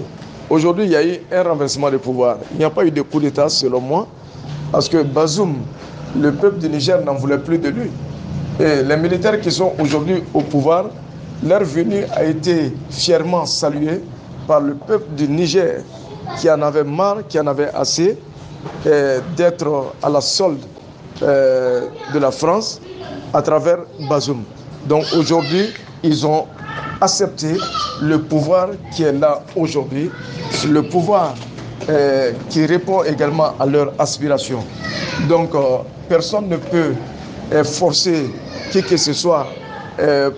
Aujourd'hui, 0.50 0.86
il 0.86 0.90
y 0.90 0.96
a 0.96 1.04
eu 1.06 1.20
un 1.30 1.44
renversement 1.44 1.90
de 1.92 1.96
pouvoir. 1.96 2.38
Il 2.50 2.58
n'y 2.58 2.64
a 2.64 2.70
pas 2.70 2.84
eu 2.84 2.90
de 2.90 3.02
coup 3.02 3.20
d'État, 3.20 3.48
selon 3.48 3.80
moi, 3.80 4.08
parce 4.72 4.88
que 4.88 5.00
Bazoum, 5.00 5.54
le 6.20 6.32
peuple 6.32 6.58
du 6.58 6.68
Niger 6.68 7.04
n'en 7.04 7.14
voulait 7.14 7.38
plus 7.38 7.58
de 7.58 7.68
lui. 7.68 7.88
Et 8.58 8.82
les 8.82 8.96
militaires 8.96 9.40
qui 9.40 9.52
sont 9.52 9.72
aujourd'hui 9.80 10.24
au 10.34 10.40
pouvoir, 10.40 10.86
leur 11.46 11.62
venue 11.62 12.02
a 12.16 12.24
été 12.24 12.72
fièrement 12.90 13.46
saluée 13.46 14.00
par 14.48 14.60
le 14.60 14.74
peuple 14.74 15.14
du 15.16 15.28
Niger 15.28 15.82
qui 16.38 16.50
en 16.50 16.60
avait 16.62 16.82
marre, 16.84 17.18
qui 17.28 17.38
en 17.38 17.46
avait 17.46 17.70
assez 17.72 18.18
d'être 19.36 19.94
à 20.02 20.08
la 20.08 20.20
solde 20.20 20.58
euh, 21.22 21.86
de 22.12 22.18
la 22.18 22.30
France 22.32 22.80
à 23.32 23.40
travers 23.40 23.78
Bazoum. 24.08 24.42
Donc 24.86 25.04
aujourd'hui, 25.16 25.66
ils 26.02 26.26
ont 26.26 26.46
accepté 27.00 27.54
le 28.02 28.18
pouvoir 28.20 28.68
qui 28.94 29.02
est 29.04 29.12
là 29.12 29.42
aujourd'hui, 29.56 30.10
le 30.68 30.82
pouvoir 30.82 31.34
euh, 31.88 32.32
qui 32.48 32.66
répond 32.66 33.02
également 33.04 33.54
à 33.58 33.66
leurs 33.66 33.92
aspirations. 33.98 34.64
Donc 35.28 35.54
euh, 35.54 35.78
personne 36.08 36.48
ne 36.48 36.56
peut 36.56 36.94
forcer 37.64 38.30
qui 38.70 38.82
que 38.82 38.96
ce 38.96 39.12
soit 39.12 39.46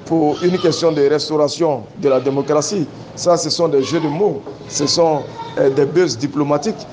pour 0.06 0.42
une 0.42 0.58
question 0.58 0.90
de 0.92 1.02
restauration 1.02 1.82
de 2.00 2.08
la 2.08 2.18
démocratie. 2.20 2.86
Ça, 3.14 3.36
ce 3.36 3.50
sont 3.50 3.68
des 3.68 3.82
jeux 3.82 4.00
de 4.00 4.08
mots, 4.08 4.42
ce 4.68 4.86
sont 4.86 5.22
des 5.76 5.84
buzz 5.84 6.16
diplomatiques. 6.16 6.86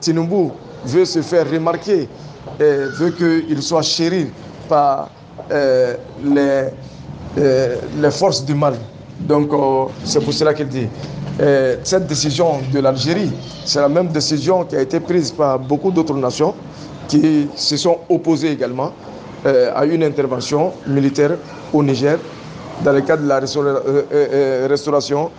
Tinubu 0.00 0.50
veut 0.86 1.04
se 1.04 1.20
faire 1.22 1.50
remarquer 1.50 2.08
et 2.60 2.74
veut 2.98 3.10
qu'il 3.10 3.62
soit 3.62 3.82
chéri 3.82 4.30
par 4.68 5.10
euh, 5.50 5.96
les, 6.22 6.40
euh, 6.40 6.68
les 7.36 8.10
forces 8.10 8.44
du 8.44 8.54
mal. 8.54 8.74
Donc 9.20 9.52
euh, 9.52 9.84
c'est 10.04 10.22
pour 10.22 10.32
cela 10.32 10.54
qu'il 10.54 10.68
dit. 10.68 10.88
cette 11.82 12.06
décision 12.06 12.60
de 12.72 12.78
l'Algérie, 12.80 13.30
c'est 13.64 13.80
la 13.80 13.88
même 13.88 14.08
décision 14.08 14.64
qui 14.64 14.76
a 14.76 14.80
été 14.80 15.00
prise 15.00 15.32
par 15.32 15.58
beaucoup 15.58 15.90
d'autres 15.90 16.14
nations 16.16 16.54
qui 17.08 17.48
se 17.56 17.76
sont 17.76 17.98
opposées 18.08 18.52
également 18.52 18.92
à 19.44 19.84
une 19.84 20.02
intervention 20.02 20.72
militaire 20.86 21.32
au 21.72 21.82
Niger 21.82 22.18
dans 22.84 22.92
le 22.92 23.02
cadre 23.02 23.22
de 23.24 23.28
la 23.28 24.68
restauration 24.68 25.30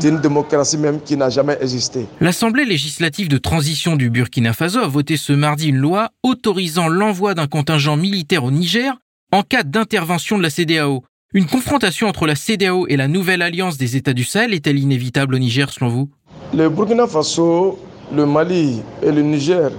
d'une 0.00 0.20
démocratie 0.20 0.78
même 0.78 1.00
qui 1.00 1.16
n'a 1.16 1.28
jamais 1.30 1.56
existé. 1.60 2.06
L'Assemblée 2.20 2.64
législative 2.64 3.28
de 3.28 3.38
transition 3.38 3.96
du 3.96 4.10
Burkina 4.10 4.52
Faso 4.52 4.78
a 4.80 4.88
voté 4.88 5.16
ce 5.16 5.32
mardi 5.32 5.68
une 5.68 5.78
loi 5.78 6.10
autorisant 6.22 6.88
l'envoi 6.88 7.34
d'un 7.34 7.46
contingent 7.46 7.96
militaire 7.96 8.44
au 8.44 8.50
Niger 8.50 8.94
en 9.32 9.42
cas 9.42 9.62
d'intervention 9.62 10.38
de 10.38 10.42
la 10.42 10.50
CDAO. 10.50 11.02
Une 11.34 11.44
confrontation 11.44 12.08
entre 12.08 12.26
la 12.26 12.34
CDAO 12.34 12.86
et 12.88 12.96
la 12.96 13.06
nouvelle 13.06 13.42
alliance 13.42 13.76
des 13.76 13.96
États 13.96 14.14
du 14.14 14.24
Sahel 14.24 14.54
est-elle 14.54 14.78
inévitable 14.78 15.34
au 15.34 15.38
Niger 15.38 15.68
selon 15.68 15.90
vous? 15.90 16.08
Le 16.54 16.70
Burkina 16.70 17.06
Faso, 17.06 17.78
le 18.10 18.24
Mali 18.24 18.80
et 19.02 19.12
le 19.12 19.20
Niger 19.20 19.70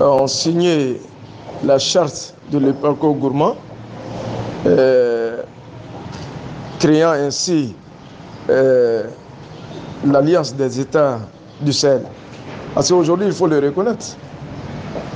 ont 0.00 0.26
signé 0.26 1.00
la 1.64 1.78
charte 1.78 2.34
de 2.52 2.58
l'épargne 2.58 2.94
gourmand, 2.94 3.56
euh, 4.66 5.40
créant 6.78 7.12
ainsi 7.12 7.74
euh, 8.50 9.04
l'alliance 10.06 10.54
des 10.54 10.78
États 10.78 11.20
du 11.62 11.72
Sahel. 11.72 12.02
Parce 12.74 12.90
qu'aujourd'hui, 12.90 13.28
il 13.28 13.32
faut 13.32 13.46
le 13.46 13.60
reconnaître. 13.60 14.18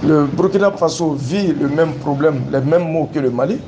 Le 0.03 0.24
Burkina 0.24 0.70
Faso 0.72 1.12
vit 1.12 1.49
le 1.49 1.68
même 1.68 1.93
problème, 1.97 2.45
les 2.51 2.62
mêmes 2.62 2.91
mots 2.91 3.11
que 3.12 3.18
le 3.18 3.31
Mali. 3.31 3.59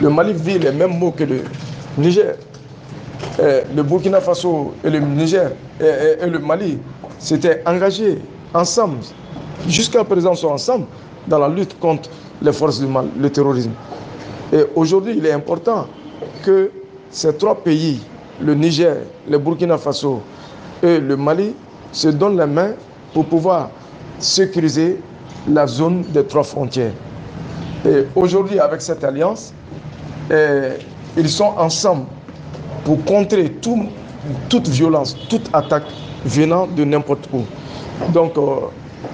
Le 0.00 0.10
Mali 0.10 0.32
vit 0.32 0.58
les 0.60 0.70
mêmes 0.70 0.96
mots 0.96 1.10
que 1.10 1.24
le 1.24 1.42
Niger. 1.96 2.36
Le 3.38 3.82
Burkina 3.82 4.20
Faso 4.20 4.74
et 4.84 4.90
le 4.90 5.00
Niger 5.00 5.50
et, 5.80 6.26
le 6.26 6.38
Mali 6.38 6.78
s'étaient 7.18 7.62
engagés 7.66 8.18
ensemble, 8.54 8.98
jusqu'à 9.68 10.04
présent 10.04 10.34
sont 10.34 10.48
ensemble, 10.48 10.86
dans 11.26 11.38
la 11.38 11.48
lutte 11.48 11.78
contre 11.80 12.08
les 12.42 12.52
forces 12.52 12.78
du 12.80 12.86
mal, 12.86 13.06
le 13.18 13.28
terrorisme. 13.30 13.72
Et 14.52 14.64
aujourd'hui, 14.76 15.14
il 15.18 15.26
est 15.26 15.32
important 15.32 15.86
que 16.44 16.70
ces 17.10 17.34
trois 17.36 17.56
pays 17.56 18.00
le 18.40 18.54
Niger, 18.54 18.96
le 19.28 19.38
Burkina 19.38 19.78
Faso 19.78 20.22
et 20.82 20.98
le 21.00 21.16
Mali 21.16 21.54
se 21.90 22.08
donnent 22.08 22.36
la 22.36 22.46
main 22.46 22.70
pour 23.12 23.24
pouvoir 23.24 23.70
sécuriser 24.20 25.00
la 25.48 25.66
zone 25.66 26.02
des 26.12 26.24
trois 26.24 26.44
frontières. 26.44 26.92
Et 27.84 28.04
aujourd'hui, 28.14 28.58
avec 28.60 28.80
cette 28.80 29.02
alliance, 29.02 29.52
ils 30.30 31.28
sont 31.28 31.52
ensemble 31.56 32.04
pour 32.84 33.02
contrer 33.04 33.52
toute 34.48 34.68
violence, 34.68 35.16
toute 35.28 35.48
attaque 35.52 35.84
venant 36.24 36.66
de 36.66 36.84
n'importe 36.84 37.28
où. 37.32 37.42
Donc, 38.12 38.36
euh, 38.36 38.68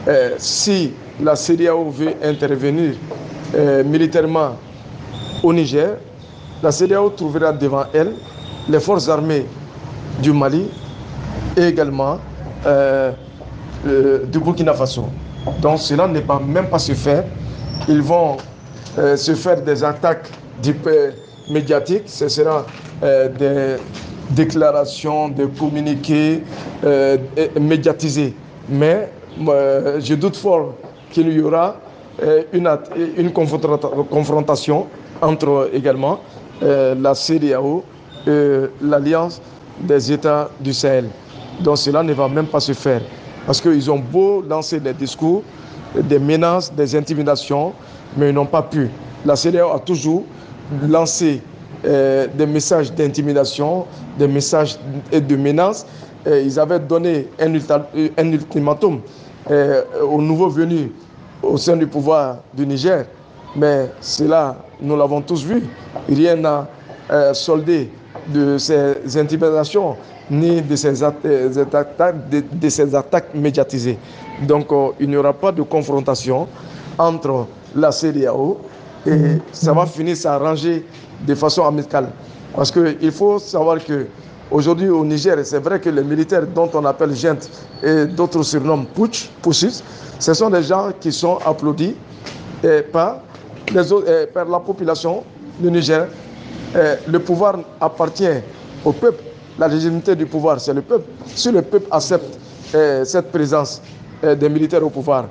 eh, 0.08 0.34
si 0.38 0.92
la 1.22 1.36
CDAO 1.36 1.90
veut 1.90 2.14
intervenir 2.22 2.94
militairement 3.84 4.56
au 5.42 5.52
Niger, 5.52 5.96
la 6.62 6.72
CDAO 6.72 7.10
trouvera 7.10 7.52
devant 7.52 7.84
elle 7.92 8.14
les 8.68 8.80
forces 8.80 9.08
armées 9.08 9.46
du 10.22 10.32
Mali 10.32 10.66
et 11.56 11.62
également 11.68 12.18
euh, 12.66 13.12
euh, 13.86 14.24
du 14.26 14.38
Burkina 14.38 14.72
Faso. 14.74 15.06
Donc 15.60 15.78
cela 15.78 16.06
n'est 16.08 16.22
pas 16.22 16.40
même 16.40 16.68
pas 16.68 16.78
se 16.78 16.92
faire. 16.94 17.24
Ils 17.88 18.00
vont 18.00 18.36
euh, 18.98 19.16
se 19.16 19.34
faire 19.34 19.60
des 19.60 19.84
attaques 19.84 20.28
médiatiques. 21.50 22.04
Ce 22.06 22.28
sera 22.28 22.66
des 23.02 23.76
déclarations, 24.30 25.28
des 25.28 25.46
communiqués 25.46 26.42
médiatisés. 27.60 28.34
Mais 28.68 29.10
je 29.38 30.14
doute 30.14 30.36
fort 30.36 30.74
qu'il 31.10 31.32
y 31.32 31.40
aura 31.40 31.76
une, 32.52 32.70
une 33.16 33.32
confrontation 33.32 34.86
entre 35.20 35.70
également 35.72 36.20
la 36.62 37.14
CDAO 37.14 37.84
l'Alliance 38.80 39.40
des 39.80 40.12
États 40.12 40.48
du 40.60 40.72
Sahel. 40.72 41.08
Donc 41.60 41.78
cela 41.78 42.02
ne 42.02 42.12
va 42.12 42.28
même 42.28 42.46
pas 42.46 42.60
se 42.60 42.72
faire. 42.72 43.02
Parce 43.46 43.60
qu'ils 43.60 43.90
ont 43.90 43.98
beau 43.98 44.42
lancer 44.42 44.80
des 44.80 44.94
discours, 44.94 45.42
des 45.94 46.18
menaces, 46.18 46.72
des 46.72 46.96
intimidations, 46.96 47.72
mais 48.16 48.30
ils 48.30 48.34
n'ont 48.34 48.46
pas 48.46 48.62
pu. 48.62 48.88
La 49.24 49.36
CDAO 49.36 49.72
a 49.72 49.78
toujours 49.78 50.24
lancé 50.88 51.40
euh, 51.84 52.26
des 52.34 52.46
messages 52.46 52.92
d'intimidation, 52.92 53.86
des 54.18 54.28
messages 54.28 54.78
de 55.12 55.36
menaces. 55.36 55.86
ils 56.26 56.58
avaient 56.58 56.80
donné 56.80 57.28
un, 57.38 57.52
un 58.16 58.32
ultimatum 58.32 59.00
euh, 59.50 59.82
aux 60.02 60.22
nouveaux 60.22 60.48
venus 60.48 60.88
au 61.42 61.58
sein 61.58 61.76
du 61.76 61.86
pouvoir 61.86 62.38
du 62.54 62.66
Niger. 62.66 63.04
Mais 63.54 63.90
cela, 64.00 64.56
nous 64.80 64.96
l'avons 64.96 65.20
tous 65.20 65.44
vu. 65.44 65.62
Rien 66.08 66.36
n'a 66.36 66.66
euh, 67.10 67.34
soldé 67.34 67.90
de 68.28 68.56
ces 68.56 68.94
intimidations 69.18 69.96
ni 70.30 70.62
de 70.62 70.74
ces, 70.76 71.02
attaques, 71.02 72.30
de, 72.30 72.68
ces 72.70 72.94
attaques 72.94 73.34
médiatisées. 73.34 73.98
Donc 74.48 74.72
euh, 74.72 74.88
il 74.98 75.10
n'y 75.10 75.16
aura 75.16 75.34
pas 75.34 75.52
de 75.52 75.60
confrontation 75.60 76.48
entre 76.96 77.46
la 77.76 77.92
CDAO 77.92 78.58
et 79.06 79.38
ça 79.52 79.72
va 79.72 79.86
finir 79.86 80.16
s'arranger 80.16 80.84
de 81.26 81.34
façon 81.34 81.64
amicale. 81.64 82.10
Parce 82.54 82.70
qu'il 82.70 83.12
faut 83.12 83.38
savoir 83.38 83.82
que 83.84 84.06
aujourd'hui 84.50 84.88
au 84.88 85.04
Niger, 85.04 85.36
c'est 85.44 85.58
vrai 85.58 85.80
que 85.80 85.90
les 85.90 86.02
militaires 86.04 86.46
dont 86.46 86.70
on 86.74 86.84
appelle 86.84 87.14
gente 87.14 87.48
et 87.82 88.06
d'autres 88.06 88.42
surnoms 88.42 88.84
putsch, 88.84 89.30
ce 90.18 90.34
sont 90.34 90.50
des 90.50 90.62
gens 90.62 90.90
qui 91.00 91.12
sont 91.12 91.38
applaudis 91.44 91.94
par, 92.92 93.18
les 93.72 93.92
autres, 93.92 94.26
par 94.32 94.46
la 94.46 94.60
population 94.60 95.24
du 95.58 95.70
Niger 95.70 96.06
le 97.08 97.18
pouvoir 97.18 97.58
appartient 97.80 98.40
au 98.84 98.92
peuple. 98.92 99.22
La 99.58 99.68
légitimité 99.68 100.16
du 100.16 100.26
pouvoir, 100.26 100.58
c'est 100.60 100.74
le 100.74 100.82
peuple. 100.82 101.04
Si 101.26 101.50
le 101.50 101.62
peuple 101.62 101.86
accepte 101.90 102.38
eh, 102.74 103.04
cette 103.04 103.30
présence 103.30 103.80
eh, 104.22 104.34
des 104.34 104.48
militaires 104.48 104.84
au 104.84 104.90
pouvoir, 104.90 105.26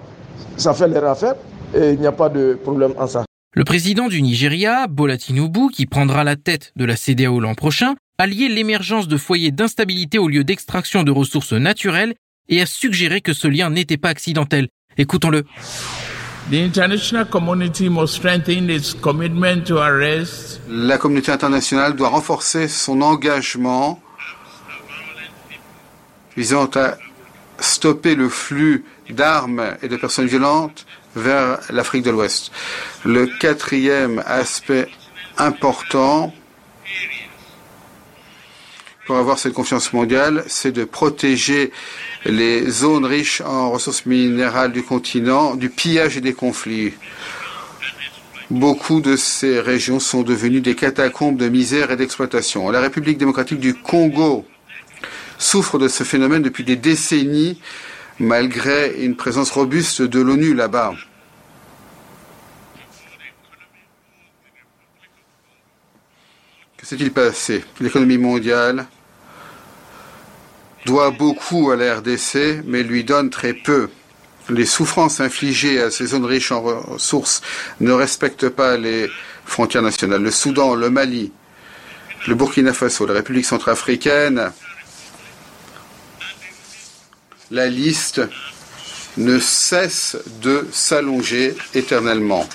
ça 0.55 0.73
fait 0.73 0.87
leur 0.87 1.03
affaire 1.05 1.35
et 1.75 1.91
il 1.91 1.99
n'y 1.99 2.07
a 2.07 2.11
pas 2.13 2.29
de 2.29 2.57
problème 2.63 2.93
en 2.97 3.05
ça. 3.07 3.23
Le 3.55 3.63
président 3.63 4.07
du 4.07 4.23
Nigeria, 4.23 4.87
Bola 4.87 5.15
Tinubu, 5.15 5.69
qui 5.71 5.85
prendra 5.85 6.23
la 6.23 6.35
tête 6.35 6.71
de 6.75 6.85
la 6.85 6.95
CDAO 6.95 7.39
l'an 7.39 7.53
prochain, 7.53 7.93
a 8.17 8.25
lié 8.25 8.49
l'émergence 8.49 9.07
de 9.07 9.15
foyers 9.15 9.51
d'instabilité 9.51 10.17
au 10.17 10.27
lieu 10.27 10.43
d'extraction 10.43 11.03
de 11.03 11.11
ressources 11.11 11.53
naturelles 11.53 12.15
et 12.49 12.63
a 12.63 12.65
suggéré 12.65 13.21
que 13.21 13.31
ce 13.31 13.47
lien 13.47 13.69
n'était 13.69 13.97
pas 13.97 14.09
accidentel. 14.09 14.69
Écoutons-le. 14.97 15.43
La 20.67 20.97
communauté 20.97 21.31
internationale 21.31 21.95
doit 21.95 22.09
renforcer 22.09 22.67
son 22.67 23.01
engagement 23.03 24.01
visant 26.35 26.71
à 26.73 26.97
stopper 27.59 28.15
le 28.15 28.29
flux 28.29 28.83
d'armes 29.11 29.77
et 29.83 29.87
de 29.87 29.95
personnes 29.95 30.25
violentes 30.25 30.87
vers 31.15 31.59
l'Afrique 31.69 32.03
de 32.03 32.11
l'Ouest. 32.11 32.51
Le 33.05 33.27
quatrième 33.27 34.23
aspect 34.25 34.89
important 35.37 36.33
pour 39.05 39.17
avoir 39.17 39.37
cette 39.37 39.53
confiance 39.53 39.91
mondiale, 39.91 40.45
c'est 40.47 40.71
de 40.71 40.85
protéger 40.85 41.71
les 42.25 42.69
zones 42.69 43.05
riches 43.05 43.41
en 43.41 43.69
ressources 43.69 44.05
minérales 44.05 44.71
du 44.71 44.83
continent 44.83 45.55
du 45.55 45.69
pillage 45.69 46.15
et 46.15 46.21
des 46.21 46.33
conflits. 46.33 46.93
Beaucoup 48.49 49.01
de 49.01 49.15
ces 49.15 49.59
régions 49.59 49.99
sont 49.99 50.21
devenues 50.21 50.61
des 50.61 50.75
catacombes 50.75 51.37
de 51.37 51.49
misère 51.49 51.91
et 51.91 51.97
d'exploitation. 51.97 52.69
La 52.69 52.79
République 52.79 53.17
démocratique 53.17 53.59
du 53.59 53.73
Congo 53.73 54.45
souffre 55.37 55.79
de 55.79 55.87
ce 55.87 56.03
phénomène 56.03 56.41
depuis 56.41 56.63
des 56.63 56.75
décennies, 56.75 57.59
malgré 58.19 59.03
une 59.03 59.15
présence 59.15 59.51
robuste 59.51 60.01
de 60.01 60.19
l'ONU 60.19 60.53
là-bas. 60.53 60.93
Que 66.77 66.85
s'est-il 66.85 67.11
passé? 67.11 67.63
L'économie 67.79 68.17
mondiale 68.17 68.87
doit 70.85 71.11
beaucoup 71.11 71.71
à 71.71 71.75
la 71.75 71.95
RDC, 71.95 72.61
mais 72.65 72.83
lui 72.83 73.03
donne 73.03 73.29
très 73.29 73.53
peu. 73.53 73.89
Les 74.49 74.65
souffrances 74.65 75.21
infligées 75.21 75.81
à 75.81 75.89
ces 75.89 76.07
zones 76.07 76.25
riches 76.25 76.51
en 76.51 76.61
ressources 76.61 77.41
ne 77.79 77.93
respectent 77.93 78.49
pas 78.49 78.75
les 78.75 79.09
frontières 79.45 79.81
nationales. 79.81 80.21
Le 80.21 80.31
Soudan, 80.31 80.75
le 80.75 80.89
Mali, 80.89 81.31
le 82.27 82.35
Burkina 82.35 82.73
Faso, 82.73 83.05
la 83.05 83.13
République 83.13 83.45
centrafricaine, 83.45 84.51
la 87.53 87.67
liste 87.67 88.19
ne 89.17 89.37
cesse 89.37 90.17
de 90.41 90.67
s'allonger 90.71 91.55
éternellement. 91.75 92.49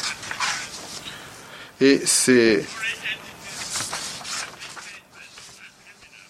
Et 1.81 2.01
ces 2.05 2.67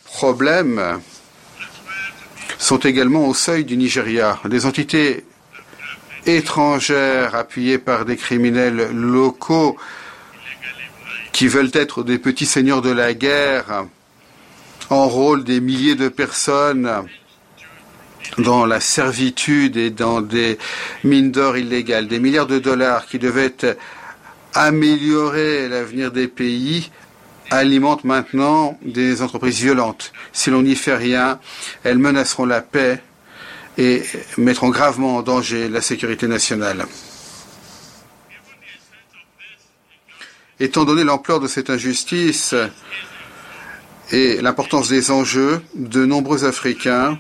problèmes 0.05 1.01
sont 2.59 2.77
également 2.81 3.27
au 3.27 3.33
seuil 3.33 3.64
du 3.64 3.79
Nigeria. 3.79 4.39
Des 4.45 4.66
entités 4.66 5.25
étrangères 6.27 7.35
appuyées 7.35 7.79
par 7.79 8.05
des 8.05 8.19
criminels 8.19 8.91
locaux 8.93 9.79
qui 11.33 11.49
veulent 11.49 11.71
être 11.73 12.03
des 12.03 12.19
petits 12.19 12.45
seigneurs 12.45 12.83
de 12.83 12.91
la 12.91 13.14
guerre 13.14 13.87
enrôlent 14.91 15.45
des 15.45 15.61
milliers 15.61 15.95
de 15.95 16.09
personnes 16.09 17.07
dans 18.37 18.66
la 18.66 18.81
servitude 18.81 19.76
et 19.76 19.91
dans 19.91 20.20
des 20.20 20.59
mines 21.05 21.31
d'or 21.31 21.57
illégales. 21.57 22.09
Des 22.09 22.20
milliards 22.20 22.47
de 22.47 22.59
dollars 22.59 23.07
qui 23.07 23.18
devaient 23.18 23.76
améliorer 24.55 25.68
l'avenir 25.68 26.12
des 26.12 26.29
pays 26.29 26.91
alimentent 27.51 28.05
maintenant 28.05 28.79
des 28.83 29.22
entreprises 29.22 29.61
violentes. 29.61 30.12
Si 30.33 30.51
l'on 30.51 30.62
n'y 30.62 30.76
fait 30.76 30.97
rien, 30.97 31.41
elles 31.85 31.99
menaceront 31.99 32.45
la 32.45 32.61
paix 32.61 33.03
et 33.79 34.03
mettront 34.37 34.70
gravement 34.70 35.16
en 35.16 35.22
danger 35.22 35.68
la 35.68 35.81
sécurité 35.81 36.26
nationale. 36.26 36.87
Étant 40.61 40.85
donné 40.85 41.05
l'ampleur 41.05 41.39
de 41.39 41.47
cette 41.47 41.70
injustice 41.70 42.55
et 44.11 44.41
l'importance 44.43 44.89
des 44.89 45.11
enjeux, 45.12 45.62
de 45.76 46.05
nombreux 46.05 46.45
Africains 46.45 47.18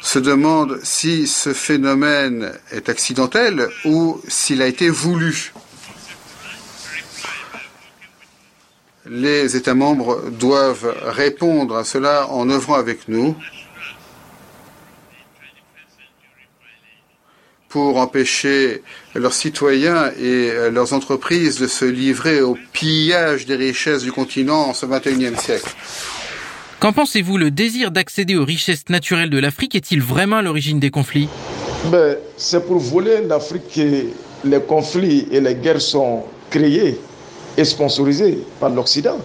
se 0.00 0.18
demandent 0.18 0.80
si 0.82 1.26
ce 1.26 1.52
phénomène 1.52 2.52
est 2.70 2.88
accidentel 2.88 3.68
ou 3.84 4.20
s'il 4.28 4.62
a 4.62 4.66
été 4.66 4.88
voulu. 4.88 5.52
Les 9.06 9.56
États 9.56 9.74
membres 9.74 10.30
doivent 10.30 10.94
répondre 11.02 11.76
à 11.76 11.84
cela 11.84 12.28
en 12.28 12.48
œuvrant 12.48 12.74
avec 12.74 13.08
nous 13.08 13.36
pour 17.68 17.98
empêcher 17.98 18.82
leurs 19.14 19.32
citoyens 19.32 20.12
et 20.18 20.70
leurs 20.70 20.92
entreprises 20.92 21.58
de 21.60 21.66
se 21.66 21.84
livrer 21.84 22.40
au 22.40 22.58
pillage 22.72 23.46
des 23.46 23.56
richesses 23.56 24.02
du 24.02 24.12
continent 24.12 24.62
en 24.62 24.74
ce 24.74 24.86
XXIe 24.86 25.36
siècle. 25.36 25.74
Qu'en 26.80 26.94
pensez-vous 26.94 27.36
Le 27.36 27.50
désir 27.50 27.90
d'accéder 27.90 28.36
aux 28.36 28.44
richesses 28.46 28.88
naturelles 28.88 29.28
de 29.28 29.38
l'Afrique 29.38 29.74
est-il 29.74 30.00
vraiment 30.00 30.36
à 30.36 30.42
l'origine 30.42 30.80
des 30.80 30.90
conflits? 30.90 31.28
Ben, 31.92 32.16
C'est 32.38 32.66
pour 32.66 32.78
voler 32.78 33.20
l'Afrique 33.28 33.68
que 33.74 34.06
les 34.48 34.60
conflits 34.66 35.28
et 35.30 35.40
les 35.42 35.56
guerres 35.56 35.82
sont 35.82 36.24
créés 36.48 36.98
et 37.58 37.64
sponsorisé 37.66 38.38
par 38.58 38.70
l'Occident. 38.70 39.18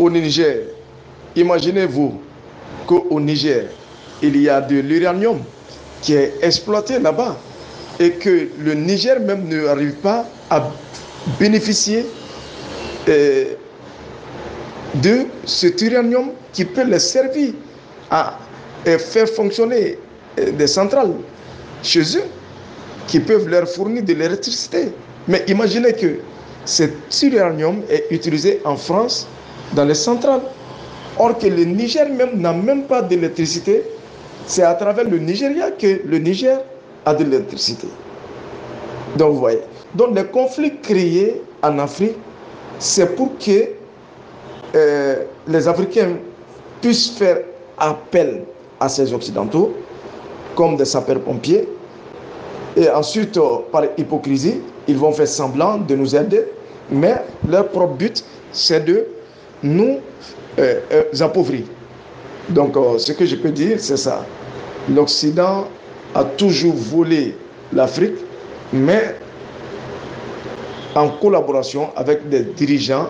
Au 0.00 0.10
Niger, 0.10 0.64
imaginez-vous 1.36 2.20
qu'au 2.88 3.20
Niger, 3.20 3.66
il 4.20 4.36
y 4.36 4.48
a 4.48 4.60
de 4.60 4.80
l'uranium 4.80 5.38
qui 6.02 6.14
est 6.14 6.34
exploité 6.42 6.98
là-bas 6.98 7.38
et 8.00 8.10
que 8.14 8.48
le 8.58 8.74
Niger 8.74 9.20
même 9.20 9.46
n'arrive 9.48 9.92
pas 10.02 10.26
à 10.50 10.70
bénéficier 11.38 12.04
euh, 13.08 13.54
de 15.02 15.26
cet 15.44 15.80
uranium 15.82 16.30
qui 16.52 16.64
peut 16.64 16.84
les 16.84 16.98
servir 16.98 17.52
à 18.10 18.38
faire 18.84 19.28
fonctionner 19.28 19.98
euh, 20.38 20.50
des 20.52 20.66
centrales 20.66 21.12
chez 21.82 22.00
eux 22.16 22.24
qui 23.06 23.20
peuvent 23.20 23.48
leur 23.48 23.68
fournir 23.68 24.02
de 24.02 24.12
l'électricité. 24.14 24.88
Mais 25.26 25.44
imaginez 25.48 25.92
que 25.92 26.18
cet 26.64 26.92
uranium 27.22 27.80
est 27.90 28.06
utilisé 28.10 28.60
en 28.64 28.76
France 28.76 29.26
dans 29.74 29.84
les 29.84 29.94
centrales. 29.94 30.42
Or 31.18 31.36
que 31.38 31.46
le 31.46 31.64
Niger 31.64 32.08
même 32.10 32.40
n'a 32.40 32.52
même 32.52 32.84
pas 32.84 33.02
d'électricité. 33.02 33.82
C'est 34.46 34.62
à 34.62 34.74
travers 34.74 35.04
le 35.04 35.18
Nigeria 35.18 35.70
que 35.72 36.00
le 36.06 36.18
Niger 36.18 36.60
a 37.04 37.14
de 37.14 37.24
l'électricité. 37.24 37.88
Donc 39.16 39.32
vous 39.32 39.38
voyez. 39.40 39.60
Donc 39.94 40.14
les 40.14 40.24
conflits 40.24 40.76
créés 40.80 41.42
en 41.62 41.78
Afrique, 41.78 42.16
c'est 42.78 43.16
pour 43.16 43.36
que 43.38 43.77
euh, 44.74 45.24
les 45.46 45.68
Africains 45.68 46.16
puissent 46.80 47.10
faire 47.10 47.38
appel 47.78 48.44
à 48.80 48.88
ces 48.88 49.12
Occidentaux 49.12 49.74
comme 50.54 50.76
des 50.76 50.84
sapeurs-pompiers. 50.84 51.68
Et 52.76 52.88
ensuite, 52.90 53.36
euh, 53.36 53.58
par 53.72 53.84
hypocrisie, 53.96 54.60
ils 54.86 54.96
vont 54.96 55.12
faire 55.12 55.28
semblant 55.28 55.78
de 55.78 55.94
nous 55.94 56.14
aider 56.14 56.44
mais 56.90 57.16
leur 57.48 57.68
propre 57.68 57.94
but, 57.94 58.24
c'est 58.52 58.84
de 58.84 59.06
nous 59.62 59.98
euh, 60.58 60.80
appauvrir. 61.20 61.64
Donc, 62.48 62.76
ce 62.98 63.12
que 63.12 63.26
je 63.26 63.36
peux 63.36 63.50
dire, 63.50 63.78
c'est 63.78 63.98
ça. 63.98 64.24
L'Occident 64.88 65.68
a 66.14 66.24
toujours 66.24 66.74
volé 66.74 67.36
l'Afrique, 67.72 68.16
mais 68.72 69.16
en 70.94 71.10
collaboration 71.10 71.90
avec 71.94 72.28
des 72.28 72.40
dirigeants 72.40 73.08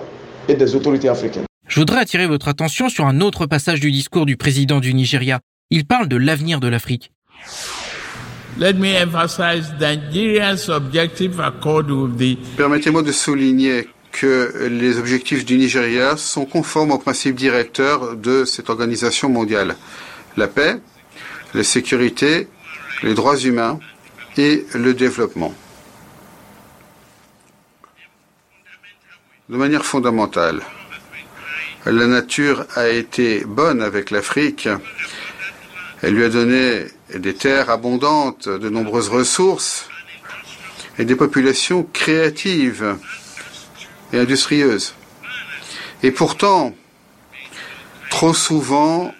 et 0.48 0.54
des 0.54 0.74
autorités 0.74 1.08
africaines. 1.08 1.47
Je 1.68 1.80
voudrais 1.80 2.00
attirer 2.00 2.26
votre 2.26 2.48
attention 2.48 2.88
sur 2.88 3.06
un 3.06 3.20
autre 3.20 3.44
passage 3.44 3.78
du 3.78 3.92
discours 3.92 4.24
du 4.24 4.38
président 4.38 4.80
du 4.80 4.94
Nigeria. 4.94 5.40
Il 5.70 5.86
parle 5.86 6.08
de 6.08 6.16
l'avenir 6.16 6.60
de 6.60 6.68
l'Afrique. 6.68 7.12
Permettez-moi 12.56 13.02
de 13.02 13.12
souligner 13.12 13.88
que 14.12 14.68
les 14.70 14.98
objectifs 14.98 15.44
du 15.44 15.58
Nigeria 15.58 16.16
sont 16.16 16.46
conformes 16.46 16.90
aux 16.92 16.98
principes 16.98 17.36
directeurs 17.36 18.16
de 18.16 18.46
cette 18.46 18.70
organisation 18.70 19.28
mondiale. 19.28 19.76
La 20.38 20.48
paix, 20.48 20.80
la 21.52 21.62
sécurité, 21.64 22.48
les 23.02 23.12
droits 23.12 23.36
humains 23.38 23.78
et 24.38 24.64
le 24.74 24.94
développement. 24.94 25.52
De 29.50 29.56
manière 29.56 29.84
fondamentale, 29.84 30.62
la 31.86 32.06
nature 32.06 32.66
a 32.74 32.88
été 32.88 33.44
bonne 33.44 33.82
avec 33.82 34.10
l'Afrique. 34.10 34.68
Elle 36.02 36.14
lui 36.14 36.24
a 36.24 36.28
donné 36.28 36.84
des 37.14 37.34
terres 37.34 37.70
abondantes, 37.70 38.48
de 38.48 38.68
nombreuses 38.68 39.08
ressources 39.08 39.88
et 40.98 41.04
des 41.04 41.16
populations 41.16 41.88
créatives 41.92 42.96
et 44.12 44.18
industrieuses. 44.18 44.94
Et 46.02 46.10
pourtant, 46.10 46.74
trop 48.10 48.34
souvent, 48.34 49.12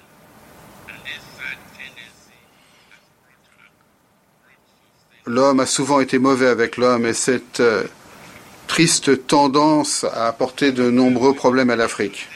l'homme 5.26 5.60
a 5.60 5.66
souvent 5.66 6.00
été 6.00 6.18
mauvais 6.18 6.46
avec 6.46 6.76
l'homme 6.76 7.06
et 7.06 7.14
cette 7.14 7.60
euh, 7.60 7.84
triste 8.66 9.26
tendance 9.26 10.04
a 10.04 10.26
apporté 10.26 10.72
de 10.72 10.90
nombreux 10.90 11.34
problèmes 11.34 11.70
à 11.70 11.76
l'Afrique. 11.76 12.28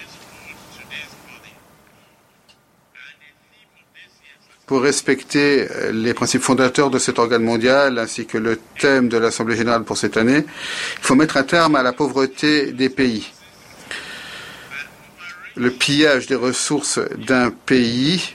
Pour 4.72 4.80
respecter 4.80 5.68
les 5.92 6.14
principes 6.14 6.40
fondateurs 6.40 6.88
de 6.88 6.98
cet 6.98 7.18
organe 7.18 7.42
mondial 7.42 7.98
ainsi 7.98 8.24
que 8.24 8.38
le 8.38 8.58
thème 8.78 9.10
de 9.10 9.18
l'Assemblée 9.18 9.54
générale 9.54 9.84
pour 9.84 9.98
cette 9.98 10.16
année, 10.16 10.46
il 10.46 11.04
faut 11.04 11.14
mettre 11.14 11.36
un 11.36 11.42
terme 11.42 11.76
à 11.76 11.82
la 11.82 11.92
pauvreté 11.92 12.72
des 12.72 12.88
pays. 12.88 13.30
Le 15.56 15.70
pillage 15.70 16.26
des 16.26 16.36
ressources 16.36 16.98
d'un 17.18 17.50
pays 17.50 18.32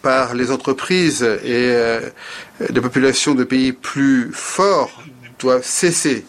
par 0.00 0.32
les 0.32 0.50
entreprises 0.50 1.22
et 1.22 1.68
euh, 1.74 2.00
des 2.70 2.80
populations 2.80 3.34
de 3.34 3.44
pays 3.44 3.72
plus 3.72 4.30
forts 4.32 5.02
doit 5.40 5.60
cesser. 5.60 6.24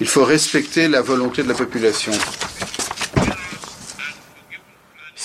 Il 0.00 0.08
faut 0.08 0.24
respecter 0.24 0.88
la 0.88 1.02
volonté 1.02 1.42
de 1.42 1.48
la 1.48 1.54
population. 1.54 2.12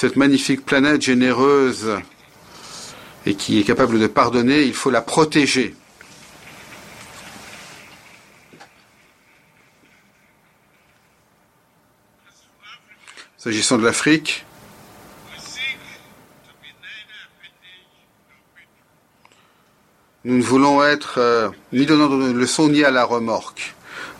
Cette 0.01 0.15
magnifique 0.15 0.65
planète 0.65 1.03
généreuse 1.03 1.91
et 3.27 3.35
qui 3.35 3.59
est 3.59 3.63
capable 3.63 3.99
de 3.99 4.07
pardonner, 4.07 4.63
il 4.63 4.73
faut 4.73 4.89
la 4.89 4.99
protéger. 4.99 5.75
S'agissant 13.37 13.77
de 13.77 13.85
l'Afrique, 13.85 14.43
nous 20.23 20.37
ne 20.37 20.41
voulons 20.41 20.83
être 20.83 21.19
euh, 21.19 21.49
ni 21.73 21.85
donnant 21.85 22.09
de 22.09 22.31
leçons 22.31 22.69
ni 22.69 22.83
à 22.83 22.89
la 22.89 23.03
remorque. 23.03 23.75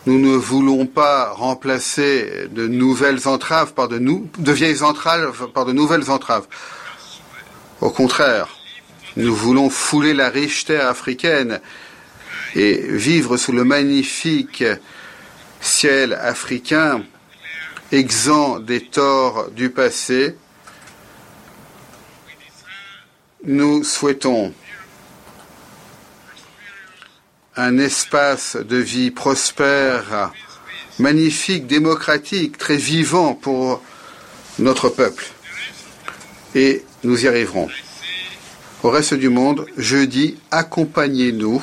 Nous 0.07 0.17
ne 0.17 0.35
voulons 0.35 0.87
pas 0.87 1.31
remplacer 1.31 2.47
de 2.49 2.67
nouvelles 2.67 3.27
entraves 3.27 3.73
par 3.73 3.87
de, 3.87 3.99
de 3.99 4.51
vieilles 4.51 4.81
entraves 4.81 5.49
par 5.53 5.65
de 5.65 5.73
nouvelles 5.73 6.09
entraves. 6.09 6.47
Au 7.81 7.91
contraire, 7.91 8.47
nous 9.15 9.35
voulons 9.35 9.69
fouler 9.69 10.15
la 10.15 10.29
riche 10.29 10.65
terre 10.65 10.87
africaine 10.87 11.61
et 12.55 12.81
vivre 12.87 13.37
sous 13.37 13.51
le 13.51 13.63
magnifique 13.63 14.63
ciel 15.59 16.13
africain, 16.13 17.03
exempt 17.91 18.59
des 18.59 18.81
torts 18.81 19.51
du 19.51 19.69
passé. 19.69 20.35
Nous 23.43 23.83
souhaitons 23.83 24.53
un 27.57 27.77
espace 27.77 28.55
de 28.55 28.77
vie 28.77 29.11
prospère, 29.11 30.31
magnifique, 30.99 31.67
démocratique, 31.67 32.57
très 32.57 32.77
vivant 32.77 33.33
pour 33.33 33.81
notre 34.59 34.89
peuple. 34.89 35.27
Et 36.55 36.83
nous 37.03 37.25
y 37.25 37.27
arriverons. 37.27 37.69
Au 38.83 38.89
reste 38.89 39.13
du 39.13 39.29
monde, 39.29 39.65
je 39.77 39.97
dis 39.97 40.37
accompagnez-nous 40.49 41.61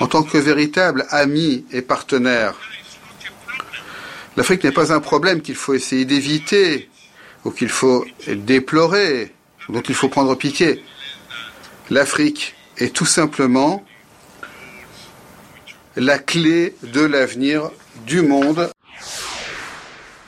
en 0.00 0.06
tant 0.06 0.22
que 0.22 0.38
véritables 0.38 1.06
amis 1.10 1.64
et 1.70 1.82
partenaires. 1.82 2.54
L'Afrique 4.36 4.64
n'est 4.64 4.72
pas 4.72 4.92
un 4.92 5.00
problème 5.00 5.42
qu'il 5.42 5.54
faut 5.54 5.74
essayer 5.74 6.04
d'éviter 6.04 6.88
ou 7.44 7.50
qu'il 7.50 7.68
faut 7.68 8.06
déplorer, 8.26 9.32
dont 9.68 9.82
il 9.82 9.94
faut 9.94 10.08
prendre 10.08 10.34
pitié. 10.34 10.82
L'Afrique 11.90 12.54
est 12.78 12.94
tout 12.94 13.06
simplement 13.06 13.84
la 16.00 16.16
clé 16.18 16.74
de 16.94 17.02
l'avenir 17.02 17.70
du 18.06 18.22
monde. 18.22 18.70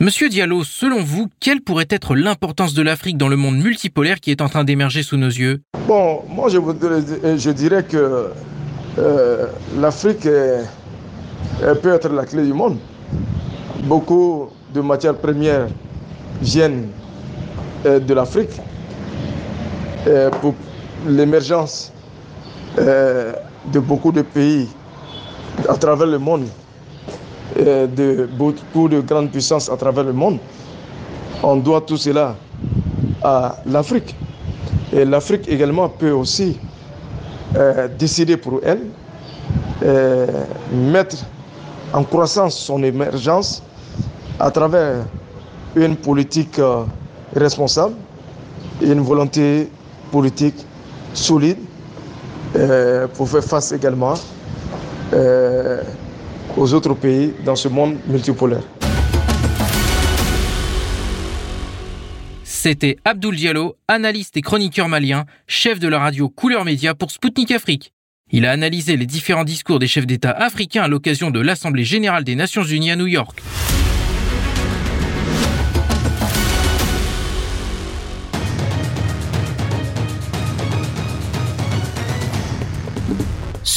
Monsieur 0.01 0.29
Diallo, 0.29 0.65
selon 0.65 1.03
vous, 1.03 1.29
quelle 1.41 1.63
pourrait 1.63 1.87
être 1.89 2.15
l'importance 2.15 2.75
de 2.75 2.83
l'Afrique 2.83 3.17
dans 3.17 3.29
le 3.29 3.37
monde 3.37 3.57
multipolaire 3.57 4.21
qui 4.21 4.31
est 4.31 4.43
en 4.43 4.51
train 4.51 4.65
d'émerger 4.65 5.03
sous 5.03 5.17
nos 5.17 5.29
yeux? 5.29 5.63
Bon, 5.89 6.25
moi 6.29 6.51
je, 6.51 6.59
je 6.59 7.51
dirais 7.51 7.85
que 7.85 8.29
euh, 8.99 9.47
l'Afrique 9.81 10.29
peut 11.83 11.95
être 11.95 12.09
la 12.11 12.27
clé 12.27 12.45
du 12.45 12.53
monde. 12.53 12.77
Beaucoup 13.85 14.51
de 14.75 14.83
matières 14.83 15.17
premières 15.17 15.69
viennent 16.43 16.89
euh, 17.87 17.99
de 17.99 18.13
l'Afrique 18.13 18.61
pour 20.43 20.55
l'émergence 21.07 21.93
euh, 22.79 23.33
de 23.73 23.79
beaucoup 23.79 24.13
de 24.13 24.21
pays 24.23 24.69
à 25.69 25.75
travers 25.77 26.07
le 26.07 26.19
monde, 26.19 26.47
de 27.59 28.29
beaucoup 28.39 28.89
de 28.89 29.01
grandes 29.01 29.31
puissances 29.31 29.69
à 29.71 29.77
travers 29.77 30.05
le 30.05 30.13
monde. 30.13 30.39
On 31.43 31.57
doit 31.57 31.81
tout 31.81 31.97
cela 31.97 32.37
à 33.23 33.57
l'Afrique. 33.67 34.15
Et 34.93 35.05
l'Afrique 35.05 35.49
également 35.49 35.89
peut 35.89 36.11
aussi 36.11 36.59
euh, 37.57 37.89
décider 37.99 38.37
pour 38.37 38.61
elle, 38.63 38.81
euh, 39.83 40.27
mettre 40.73 41.17
en 41.93 42.05
croissance 42.05 42.57
son 42.57 42.83
émergence 42.83 43.63
à 44.39 44.51
travers 44.51 45.05
une 45.77 45.97
politique 45.97 46.59
euh, 46.59 46.85
responsable 47.35 47.95
une 48.81 49.01
volonté 49.01 49.69
politique 50.11 50.57
solide 51.15 51.59
pour 53.15 53.29
faire 53.29 53.45
face 53.45 53.71
également 53.73 54.15
euh, 55.13 55.83
aux 56.57 56.75
autres 56.75 56.95
pays 56.95 57.33
dans 57.45 57.57
ce 57.57 57.69
monde 57.69 57.97
multipolaire. 58.07 58.63
C'était 62.45 62.97
Abdoul 63.05 63.35
Diallo, 63.35 63.75
analyste 63.89 64.37
et 64.37 64.41
chroniqueur 64.41 64.89
malien, 64.89 65.25
chef 65.49 65.81
de 65.81 65.89
la 65.89 65.99
radio 65.99 66.29
Couleur 66.29 66.65
Média 66.65 66.95
pour 66.95 67.11
Spoutnik 67.11 67.51
Afrique. 67.51 67.93
Il 68.31 68.47
a 68.47 68.53
analysé 68.53 68.97
les 68.97 69.07
différents 69.07 69.45
discours 69.45 69.79
des 69.79 69.89
chefs 69.89 70.07
d'État 70.07 70.31
africains 70.31 70.85
à 70.85 70.89
l'occasion 70.89 71.31
de 71.31 71.41
l'Assemblée 71.41 71.85
générale 71.85 72.25
des 72.25 72.37
Nations 72.37 72.63
Unies 72.63 72.93
à 72.93 72.97
New 72.97 73.09
York. 73.09 73.43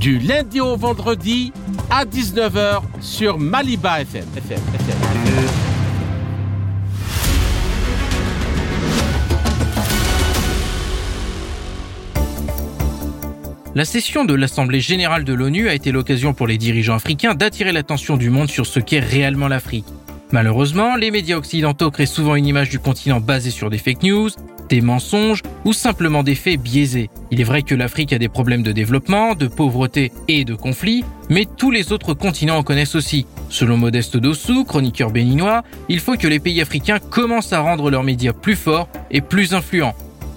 Du 0.00 0.18
lundi 0.18 0.62
au 0.62 0.78
vendredi 0.78 1.52
à 1.90 2.06
19h 2.06 2.80
sur 3.02 3.38
Maliba 3.38 4.00
FM. 4.00 4.24
La 13.74 13.84
session 13.84 14.24
de 14.24 14.32
l'Assemblée 14.32 14.80
générale 14.80 15.24
de 15.24 15.34
l'ONU 15.34 15.68
a 15.68 15.74
été 15.74 15.92
l'occasion 15.92 16.32
pour 16.32 16.46
les 16.46 16.56
dirigeants 16.56 16.94
africains 16.94 17.34
d'attirer 17.34 17.72
l'attention 17.72 18.16
du 18.16 18.30
monde 18.30 18.48
sur 18.48 18.64
ce 18.64 18.80
qu'est 18.80 19.00
réellement 19.00 19.48
l'Afrique. 19.48 19.84
Malheureusement, 20.32 20.96
les 20.96 21.10
médias 21.10 21.36
occidentaux 21.36 21.90
créent 21.90 22.06
souvent 22.06 22.36
une 22.36 22.46
image 22.46 22.70
du 22.70 22.78
continent 22.78 23.20
basée 23.20 23.50
sur 23.50 23.68
des 23.68 23.76
fake 23.76 24.04
news, 24.04 24.30
des 24.70 24.80
mensonges 24.80 25.42
ou 25.64 25.74
simplement 25.74 26.22
des 26.22 26.34
faits 26.34 26.60
biaisés. 26.60 27.10
Il 27.30 27.40
est 27.40 27.44
vrai 27.44 27.62
que 27.62 27.74
l'Afrique 27.74 28.12
a 28.12 28.18
des 28.18 28.28
problèmes 28.28 28.62
de 28.62 28.72
développement, 28.72 29.34
de 29.34 29.48
pauvreté 29.48 30.12
et 30.28 30.44
de 30.44 30.54
conflits, 30.54 31.04
mais 31.28 31.46
tous 31.56 31.70
les 31.70 31.92
autres 31.92 32.14
continents 32.14 32.56
en 32.56 32.62
connaissent 32.62 32.94
aussi. 32.94 33.26
Selon 33.50 33.76
Modeste 33.76 34.16
Dossou, 34.16 34.64
chroniqueur 34.64 35.10
béninois, 35.10 35.62
il 35.88 36.00
faut 36.00 36.16
que 36.16 36.28
les 36.28 36.38
pays 36.38 36.62
africains 36.62 36.98
commencent 36.98 37.52
à 37.52 37.60
rendre 37.60 37.90
leurs 37.90 38.04
médias 38.04 38.32
plus 38.32 38.56
forts 38.56 38.88
et 39.10 39.20
plus 39.20 39.52
influents. 39.52 39.94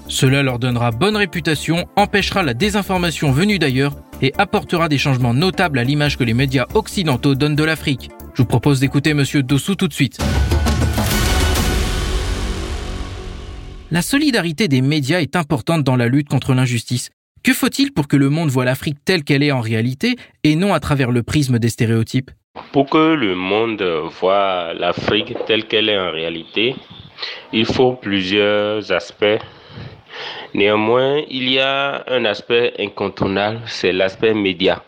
Cela 0.08 0.44
leur 0.44 0.60
donnera 0.60 0.92
bonne 0.92 1.16
réputation, 1.16 1.86
empêchera 1.96 2.44
la 2.44 2.54
désinformation 2.54 3.32
venue 3.32 3.60
d'ailleurs 3.60 3.96
et 4.22 4.34
apportera 4.38 4.90
des 4.90 4.98
changements 4.98 5.34
notables 5.34 5.80
à 5.80 5.84
l'image 5.84 6.18
que 6.18 6.24
les 6.24 6.34
médias 6.34 6.66
occidentaux 6.74 7.36
donnent 7.36 7.56
de 7.56 7.64
l'Afrique. 7.64 8.10
Je 8.34 8.42
vous 8.42 8.48
propose 8.48 8.80
d'écouter 8.80 9.14
Monsieur 9.14 9.44
Dossou 9.44 9.76
tout 9.76 9.88
de 9.88 9.94
suite. 9.94 10.18
La 13.94 14.02
solidarité 14.02 14.68
des 14.68 14.82
médias 14.82 15.22
est 15.22 15.36
importante 15.36 15.84
dans 15.84 15.96
la 15.96 16.08
lutte 16.08 16.28
contre 16.28 16.56
l'injustice. 16.56 17.12
Que 17.44 17.54
faut-il 17.54 17.94
pour 17.94 18.08
que 18.08 18.18
le 18.18 18.32
monde 18.32 18.50
voit 18.50 18.66
l'Afrique 18.66 18.98
telle 19.06 19.24
qu'elle 19.24 19.44
est 19.44 19.52
en 19.52 19.62
réalité 19.62 20.16
et 20.44 20.56
non 20.56 20.74
à 20.74 20.80
travers 20.80 21.12
le 21.12 21.22
prisme 21.22 21.60
des 21.60 21.70
stéréotypes? 21.70 22.32
Pour 22.72 22.90
que 22.90 23.14
le 23.14 23.36
monde 23.36 23.84
voit 24.20 24.74
l'Afrique 24.74 25.36
telle 25.46 25.68
qu'elle 25.68 25.90
est 25.90 26.00
en 26.00 26.10
réalité, 26.10 26.76
il 27.52 27.66
faut 27.68 27.94
plusieurs 27.94 28.92
aspects. 28.92 29.40
Néanmoins, 30.56 31.22
il 31.30 31.52
y 31.52 31.60
a 31.60 32.04
un 32.08 32.26
aspect 32.26 32.74
incontournable, 32.80 33.62
c'est 33.68 33.94
l'aspect 33.94 34.34
média. 34.34 34.84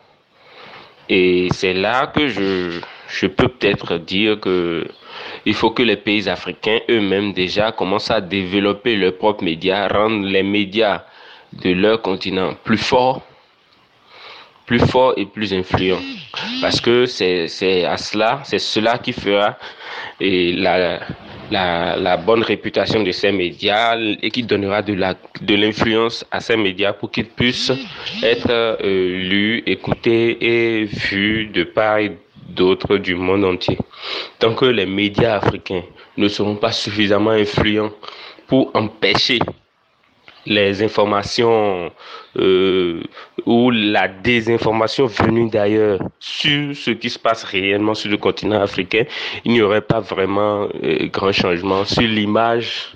Et 1.09 1.49
c'est 1.51 1.75
là 1.75 2.07
que 2.07 2.27
je, 2.27 2.81
je 3.07 3.27
peux 3.27 3.49
peut-être 3.49 3.99
dire 3.99 4.39
que 4.39 4.87
il 5.45 5.53
faut 5.53 5.71
que 5.71 5.83
les 5.83 5.97
pays 5.97 6.27
africains 6.29 6.79
eux-mêmes 6.89 7.33
déjà 7.33 7.71
commencent 7.71 8.11
à 8.11 8.21
développer 8.21 8.95
leurs 8.95 9.17
propres 9.17 9.43
médias, 9.43 9.87
rendre 9.87 10.25
les 10.25 10.43
médias 10.43 11.03
de 11.53 11.71
leur 11.71 12.01
continent 12.01 12.53
plus 12.63 12.77
forts, 12.77 13.21
plus 14.65 14.79
forts 14.79 15.13
et 15.17 15.25
plus 15.25 15.53
influents. 15.53 16.01
Parce 16.61 16.81
que 16.81 17.05
c'est 17.05 17.85
à 17.85 17.97
cela, 17.97 18.41
c'est 18.43 18.59
cela 18.59 18.97
qui 18.97 19.13
fera 19.13 19.57
la, 20.19 20.99
la, 21.51 21.95
la, 21.95 22.17
bonne 22.17 22.43
réputation 22.43 23.03
de 23.03 23.11
ces 23.11 23.31
médias 23.31 23.95
et 23.97 24.31
qui 24.31 24.43
donnera 24.43 24.81
de 24.81 24.93
la 24.93 25.15
de 25.41 25.55
l'influence 25.55 26.25
à 26.31 26.39
ces 26.39 26.57
médias 26.57 26.93
pour 26.93 27.11
qu'ils 27.11 27.25
puissent 27.27 27.71
être 28.23 28.49
euh, 28.49 29.17
lus, 29.29 29.63
écoutés 29.65 30.37
et 30.41 30.85
vus 30.85 31.45
de 31.47 31.63
part 31.63 31.99
et 31.99 32.11
d'autres 32.47 32.97
du 32.97 33.15
monde 33.15 33.43
entier. 33.45 33.77
Tant 34.39 34.53
que 34.53 34.65
les 34.65 34.85
médias 34.85 35.37
africains 35.37 35.83
ne 36.17 36.27
seront 36.27 36.55
pas 36.55 36.71
suffisamment 36.71 37.31
influents 37.31 37.91
pour 38.47 38.71
empêcher 38.73 39.39
les 40.45 40.83
informations 40.83 41.91
euh, 42.37 43.01
ou 43.45 43.71
la 43.71 44.07
désinformation 44.07 45.07
venue 45.07 45.49
d'ailleurs 45.49 45.99
sur 46.19 46.75
ce 46.75 46.91
qui 46.91 47.09
se 47.09 47.17
passe 47.17 47.43
réellement 47.43 47.93
sur 47.93 48.11
le 48.11 48.17
continent 48.17 48.61
africain, 48.61 49.05
il 49.43 49.53
n'y 49.53 49.61
aurait 49.61 49.81
pas 49.81 49.99
vraiment 49.99 50.67
euh, 50.83 51.07
grand 51.07 51.31
changement 51.31 51.83
sur 51.85 52.03
l'image 52.03 52.93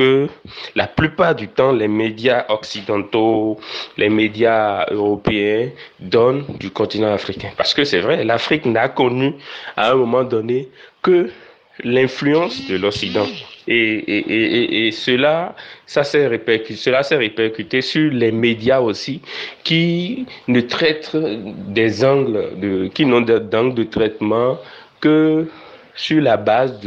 que 0.00 0.28
la 0.76 0.86
plupart 0.86 1.34
du 1.34 1.48
temps, 1.48 1.72
les 1.72 1.86
médias 1.86 2.46
occidentaux, 2.48 3.60
les 3.98 4.08
médias 4.08 4.86
européens 4.90 5.68
donnent 5.98 6.46
du 6.58 6.70
continent 6.70 7.12
africain. 7.12 7.50
Parce 7.58 7.74
que 7.74 7.84
c'est 7.84 8.00
vrai, 8.00 8.24
l'Afrique 8.24 8.64
n'a 8.64 8.88
connu 8.88 9.34
à 9.76 9.90
un 9.92 9.96
moment 9.96 10.24
donné 10.24 10.70
que 11.02 11.28
l'influence 11.84 12.66
de 12.66 12.76
l'Occident. 12.78 13.26
Et, 13.68 13.76
et, 13.76 14.24
et, 14.32 14.86
et, 14.86 14.90
cela, 14.90 15.54
ça 15.84 16.02
s'est 16.02 16.26
répercuté, 16.26 16.76
cela 16.76 17.02
s'est 17.02 17.18
répercuté 17.18 17.82
sur 17.82 18.10
les 18.10 18.32
médias 18.32 18.80
aussi, 18.80 19.20
qui 19.64 20.24
ne 20.48 20.62
traitent 20.62 21.14
des 21.14 22.02
angles, 22.02 22.58
de, 22.58 22.88
qui 22.88 23.04
n'ont 23.04 23.20
d'angle 23.20 23.74
de 23.74 23.84
traitement 23.84 24.58
que 25.02 25.46
sur 25.94 26.20
la 26.22 26.36
base 26.36 26.80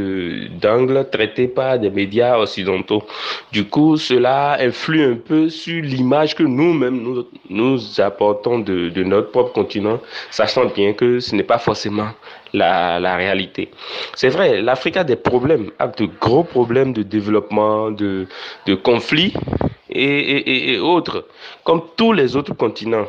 d'angles 0.61 1.07
traités 1.11 1.47
par 1.47 1.79
des 1.79 1.89
médias 1.89 2.37
occidentaux. 2.37 3.03
Du 3.51 3.65
coup, 3.65 3.97
cela 3.97 4.57
influe 4.59 5.03
un 5.03 5.15
peu 5.15 5.49
sur 5.49 5.81
l'image 5.83 6.35
que 6.35 6.43
nous-mêmes 6.43 7.23
nous, 7.49 7.79
apportons 7.99 8.59
de, 8.59 9.03
notre 9.03 9.31
propre 9.31 9.53
continent, 9.53 9.99
sachant 10.31 10.65
bien 10.65 10.93
que 10.93 11.19
ce 11.19 11.35
n'est 11.35 11.43
pas 11.43 11.59
forcément 11.59 12.09
la, 12.53 13.15
réalité. 13.15 13.69
C'est 14.15 14.29
vrai, 14.29 14.61
l'Afrique 14.61 14.97
a 14.97 15.03
des 15.03 15.15
problèmes, 15.15 15.71
a 15.79 15.87
de 15.87 16.07
gros 16.19 16.43
problèmes 16.43 16.93
de 16.93 17.03
développement, 17.03 17.91
de, 17.91 18.27
conflits 18.83 19.33
et, 19.89 20.73
et 20.73 20.79
autres, 20.79 21.25
comme 21.63 21.81
tous 21.95 22.13
les 22.13 22.35
autres 22.35 22.53
continents. 22.53 23.07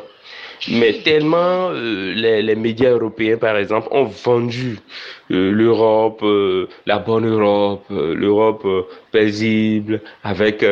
Mais 0.71 0.93
tellement 1.03 1.69
euh, 1.71 2.13
les, 2.13 2.41
les, 2.41 2.55
médias 2.55 2.91
européens, 2.91 3.37
par 3.37 3.57
exemple, 3.57 3.87
ont 3.91 4.05
vendu 4.05 4.79
euh, 5.31 5.51
l'Europe, 5.51 6.21
euh, 6.23 6.67
la 6.85 6.97
bonne 6.99 7.27
Europe, 7.27 7.85
l'Europe 7.89 8.65
paisible, 9.11 10.01
avec 10.23 10.65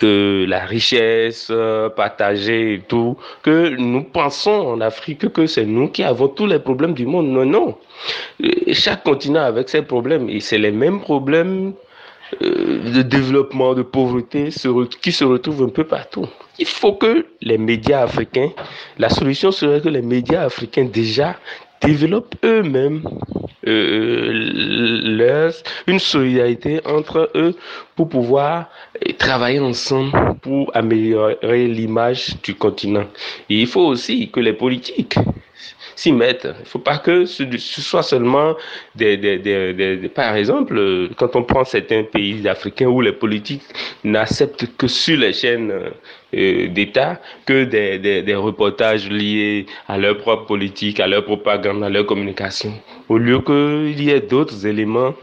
de 0.00 0.44
la 0.46 0.60
richesse 0.66 1.50
partagée 1.96 2.74
et 2.74 2.80
tout, 2.80 3.16
que 3.42 3.68
nous 3.76 4.04
pensons 4.04 4.50
en 4.50 4.80
Afrique 4.82 5.32
que 5.32 5.46
c'est 5.46 5.64
nous 5.64 5.88
qui 5.88 6.02
avons 6.02 6.28
tous 6.28 6.46
les 6.46 6.58
problèmes 6.58 6.92
du 6.92 7.06
monde. 7.06 7.28
Non, 7.28 7.46
non. 7.46 7.78
Chaque 8.72 9.04
continent 9.04 9.42
avec 9.42 9.70
ses 9.70 9.82
problèmes, 9.82 10.28
et 10.28 10.40
c'est 10.40 10.58
les 10.58 10.72
mêmes 10.72 11.00
problèmes 11.00 11.72
de 12.40 13.02
développement, 13.02 13.74
de 13.74 13.82
pauvreté 13.82 14.48
qui 15.02 15.12
se 15.12 15.24
retrouvent 15.24 15.62
un 15.62 15.68
peu 15.68 15.84
partout. 15.84 16.26
Il 16.58 16.66
faut 16.66 16.94
que 16.94 17.26
les 17.42 17.58
médias 17.58 18.02
africains, 18.02 18.50
la 18.98 19.08
solution 19.10 19.52
serait 19.52 19.80
que 19.80 19.88
les 19.88 20.02
médias 20.02 20.44
africains 20.44 20.84
déjà 20.84 21.36
développent 21.82 22.34
eux-mêmes 22.44 23.02
euh, 23.66 25.52
une 25.86 25.98
solidarité 25.98 26.80
entre 26.86 27.30
eux 27.34 27.54
pour 27.94 28.08
pouvoir 28.08 28.70
travailler 29.18 29.60
ensemble 29.60 30.12
pour 30.40 30.70
améliorer 30.74 31.66
l'image 31.68 32.36
du 32.42 32.54
continent. 32.54 33.06
Il 33.48 33.66
faut 33.66 33.86
aussi 33.86 34.30
que 34.30 34.40
les 34.40 34.52
politiques 34.52 35.16
s'y 35.96 36.12
mettent. 36.12 36.44
Il 36.44 36.60
ne 36.60 36.66
faut 36.66 36.78
pas 36.78 36.98
que 36.98 37.24
ce, 37.24 37.44
soit 37.58 38.02
seulement 38.04 38.54
des, 38.94 39.16
des, 39.16 39.38
des, 39.38 39.72
des, 39.72 40.08
Par 40.08 40.36
exemple, 40.36 41.08
quand 41.16 41.34
on 41.34 41.42
prend 41.42 41.64
certains 41.64 42.04
pays 42.04 42.46
africains 42.46 42.86
où 42.86 43.00
les 43.00 43.12
politiques 43.12 43.64
n'acceptent 44.04 44.76
que 44.76 44.86
sur 44.86 45.18
les 45.18 45.32
chaînes 45.32 45.72
euh, 46.34 46.68
d'État 46.68 47.20
que 47.46 47.64
des, 47.64 48.22
des, 48.22 48.34
reportages 48.34 49.08
liés 49.08 49.66
à 49.88 49.96
leur 49.96 50.18
propre 50.18 50.44
politique, 50.44 51.00
à 51.00 51.06
leur 51.06 51.24
propagande, 51.24 51.82
à 51.82 51.88
leur 51.88 52.04
communication. 52.04 52.72
Au 53.08 53.16
lieu 53.16 53.40
qu'il 53.40 54.02
y 54.02 54.10
ait 54.10 54.20
d'autres 54.20 54.66
éléments 54.66 55.14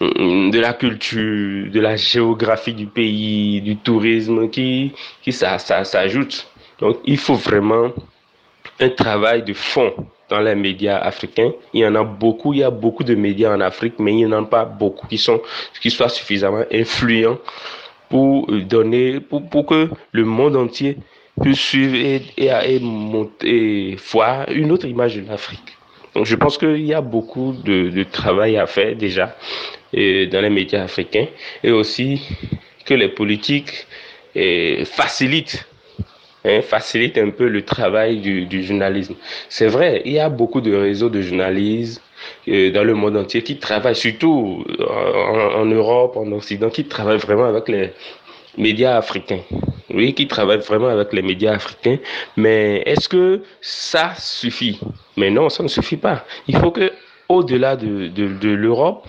euh, 0.00 0.50
de 0.50 0.58
la 0.58 0.72
culture, 0.72 1.70
de 1.70 1.80
la 1.80 1.96
géographie 1.96 2.74
du 2.74 2.86
pays, 2.86 3.60
du 3.60 3.76
tourisme 3.76 4.48
qui, 4.48 4.92
qui 5.22 5.32
ça, 5.32 5.58
ça, 5.58 5.84
s'ajoute. 5.84 6.48
Donc 6.78 6.98
il 7.04 7.18
faut 7.18 7.34
vraiment 7.34 7.92
un 8.80 8.88
travail 8.88 9.42
de 9.42 9.52
fond 9.52 9.92
dans 10.32 10.40
les 10.40 10.54
médias 10.54 10.98
africains. 10.98 11.52
Il 11.74 11.80
y 11.80 11.86
en 11.86 11.94
a 11.94 12.04
beaucoup, 12.04 12.54
il 12.54 12.60
y 12.60 12.62
a 12.62 12.70
beaucoup 12.70 13.04
de 13.04 13.14
médias 13.14 13.54
en 13.54 13.60
Afrique, 13.60 13.94
mais 13.98 14.12
il 14.12 14.16
n'y 14.16 14.26
en 14.26 14.32
a 14.32 14.42
pas 14.46 14.64
beaucoup 14.64 15.06
qui, 15.06 15.18
sont, 15.18 15.42
qui 15.82 15.90
soient 15.90 16.08
suffisamment 16.08 16.64
influents 16.72 17.38
pour 18.08 18.46
donner, 18.46 19.20
pour, 19.20 19.46
pour 19.50 19.66
que 19.66 19.90
le 20.12 20.24
monde 20.24 20.56
entier 20.56 20.96
puisse 21.42 21.60
suivre 21.60 21.96
et, 21.96 22.22
et, 22.38 22.48
et 22.48 22.80
monter, 22.80 23.96
voir 24.10 24.48
une 24.50 24.72
autre 24.72 24.86
image 24.86 25.16
de 25.16 25.28
l'Afrique. 25.28 25.76
Donc 26.14 26.24
je 26.24 26.36
pense 26.36 26.56
qu'il 26.56 26.84
y 26.84 26.94
a 26.94 27.02
beaucoup 27.02 27.52
de, 27.52 28.02
travail 28.04 28.56
à 28.56 28.66
faire 28.66 28.96
déjà 28.96 29.36
et 29.92 30.26
dans 30.26 30.40
les 30.40 30.50
médias 30.50 30.82
africains 30.82 31.26
et 31.62 31.70
aussi 31.70 32.22
que 32.86 32.94
les 32.94 33.08
politiques 33.08 33.86
et, 34.34 34.84
facilitent 34.86 35.66
hein, 36.44 36.60
facilite 36.62 37.18
un 37.18 37.30
peu 37.30 37.48
le 37.48 37.64
travail 37.64 38.18
du, 38.18 38.62
journalisme. 38.62 39.14
C'est 39.48 39.66
vrai, 39.66 40.02
il 40.04 40.12
y 40.12 40.18
a 40.18 40.28
beaucoup 40.28 40.60
de 40.60 40.74
réseaux 40.74 41.08
de 41.08 41.20
journalistes 41.20 42.02
euh, 42.48 42.70
dans 42.70 42.84
le 42.84 42.94
monde 42.94 43.16
entier 43.16 43.42
qui 43.42 43.58
travaillent, 43.58 43.96
surtout 43.96 44.64
en, 44.80 45.60
en, 45.60 45.64
Europe, 45.66 46.16
en 46.16 46.30
Occident, 46.32 46.70
qui 46.70 46.84
travaillent 46.84 47.18
vraiment 47.18 47.46
avec 47.46 47.68
les 47.68 47.90
médias 48.56 48.96
africains. 48.96 49.40
Oui, 49.92 50.14
qui 50.14 50.26
travaillent 50.26 50.58
vraiment 50.58 50.88
avec 50.88 51.12
les 51.12 51.22
médias 51.22 51.54
africains. 51.54 51.98
Mais 52.36 52.82
est-ce 52.86 53.08
que 53.08 53.42
ça 53.60 54.14
suffit? 54.16 54.80
Mais 55.16 55.30
non, 55.30 55.48
ça 55.48 55.62
ne 55.62 55.68
suffit 55.68 55.96
pas. 55.96 56.24
Il 56.48 56.56
faut 56.56 56.70
que, 56.70 56.92
au-delà 57.28 57.76
de, 57.76 58.08
de, 58.08 58.28
de 58.28 58.48
l'Europe, 58.48 59.06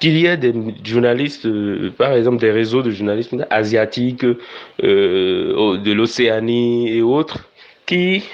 qu'il 0.00 0.16
y 0.16 0.26
ait 0.26 0.36
des 0.36 0.54
journalistes, 0.82 1.46
euh, 1.46 1.92
par 1.96 2.14
exemple 2.14 2.38
des 2.38 2.50
réseaux 2.50 2.82
de 2.82 2.90
journalisme 2.90 3.46
asiatiques, 3.50 4.24
euh, 4.24 5.76
de 5.78 5.92
l'Océanie 5.92 6.88
et 6.88 7.02
autres, 7.02 7.48
qui 7.86 8.24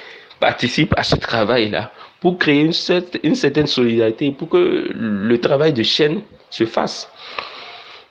participent 0.41 0.95
à 0.97 1.03
ce 1.03 1.17
travail-là 1.17 1.93
pour 2.21 2.39
créer 2.39 2.63
une, 2.63 2.73
une, 3.25 3.35
certaine 3.35 3.67
solidarité, 3.67 4.31
pour 4.31 4.49
que 4.49 4.89
le 4.95 5.39
travail 5.39 5.73
de 5.73 5.83
chaîne 5.83 6.23
se 6.51 6.65
fasse. 6.65 7.11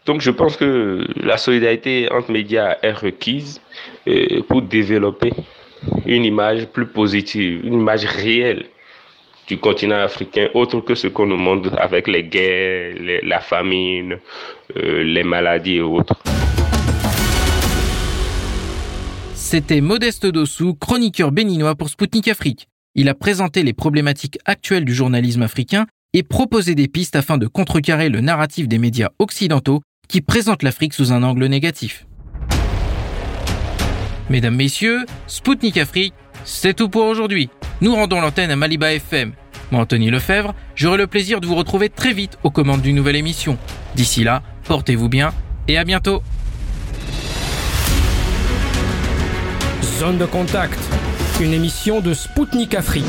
Donc 0.06 0.22
je 0.22 0.32
pense 0.32 0.56
que 0.58 1.08
la 1.16 1.38
solidarité 1.38 2.08
entre 2.12 2.32
médias 2.32 2.78
est 2.84 2.92
requise 2.92 3.62
euh, 4.08 4.42
pour 4.48 4.62
développer 4.62 5.32
une 6.06 6.26
image 6.26 6.68
plus 6.68 6.86
positive, 6.88 7.66
une 7.66 7.80
image 7.82 8.06
réelle 8.06 8.66
du 9.48 9.58
continent 9.58 10.00
africain, 10.00 10.50
autre 10.54 10.82
que 10.82 10.96
ce 10.96 11.08
qu'on 11.08 11.28
nous 11.28 11.38
montre 11.38 11.76
avec 11.78 12.08
les 12.08 12.24
guerres, 12.24 12.96
la 13.24 13.40
famine, 13.40 14.18
euh, 14.76 15.04
les 15.04 15.24
maladies 15.24 15.76
et 15.76 15.82
autres. 15.82 16.16
C'était 19.34 19.82
Modeste 19.82 20.26
Dossou, 20.26 20.74
chroniqueur 20.74 21.32
béninois 21.32 21.76
pour 21.76 21.90
Spoutnik 21.90 22.28
Afrique. 22.28 22.68
Il 22.96 23.10
a 23.10 23.14
présenté 23.14 23.62
les 23.62 23.74
problématiques 23.74 24.40
actuelles 24.46 24.86
du 24.86 24.94
journalisme 24.94 25.44
africain 25.44 25.86
et 26.14 26.24
proposé 26.24 26.76
des 26.76 26.88
pistes 26.88 27.16
afin 27.16 27.38
de 27.38 27.46
contrecarrer 27.46 28.10
le 28.10 28.22
narratif 28.22 28.68
des 28.68 28.80
médias 28.80 29.10
occidentaux 29.20 29.82
qui 30.08 30.22
présentent 30.22 30.64
l'Afrique 30.64 30.94
sous 30.94 31.12
un 31.12 31.24
angle 31.24 31.46
négatif. 31.46 32.08
Mesdames, 34.30 34.56
Messieurs, 34.56 35.06
Spoutnik 35.28 35.78
Afrique, 35.78 36.14
c'est 36.46 36.76
tout 36.76 36.90
pour 36.90 37.06
aujourd'hui. 37.06 37.50
Nous 37.82 37.96
rendons 37.96 38.22
l'antenne 38.22 38.52
à 38.52 38.56
Maliba 38.56 38.94
FM. 38.94 39.34
Moi, 39.72 39.82
Anthony 39.82 40.12
Lefebvre, 40.12 40.54
j'aurai 40.76 40.98
le 40.98 41.08
plaisir 41.08 41.42
de 41.42 41.48
vous 41.48 41.56
retrouver 41.56 41.90
très 41.90 42.14
vite 42.14 42.38
aux 42.44 42.52
commandes 42.52 42.82
d'une 42.82 42.96
nouvelle 42.96 43.16
émission. 43.16 43.58
D'ici 43.96 44.24
là, 44.24 44.44
portez-vous 44.66 45.10
bien 45.10 45.34
et 45.68 45.78
à 45.78 45.84
bientôt. 45.84 46.22
Zone 50.00 50.20
de 50.20 50.26
contact, 50.26 50.80
une 51.42 51.54
émission 51.54 52.00
de 52.00 52.14
Spoutnik 52.14 52.76
Afrique. 52.76 53.06